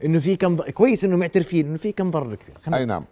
إنه 0.06 0.20
في 0.20 0.36
كم 0.36 0.56
كويس 0.58 1.04
إنه 1.04 1.16
معترفين 1.18 1.66
إنه 1.66 1.78
في 1.78 1.92
كم 1.92 2.12
ضرر 2.12 2.36
كبير. 2.36 2.78
أي 2.80 2.86
نعم. 2.86 3.06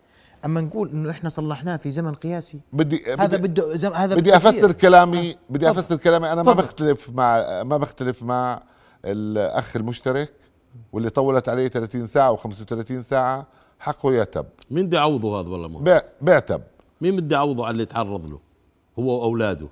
أما 0.46 0.62
نقول 0.62 0.90
إنه 0.90 1.10
إحنا 1.10 1.30
صلحناه 1.30 1.78
في 1.78 1.92
زمن 1.92 2.14
قياسي. 2.14 2.60
بدي 2.74 3.04
هذا 3.20 3.38
بده 3.38 3.78
زم... 3.78 3.94
هذا 3.94 4.16
بدي 4.16 4.36
أفسر 4.36 4.72
كلامي 4.72 5.36
بدي 5.50 5.72
أفسر 5.72 5.96
كلامي. 5.96 6.32
أنا 6.32 6.44
ما 6.44 6.54
بختلف 6.54 7.10
مع 7.10 7.64
ما 7.64 7.78
بختلف 7.78 8.24
مع 8.24 8.64
الأخ 9.06 9.76
المشترك 9.76 10.34
واللي 10.94 11.10
طولت 11.10 11.50
عليه 11.50 11.68
30 11.68 12.08
ساعة 12.08 12.36
و35 12.36 13.00
ساعة. 13.00 13.48
حقه 13.80 14.14
يعتب. 14.14 14.46
مين 14.72 14.86
بده 14.86 14.98
يعوضه 14.98 15.40
هذا 15.40 15.50
والله 15.50 16.02
بيعتب. 16.22 16.62
مين 17.02 17.16
بده 17.16 17.36
يعوضه 17.36 17.66
على 17.66 17.74
اللي 17.74 17.86
تعرض 17.86 18.26
له؟ 18.26 18.40
هو 19.00 19.22
واولاده 19.22 19.68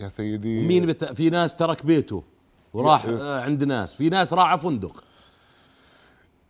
يا 0.00 0.08
سيدي. 0.08 0.66
مين 0.66 0.86
بت... 0.86 1.04
في 1.04 1.30
ناس 1.30 1.56
ترك 1.56 1.86
بيته 1.86 2.22
وراح 2.74 3.06
آه 3.06 3.40
عند 3.40 3.64
ناس. 3.64 3.94
في 3.94 4.08
ناس 4.08 4.32
راح 4.32 4.54
فندق. 4.56 4.96
آه، 4.96 5.09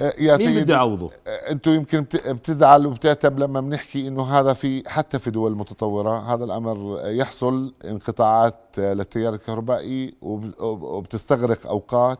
يا 0.00 0.36
مين 0.36 0.46
سيدي 0.46 0.60
بده 0.60 0.74
يعوضه؟ 0.74 1.10
آه، 1.26 1.50
أنتم 1.50 1.70
يمكن 1.70 2.02
بتزعل 2.26 2.86
وبتعتب 2.86 3.38
لما 3.38 3.60
بنحكي 3.60 4.08
إنه 4.08 4.22
هذا 4.22 4.52
في 4.52 4.88
حتى 4.88 5.18
في 5.18 5.30
دول 5.30 5.56
متطورة. 5.56 6.34
هذا 6.34 6.44
الأمر 6.44 7.00
يحصل 7.04 7.74
انقطاعات 7.84 8.78
للتيار 8.78 9.34
الكهربائي 9.34 10.14
وبتستغرق 10.22 11.66
أوقات 11.66 12.18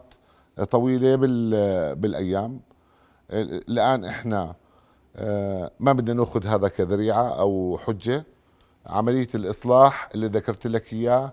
طويلة 0.70 1.16
بالأيام. 1.94 2.60
الآن 3.30 4.04
إحنا 4.04 4.54
آه، 5.16 5.70
ما 5.80 5.92
بدنا 5.92 6.14
نأخذ 6.14 6.46
هذا 6.46 6.68
كذريعة 6.68 7.28
أو 7.28 7.78
حجة. 7.86 8.24
عملية 8.86 9.28
الإصلاح 9.34 10.08
اللي 10.14 10.26
ذكرت 10.26 10.66
لك 10.66 10.92
إياه 10.92 11.32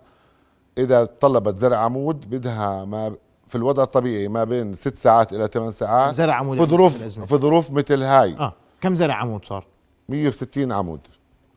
إذا 0.78 1.04
طلبت 1.04 1.58
زرع 1.58 1.78
عمود 1.78 2.30
بدها 2.30 2.86
ما 2.86 3.16
في 3.48 3.56
الوضع 3.56 3.84
الطبيعي 3.84 4.28
ما 4.28 4.44
بين 4.44 4.74
ست 4.74 5.00
ساعات 5.00 5.34
إلى 5.34 5.48
ثمان 5.48 5.72
ساعات 5.72 6.16
زرع 6.16 6.36
عمود 6.36 6.58
في 6.58 6.64
ظروف 6.64 7.04
في 7.04 7.36
ظروف 7.36 7.72
مثل 7.72 8.04
هاي. 8.04 8.38
آه. 8.40 8.54
كم 8.82 8.96
زرع 8.96 9.16
عمود 9.16 9.46
صار؟ 9.46 9.66
160 10.10 10.72
عمود. 10.72 11.00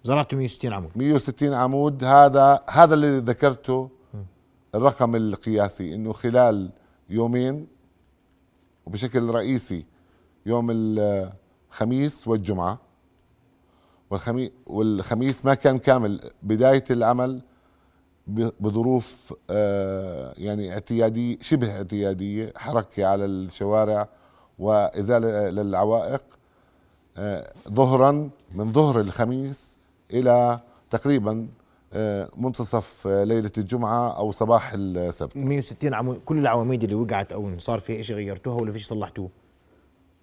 زرعته 0.04 0.36
160 0.36 0.72
عمود. 0.72 0.90
160 0.96 1.54
عمود. 1.54 2.04
هذا 2.04 2.62
هذا 2.70 2.94
اللي 2.94 3.18
ذكرته 3.18 3.90
الرقم 4.74 5.16
القياسي 5.16 5.94
إنه 5.94 6.12
خلال 6.12 6.70
يومين 7.10 7.66
وبشكل 8.86 9.30
رئيسي 9.30 9.84
يوم 10.46 10.68
الخميس 10.70 12.28
والجمعة. 12.28 12.78
والخميس 14.10 14.50
والخميس 14.66 15.44
ما 15.44 15.54
كان 15.54 15.78
كامل. 15.78 16.30
بداية 16.42 16.84
العمل 16.90 17.42
بظروف 18.60 19.34
آه، 19.50 20.34
يعني 20.38 20.72
اعتيادية 20.72 21.36
شبه 21.40 21.76
اعتيادية 21.76 22.52
حركة 22.56 23.06
على 23.06 23.24
الشوارع 23.24 24.08
وإزالة 24.58 25.50
للعوائق 25.50 26.22
آه، 27.16 27.52
ظهرا 27.68 28.30
من 28.54 28.72
ظهر 28.72 29.00
الخميس 29.00 29.76
إلى 30.12 30.60
تقريبا 30.90 31.48
آه، 31.92 32.28
منتصف 32.36 33.06
ليلة 33.06 33.52
الجمعة 33.58 34.16
أو 34.18 34.32
صباح 34.32 34.72
السبت 34.74 35.36
160 35.36 35.94
عمود 35.94 36.20
كل 36.24 36.38
العواميد 36.38 36.82
اللي 36.82 36.94
وقعت 36.94 37.32
أو 37.32 37.58
صار 37.58 37.78
فيها 37.78 38.02
شيء 38.02 38.16
غيرتوها 38.16 38.60
ولا 38.60 38.72
فيش 38.72 38.86
صلحتوه؟ 38.86 39.30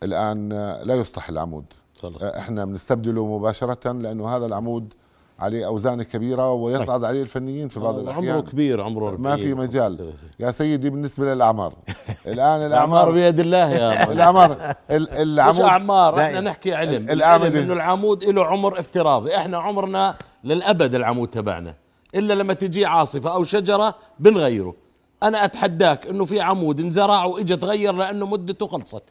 الآن 0.03 0.49
لا 0.83 0.95
يصلح 0.95 1.29
العمود 1.29 1.65
خلص. 1.99 2.23
إحنا 2.23 2.65
بنستبدله 2.65 3.37
مباشرة 3.37 3.91
لأنه 3.91 4.35
هذا 4.35 4.45
العمود 4.45 4.93
عليه 5.39 5.67
اوزان 5.67 6.03
كبيرة 6.03 6.51
ويصعد 6.51 6.87
طيب. 6.99 7.05
عليه 7.05 7.21
الفنيين 7.21 7.67
في 7.67 7.79
بعض 7.79 7.95
آه، 7.95 8.01
الأحيان. 8.01 8.29
عمره 8.29 8.41
كبير 8.41 8.81
عمره 8.81 9.17
ما 9.17 9.35
في 9.35 9.53
مجال. 9.53 10.13
يا 10.39 10.51
سيدي 10.51 10.89
بالنسبة 10.89 11.33
للأعمار. 11.33 11.73
الآن 12.27 12.65
الاعمار 12.65 13.11
بيد 13.11 13.39
الله 13.39 13.71
يا 13.71 14.11
الاعمار 14.11 14.75
العمود 14.91 15.55
مش 15.55 15.61
أعمار 15.61 16.21
إحنا 16.21 16.41
نحكي 16.41 16.73
علم. 16.73 17.09
العلم 17.09 17.57
إنه 17.57 17.73
العمود 17.73 18.23
له 18.23 18.45
عمر 18.45 18.79
افتراضي. 18.79 19.35
إحنا 19.35 19.57
عمرنا 19.57 20.15
للأبد 20.43 20.95
العمود 20.95 21.27
تبعنا. 21.27 21.73
إلا 22.15 22.33
لما 22.33 22.53
تجي 22.53 22.85
عاصفة 22.85 23.33
أو 23.33 23.43
شجرة 23.43 23.95
بنغيره. 24.19 24.75
أنا 25.23 25.45
أتحداك 25.45 26.07
إنه 26.07 26.25
في 26.25 26.41
عمود 26.41 26.79
انزرع 26.79 27.25
واجى 27.25 27.55
تغير 27.55 27.93
لأنه 27.93 28.25
مدته 28.25 28.67
خلصت. 28.67 29.03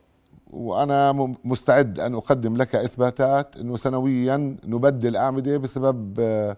وأنا 0.51 1.13
مستعد 1.45 2.01
أن 2.01 2.15
أقدم 2.15 2.57
لك 2.57 2.75
إثباتات 2.75 3.57
إنه 3.57 3.77
سنويا 3.77 4.57
نبدل 4.65 5.17
أعمدة 5.17 5.57
بسبب 5.57 6.15
آه، 6.21 6.57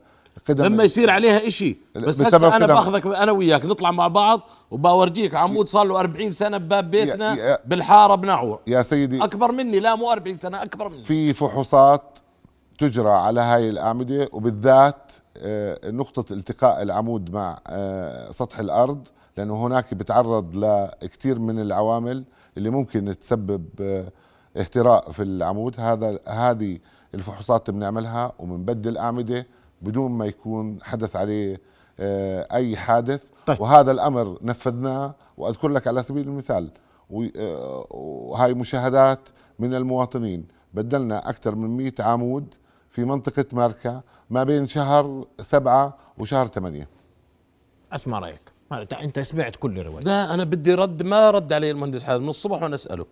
قدم 0.49 0.64
لما 0.64 0.84
يصير 0.84 1.11
عليها 1.11 1.47
إشي. 1.47 1.76
بس 1.97 2.22
هسه 2.22 2.57
أنا 2.57 2.66
بأخذك 2.66 3.07
أنا 3.07 3.32
وياك 3.32 3.64
نطلع 3.64 3.91
مع 3.91 4.09
بعض 4.09 4.41
وبورجيك 4.70 5.34
عمود 5.34 5.68
صار 5.68 5.86
له 5.86 6.01
40 6.01 6.32
سنة 6.32 6.59
بباب 6.59 6.91
بيتنا 6.91 7.34
يا 7.34 7.45
يا 7.45 7.59
بالحارة 7.66 8.14
بنعور. 8.14 8.59
يا 8.66 8.82
سيدي 8.82 9.24
أكبر 9.24 9.53
مني 9.53 9.80
لا 9.80 9.95
مو 9.95 10.12
40 10.12 10.39
سنة 10.39 10.62
أكبر 10.62 10.89
مني. 10.89 11.03
في 11.03 11.32
فحوصات 11.32 12.18
تجرى 12.78 13.11
على 13.11 13.41
هاي 13.41 13.70
الأعمدة 13.70 14.28
وبالذات 14.32 15.12
آه، 15.36 15.91
نقطة 15.91 16.32
التقاء 16.32 16.82
العمود 16.82 17.32
مع 17.32 17.59
آه، 17.66 18.30
سطح 18.30 18.59
الأرض 18.59 19.09
لأنه 19.36 19.66
هناك 19.66 19.95
بتعرض 19.95 20.57
لكثير 20.57 21.39
من 21.39 21.59
العوامل. 21.61 22.24
اللي 22.59 22.71
ممكن 22.71 23.19
تسبب 23.19 23.65
اهتراء 24.57 25.11
في 25.11 25.23
العمود. 25.23 25.81
هذا 25.81 26.19
هذه 26.29 26.79
الفحوصات 27.15 27.71
بنعملها 27.71 28.33
وبنبدل 28.39 28.99
أعمدة 28.99 29.47
بدون 29.83 30.11
ما 30.11 30.27
يكون 30.27 30.79
حدث 30.83 31.17
عليه 31.17 31.61
أي 32.53 32.77
حادث. 32.77 33.25
طيب. 33.47 33.61
وهذا 33.61 33.91
الأمر 33.91 34.39
نفذناه 34.43 35.15
وأذكر 35.37 35.69
لك 35.69 35.87
على 35.87 36.03
سبيل 36.03 36.29
المثال 36.29 36.71
وهاي 37.11 38.55
مشاهدات 38.55 39.21
من 39.59 39.75
المواطنين. 39.75 40.49
بدلنا 40.75 41.29
أكثر 41.29 41.55
من 41.55 41.77
100 41.77 41.93
عمود 42.01 42.55
في 42.89 43.05
منطقة 43.05 43.45
ماركا 43.53 44.03
ما 44.31 44.45
بين 44.45 44.67
شهر 44.67 45.27
سبعة 45.41 45.97
وشهر 46.19 46.47
ثمانية. 46.47 46.89
أسمع 47.93 48.19
رأيك. 48.19 48.47
أنت 48.73 49.21
سمعت 49.21 49.57
كل 49.57 49.79
الرواية 49.79 50.05
لا 50.05 50.35
أنا 50.35 50.45
بدي 50.45 50.75
رد 50.75 51.03
ما 51.03 51.31
رد 51.31 51.53
علي 51.53 51.71
المهندس 51.71 52.05
حازم. 52.05 52.23
من 52.23 52.29
الصبح 52.29 52.62
وأنا 52.62 52.75
أسأله 52.75 53.07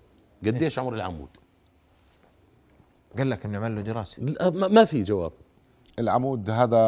قديش 0.47 0.79
عمر 0.79 0.95
العمود؟ 0.95 1.29
قال 3.19 3.31
لك 3.31 3.47
بنعمل 3.47 3.77
له 3.77 3.81
دراسة. 3.81 4.23
ما 4.51 4.85
في 4.85 5.03
جواب. 5.03 5.33
العمود 5.99 6.51
هذا 6.51 6.79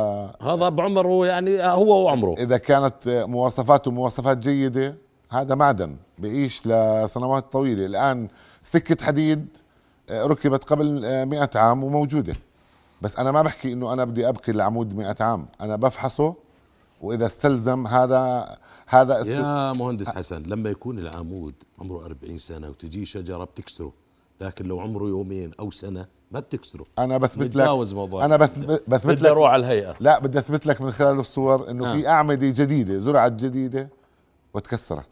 هذا 0.43 0.69
بعمره 0.69 1.27
يعني 1.27 1.63
هو 1.63 2.05
وعمره. 2.05 2.35
إذا 2.39 2.59
كانت 2.59 3.09
مواصفاته 3.09 3.91
مواصفات 3.91 4.39
جيدة 4.39 4.95
هذا 5.31 5.55
معدن 5.55 5.97
بيعيش 6.19 6.67
لسنوات 6.67 7.53
طويلة. 7.53 7.87
الآن 7.87 8.29
سكة 8.63 9.05
حديد 9.05 9.47
آه، 10.11 10.25
ركبت 10.25 10.65
قبل 10.65 11.05
آه، 11.05 11.25
مئة 11.25 11.51
عام 11.55 11.85
وموجودة. 11.85 12.37
بس 13.03 13.19
أنا 13.19 13.33
ما 13.33 13.43
بحكي 13.43 13.73
إنه 13.73 13.93
أنا 13.93 14.05
بدي 14.05 14.29
أبقي 14.29 14.53
العمود 14.53 14.97
مئة 14.97 15.17
عام. 15.21 15.47
أنا 15.61 15.77
بفحصه 15.77 16.35
وإذا 17.01 17.27
استلزم 17.27 17.87
هذا 17.87 18.57
هذا 18.87 19.19
يا 19.19 19.73
مهندس 19.73 20.09
حسن 20.09 20.43
لما 20.43 20.71
يكون 20.71 20.99
العمود 20.99 21.55
عمره 21.79 22.05
40 22.05 22.39
سنة 22.39 22.69
وتجي 22.69 23.05
شجرة 23.05 23.45
بتكسره 23.45 23.93
لكن 24.41 24.67
لو 24.67 24.81
عمره 24.81 25.05
يومين 25.05 25.51
أو 25.61 25.71
سنة 25.71 26.07
ما 26.31 26.41
بتكسره. 26.41 26.87
أنا 26.99 27.19
بثبت 27.19 27.57
لك 27.57 27.69
موضوع 27.69 28.25
أنا 28.25 28.37
بثبت 28.37 29.23
لك 29.23 29.31
أروح 29.31 29.51
على 29.51 29.61
الهيئة. 29.61 29.95
لا 30.01 30.19
بدي 30.19 30.39
أثبت 30.39 30.67
لك 30.67 30.81
من 30.81 30.91
خلال 30.91 31.19
الصور 31.19 31.71
إنه 31.71 31.91
آه. 31.91 31.93
في 31.93 32.09
أعمدة 32.09 32.49
جديدة 32.49 32.99
زرعت 32.99 33.33
جديدة 33.33 33.89
وتكسرت. 34.55 35.09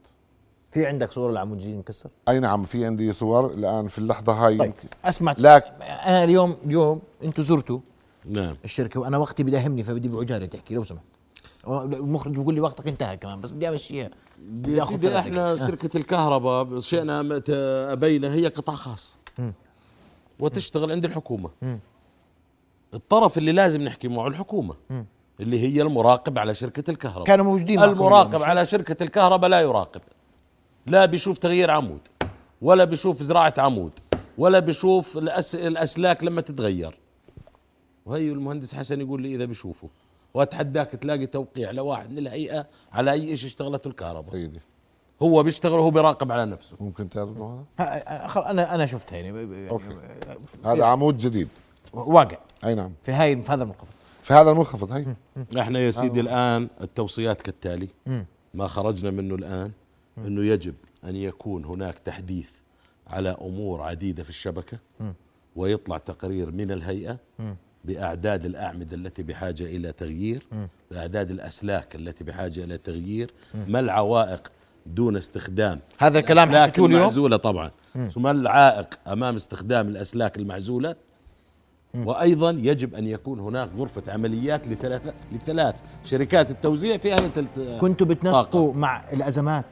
في 0.71 0.87
عندك 0.87 1.13
صور 1.13 1.31
العمود 1.31 1.59
جديد 1.59 1.79
مكسر؟ 1.79 2.11
أي 2.29 2.41
نعم 2.41 2.65
في 2.65 2.87
عندي 2.87 3.13
صور 3.13 3.47
الآن 3.47 3.87
في 3.87 3.99
اللحظة 3.99 4.33
هاي. 4.33 4.59
طيب 4.59 4.73
اسمع 5.05 5.35
لك 5.39 5.65
أنا 5.81 6.25
اليوم 6.25 6.57
اليوم 6.67 7.01
أنتم 7.25 7.43
زرتوا 7.43 7.79
نعم. 8.25 8.57
الشركة 8.65 9.01
وأنا 9.01 9.19
وقتي 9.19 9.43
بدي 9.43 9.59
اهمني 9.59 9.83
فبدي 9.83 10.09
بعجالة 10.09 10.47
تحكي 10.47 10.75
لو 10.75 10.85
سمحت. 10.85 11.05
المخرج 11.67 12.33
بيقول 12.33 12.55
لي 12.55 12.61
وقتك 12.61 12.89
انتهى 12.89 13.17
كمان 13.17 13.41
بس 13.41 13.51
بدي 13.51 13.69
امشيها 13.69 14.11
بدي 14.39 14.83
أخذ 14.83 15.07
إحنا 15.07 15.53
آه. 15.53 15.57
شركة 15.57 15.97
الكهرباء 15.97 16.79
شئنا 16.79 17.43
أبينا 17.93 18.35
هي 18.35 18.47
قطاع 18.47 18.77
خاص. 18.77 19.19
م. 19.39 19.51
وتشتغل 20.39 20.93
عند 20.93 21.05
الحكومة. 21.05 21.51
م. 21.63 21.77
الطرف 22.95 23.39
اللي 23.39 23.53
لازم 23.53 23.83
نحكي 23.83 24.09
معه 24.09 24.27
الحكومة 24.27 24.75
م. 24.91 25.03
اللي 25.41 25.61
هي 25.61 25.83
المراقب 25.83 26.39
على 26.39 26.55
شركة 26.55 26.91
الكهرباء. 26.91 27.25
كانوا 27.25 27.45
موجودين 27.45 27.83
المراقب 27.83 28.43
على 28.43 28.67
شركة 28.67 29.03
الكهرباء 29.03 29.51
لا 29.51 29.61
يراقب. 29.61 30.01
لا 30.87 31.07
بيشوف 31.07 31.39
تغيير 31.39 31.71
عمود 31.71 32.01
ولا 32.63 32.85
بيشوف 32.85 33.23
زراعة 33.23 33.55
عمود 33.59 33.93
ولا 34.39 34.59
بيشوف 34.59 35.19
الأس... 35.19 35.55
الأسلاك 35.55 36.25
لما 36.25 36.41
تتغير. 36.41 36.99
وهي 38.07 38.31
المهندس 38.31 38.75
حسن 38.75 39.01
يقول 39.01 39.23
لي 39.23 39.35
إذا 39.35 39.45
بيشوفه 39.45 39.89
وأتحداك 40.37 40.91
تلاقي 40.91 41.27
توقيع 41.27 41.71
لواحد 41.71 42.11
من 42.11 42.19
الهيئة 42.19 42.67
على 42.93 43.13
أي 43.13 43.37
شيء 43.37 43.49
اشتغلته 43.49 43.89
الكهرباء. 43.89 44.31
سيدي. 44.31 44.61
هو 45.23 45.43
بيشتغل 45.43 45.79
وهو 45.79 45.91
بيراقب 45.91 46.33
على 46.33 46.47
نفسه. 46.47 46.77
ممكن 46.81 47.09
تعرضه 47.09 47.65
هذا؟ 47.79 48.51
أنا 48.51 48.75
أنا 48.75 48.87
شفتها 48.87 49.17
يعني. 49.17 49.69
أوكي. 49.71 49.97
هذا 50.65 50.85
عمود 50.85 51.19
جديد. 51.19 51.49
واقع. 51.93 52.39
أي 52.65 52.75
نعم. 52.75 52.93
في 53.03 53.13
هاي 53.13 53.43
في 53.43 53.53
هذا 53.53 53.63
المنخفض. 53.63 53.95
في 54.23 54.35
هذا 54.35 54.51
المنخفض 54.51 54.93
هي 54.93 55.07
إحنا 55.61 55.79
يا 55.79 55.91
سيدي 55.91 56.21
الآن 56.21 56.69
التوصيات 56.81 57.41
كالتالي. 57.43 57.89
ما 58.55 58.67
خرجنا 58.67 59.11
منه 59.11 59.35
الآن 59.35 59.73
إنه 60.19 60.45
يجب 60.45 60.75
أن 61.05 61.17
يكون 61.17 61.65
هناك 61.65 61.99
تحديث 61.99 62.51
على 63.07 63.37
أمور 63.41 63.83
عديدة 63.83 64.23
في 64.23 64.31
الشبكة 64.31 64.79
ويطلع 65.57 65.99
تقرير 65.99 66.51
من 66.51 66.71
الهيئة 66.71 67.19
بأعداد 67.87 68.45
الأعمدة 68.45 68.97
التي 68.97 69.23
بحاجة 69.23 69.65
إلى 69.65 69.93
تغيير 69.93 70.43
بأعداد 70.91 71.31
الأسلاك 71.31 71.95
التي 71.95 72.25
بحاجة 72.25 72.65
إلى 72.65 72.79
تغيير. 72.79 73.35
ما 73.69 73.81
العوائق 73.81 74.53
دون 74.87 75.17
استخدام؟ 75.17 75.81
هذا 75.99 76.19
الكلام 76.19 76.57
حكيته 76.57 76.87
اليوم 76.87 77.01
المعزولة 77.01 77.37
طبعا. 77.37 77.71
ما 78.17 78.31
العائق 78.31 78.99
أمام 79.07 79.35
استخدام 79.35 79.89
الأسلاك 79.89 80.39
المعزولة؟ 80.39 80.97
وأيضا 81.95 82.51
يجب 82.51 82.95
أن 82.95 83.07
يكون 83.07 83.41
هناك 83.41 83.71
غرفة 83.77 84.13
عمليات 84.13 84.69
لثلاث 84.69 85.03
لثلاث 85.33 85.75
شركات 86.05 86.51
التوزيع 86.51 86.97
في 86.97 87.13
هيئه 87.13 87.47
كنتوا 87.81 88.07
بتنسقوا 88.07 88.75
مع 88.75 89.05
الأزمات 89.13 89.65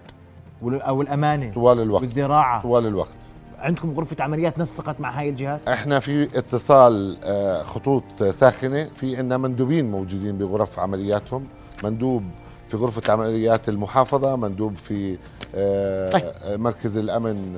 أو 0.63 1.03
الأمانة 1.03 1.53
طوال 1.53 1.81
الوقت. 1.81 2.01
والزراعة. 2.01 2.63
طوال 2.63 2.87
الوقت. 2.87 3.19
عندكم 3.65 3.95
غرفة 3.95 4.25
عمليات 4.25 4.59
نسقت 4.59 5.01
مع 5.01 5.11
هاي 5.11 5.29
الجهات 5.29 5.69
إحنا 5.69 6.01
في 6.01 6.39
اتصال 6.39 7.19
آه، 7.25 7.63
خطوط 7.63 8.23
ساخنة 8.23 8.85
في 8.85 9.17
عندنا 9.17 9.37
مندوبين 9.37 9.91
موجودين 9.91 10.39
بغرف 10.39 10.79
عملياتهم 10.79 11.47
مندوب 11.85 12.23
في 12.69 12.77
غرفة 12.77 13.13
عمليات 13.13 13.69
المحافظة 13.69 14.37
مندوب 14.37 14.77
في 14.77 15.19
آه، 15.55 16.11
طيب. 16.11 16.25
مركز 16.61 16.97
الأمن 16.97 17.57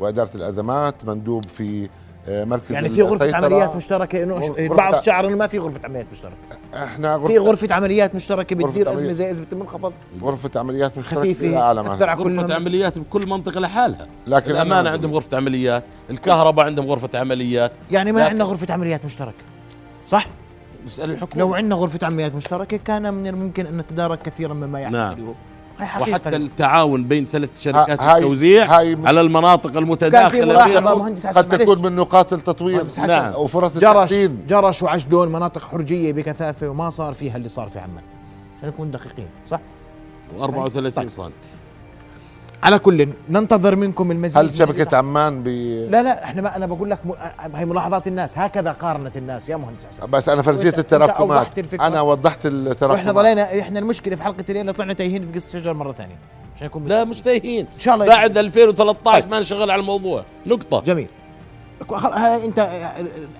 وإدارة 0.00 0.30
الأزمات 0.34 1.04
مندوب 1.04 1.44
في 1.44 1.84
آه، 1.84 1.88
مركز 2.28 2.72
يعني 2.72 2.88
في 2.88 3.02
غرفة 3.02 3.36
عمليات 3.36 3.76
مشتركة 3.76 4.22
إنه 4.22 4.54
البعض 4.58 5.02
شعر 5.02 5.28
انه 5.28 5.36
ما 5.36 5.46
في 5.46 5.58
غرفة 5.58 5.80
عمليات 5.84 6.06
مشتركة. 6.12 6.34
إحنا 6.74 7.14
غرفة 7.14 7.28
في 7.28 7.38
غرفه 7.38 7.74
عمليات 7.74 8.14
مشتركة 8.14 8.56
بتدير 8.56 8.92
أزمة 8.92 9.12
زي 9.12 9.30
أزمة 9.30 9.46
المنخفض 9.52 9.92
غرفة 10.22 10.60
عمليات 10.60 10.98
مشتركة 10.98 11.20
خفيفة 11.20 11.72
غرفة 12.12 12.54
عمليات 12.54 12.98
بكل 12.98 13.26
منطقة 13.26 13.60
لحالها. 13.60 14.06
لكن 14.26 14.50
الأمانة 14.50 14.90
عندهم 14.90 15.14
غرفة 15.14 15.36
عمليات 15.36 15.84
الكهرباء 16.10 16.66
عندهم 16.66 16.86
غرفة 16.86 17.18
عمليات. 17.18 17.72
يعني 17.90 18.12
ما 18.12 18.24
عندنا 18.24 18.44
غرفة 18.44 18.74
عمليات 18.74 19.04
مشتركة. 19.04 19.44
صح؟ 20.06 20.26
نسال 20.86 21.10
الحكومة. 21.10 21.44
لو 21.44 21.54
عندنا 21.54 21.74
غرفة 21.74 22.06
عمليات 22.06 22.34
مشتركة 22.34 22.76
كان 22.76 23.14
من 23.14 23.26
الممكن 23.26 23.66
أن 23.66 23.76
نتدارك 23.76 24.22
كثيرا 24.22 24.54
مما 24.54 24.80
يحدث. 24.80 24.94
نعم. 24.94 25.34
وحتى 25.82 26.36
التعاون 26.36 27.04
بين 27.04 27.24
ثلاث 27.24 27.60
شركات 27.60 28.02
هاي 28.02 28.18
التوزيع 28.18 28.78
هاي 28.78 28.98
على 29.04 29.20
المناطق 29.20 29.76
المتداخلة 29.76 30.64
قد 31.30 31.58
تكون 31.58 31.82
من 31.82 31.96
نقاط 31.96 32.32
التطوير. 32.32 32.86
نعم. 32.98 33.34
وفرص 33.34 33.76
التحسين. 33.76 34.46
جرش 34.48 34.82
وعجلون 34.82 35.28
مناطق 35.28 35.62
حرجية 35.62 36.12
بكثافة 36.12 36.68
وما 36.68 36.90
صار 36.90 37.14
فيها 37.14 37.36
اللي 37.36 37.48
صار 37.48 37.68
في 37.68 37.78
عمان. 37.78 38.02
عشان 38.58 38.68
نكون 38.68 38.90
دقيقين 38.90 39.28
صح؟ 39.46 39.60
و34 40.40 40.88
طيب. 40.96 41.08
سم 41.08 41.30
على 42.62 42.78
كل 42.78 43.08
ننتظر 43.28 43.76
منكم 43.76 44.10
المزيد 44.10 44.38
هل 44.44 44.54
شبكة 44.54 44.96
عمان 44.96 45.42
ب 45.42 45.48
لا 45.90 46.02
لا 46.02 46.24
إحنا 46.24 46.42
ما 46.42 46.56
أنا 46.56 46.66
بقول 46.66 46.90
لك 46.90 47.06
م... 47.06 47.12
هي 47.54 47.64
ملاحظات 47.64 48.06
الناس 48.06 48.38
هكذا 48.38 48.72
قارنت 48.72 49.16
الناس 49.16 49.48
يا 49.48 49.56
مهندس 49.56 49.86
حسن 49.86 50.10
بس 50.10 50.28
أنا 50.28 50.42
فرجيت 50.42 50.78
التراكمات. 50.78 51.58
أنا 51.80 52.00
وضحت 52.00 52.46
التراكمات. 52.46 52.98
وإحنا 52.98 53.12
ضلينا 53.12 53.60
إحنا 53.60 53.78
المشكلة 53.78 54.16
في 54.16 54.22
حلقة 54.22 54.44
الليلة 54.48 54.72
طلعنا 54.72 54.92
تايهين 54.92 55.26
في 55.26 55.32
قصة 55.32 55.56
الشجر 55.58 55.74
مرة 55.74 55.92
ثانية. 55.92 56.18
عشان 56.56 56.66
يكون 56.66 56.86
لا 56.86 57.04
مش 57.04 57.20
تايهين. 57.20 57.66
إن 57.74 57.78
شاء 57.78 57.94
الله 57.94 58.06
بعد 58.06 58.38
2013 58.38 59.20
طيب. 59.20 59.30
ما 59.30 59.40
نشغل 59.40 59.70
على 59.70 59.80
الموضوع. 59.80 60.24
نقطة. 60.46 60.80
جميل. 60.80 61.08
أنت 62.44 62.58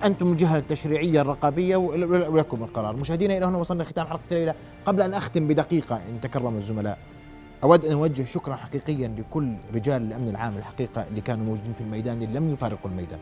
أنتم 0.03 0.31
الجهة 0.31 0.57
التشريعية 0.57 1.21
الرقابية 1.21 1.75
ولكم 1.75 2.63
القرار. 2.63 2.95
مشاهدينا 2.95 3.37
إلى 3.37 3.45
هنا 3.45 3.57
وصلنا 3.57 3.83
ختام 3.83 4.07
حلقة 4.07 4.21
الليلة. 4.31 4.53
قبل 4.85 5.01
أن 5.01 5.13
أختم 5.13 5.47
بدقيقة 5.47 5.95
إن 5.95 6.21
تكرم 6.21 6.57
الزملاء. 6.57 6.97
أود 7.63 7.85
أن 7.85 7.91
أوجه 7.91 8.23
شكرا 8.23 8.55
حقيقيا 8.55 9.07
لكل 9.17 9.53
رجال 9.73 10.01
الأمن 10.01 10.29
العام 10.29 10.57
الحقيقة 10.57 11.05
اللي 11.09 11.21
كانوا 11.21 11.45
موجودين 11.45 11.71
في 11.71 11.81
الميدان 11.81 12.21
اللي 12.21 12.39
لم 12.39 12.49
يفارقوا 12.53 12.91
الميدان. 12.91 13.19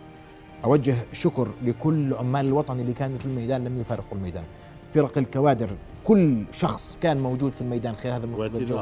أوجه 0.65 0.95
شكر 1.11 1.47
لكل 1.63 2.13
عمال 2.13 2.45
الوطن 2.45 2.79
اللي 2.79 2.93
كانوا 2.93 3.17
في 3.17 3.25
الميدان 3.25 3.63
لم 3.63 3.79
يفارقوا 3.79 4.17
الميدان. 4.17 4.43
فرق 4.91 5.17
الكوادر 5.17 5.69
كل 6.03 6.43
شخص 6.51 6.97
كان 7.01 7.17
موجود 7.17 7.53
في 7.53 7.61
الميدان 7.61 7.95
خلال 7.95 8.13
هذا 8.13 8.25
المنخفض 8.25 8.55
الجوي. 8.55 8.77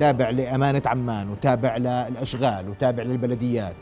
تابع 0.00 0.30
لأمانة 0.30 0.82
عمان 0.86 1.30
وتابع 1.30 1.76
للأشغال 1.76 2.68
وتابع 2.68 3.02
للبلديات 3.02 3.74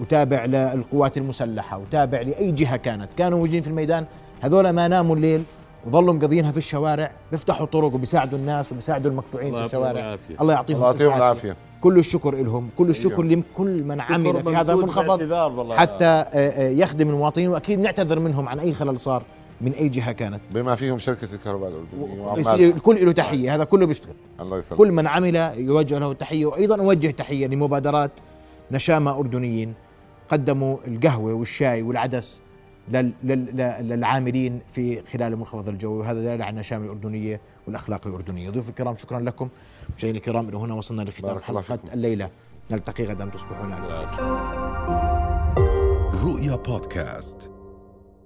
وتابع 0.00 0.44
للقوات 0.44 1.18
المسلحة 1.18 1.78
وتابع 1.78 2.20
لأي 2.20 2.52
جهة 2.52 2.76
كانت. 2.76 3.08
كانوا 3.16 3.38
موجودين 3.38 3.62
في 3.62 3.68
الميدان 3.68 4.06
هذول 4.40 4.70
ما 4.70 4.88
ناموا 4.88 5.16
الليل 5.16 5.42
وظلوا 5.86 6.14
مقضينها 6.14 6.50
في 6.50 6.56
الشوارع 6.56 7.10
بيفتحوا 7.30 7.66
طرق 7.66 7.94
وبيساعدوا 7.94 8.38
الناس 8.38 8.72
وبيساعدوا 8.72 9.10
المقطوعين 9.10 9.54
في 9.54 9.66
الشوارع. 9.66 10.18
الله 10.40 10.52
يعطيهم 10.54 10.76
الله 10.76 10.86
يعطيهم 10.86 11.16
العافية. 11.16 11.56
كل 11.80 11.98
الشكر 11.98 12.34
لهم 12.34 12.68
كل 12.78 12.90
الشكر 12.90 13.22
لكل 13.22 13.84
من 13.84 14.00
عمل 14.00 14.42
في 14.42 14.56
هذا 14.56 14.72
المنخفض 14.72 15.72
حتى 15.72 16.04
آه، 16.04 16.24
آه، 16.32 16.68
يخدم 16.68 17.08
المواطنين 17.08 17.48
وأكيد 17.48 17.80
نعتذر 17.80 18.18
منهم 18.18 18.48
عن 18.48 18.58
أي 18.58 18.72
خلل 18.72 19.00
صار 19.00 19.22
من 19.60 19.72
أي 19.72 19.88
جهة 19.88 20.12
كانت. 20.12 20.40
بما 20.50 20.74
فيهم 20.74 20.98
شركة 20.98 21.28
الكهرباء 21.34 21.68
الأردنية 21.68 22.70
الكل 22.70 23.06
له 23.06 23.12
تحية 23.12 23.54
هذا 23.54 23.64
كله 23.64 23.86
بيشتغل. 23.86 24.14
الله 24.40 24.58
يسلمك. 24.58 24.78
كل 24.78 24.92
من 24.92 25.06
عمل 25.06 25.36
يوجه 25.56 25.98
له 25.98 26.12
تحية 26.12 26.46
وأيضا 26.46 26.80
أوجه 26.80 27.10
تحية 27.10 27.46
لمبادرات 27.46 28.10
نشامة 28.70 29.18
أردنيين 29.18 29.74
قدموا 30.28 30.76
القهوة 30.86 31.32
والشاي 31.32 31.82
والعدس 31.82 32.40
للعاملين 32.92 34.60
في 34.72 35.02
خلال 35.02 35.32
المنخفض 35.32 35.68
الجوي 35.68 35.98
وهذا 35.98 36.20
دليل 36.20 36.42
على 36.42 36.50
النشامة 36.50 36.84
الأردنية 36.84 37.40
والأخلاق 37.66 38.06
الأردنية. 38.06 38.50
ضيوف 38.50 38.68
الكرام 38.68 38.96
شكرا 38.96 39.20
لكم. 39.20 39.48
مشاهدينا 39.96 40.18
الكرام 40.18 40.48
إلى 40.48 40.56
هنا 40.56 40.74
وصلنا 40.74 41.02
لختام 41.02 41.38
حلقة 41.38 41.78
الليلة. 41.94 42.30
نلتقي 42.72 43.04
غدا 43.04 43.24
تصبحون 43.24 43.72
على 43.72 44.06
رؤيا 46.24 46.56
بودكاست. 46.56 47.50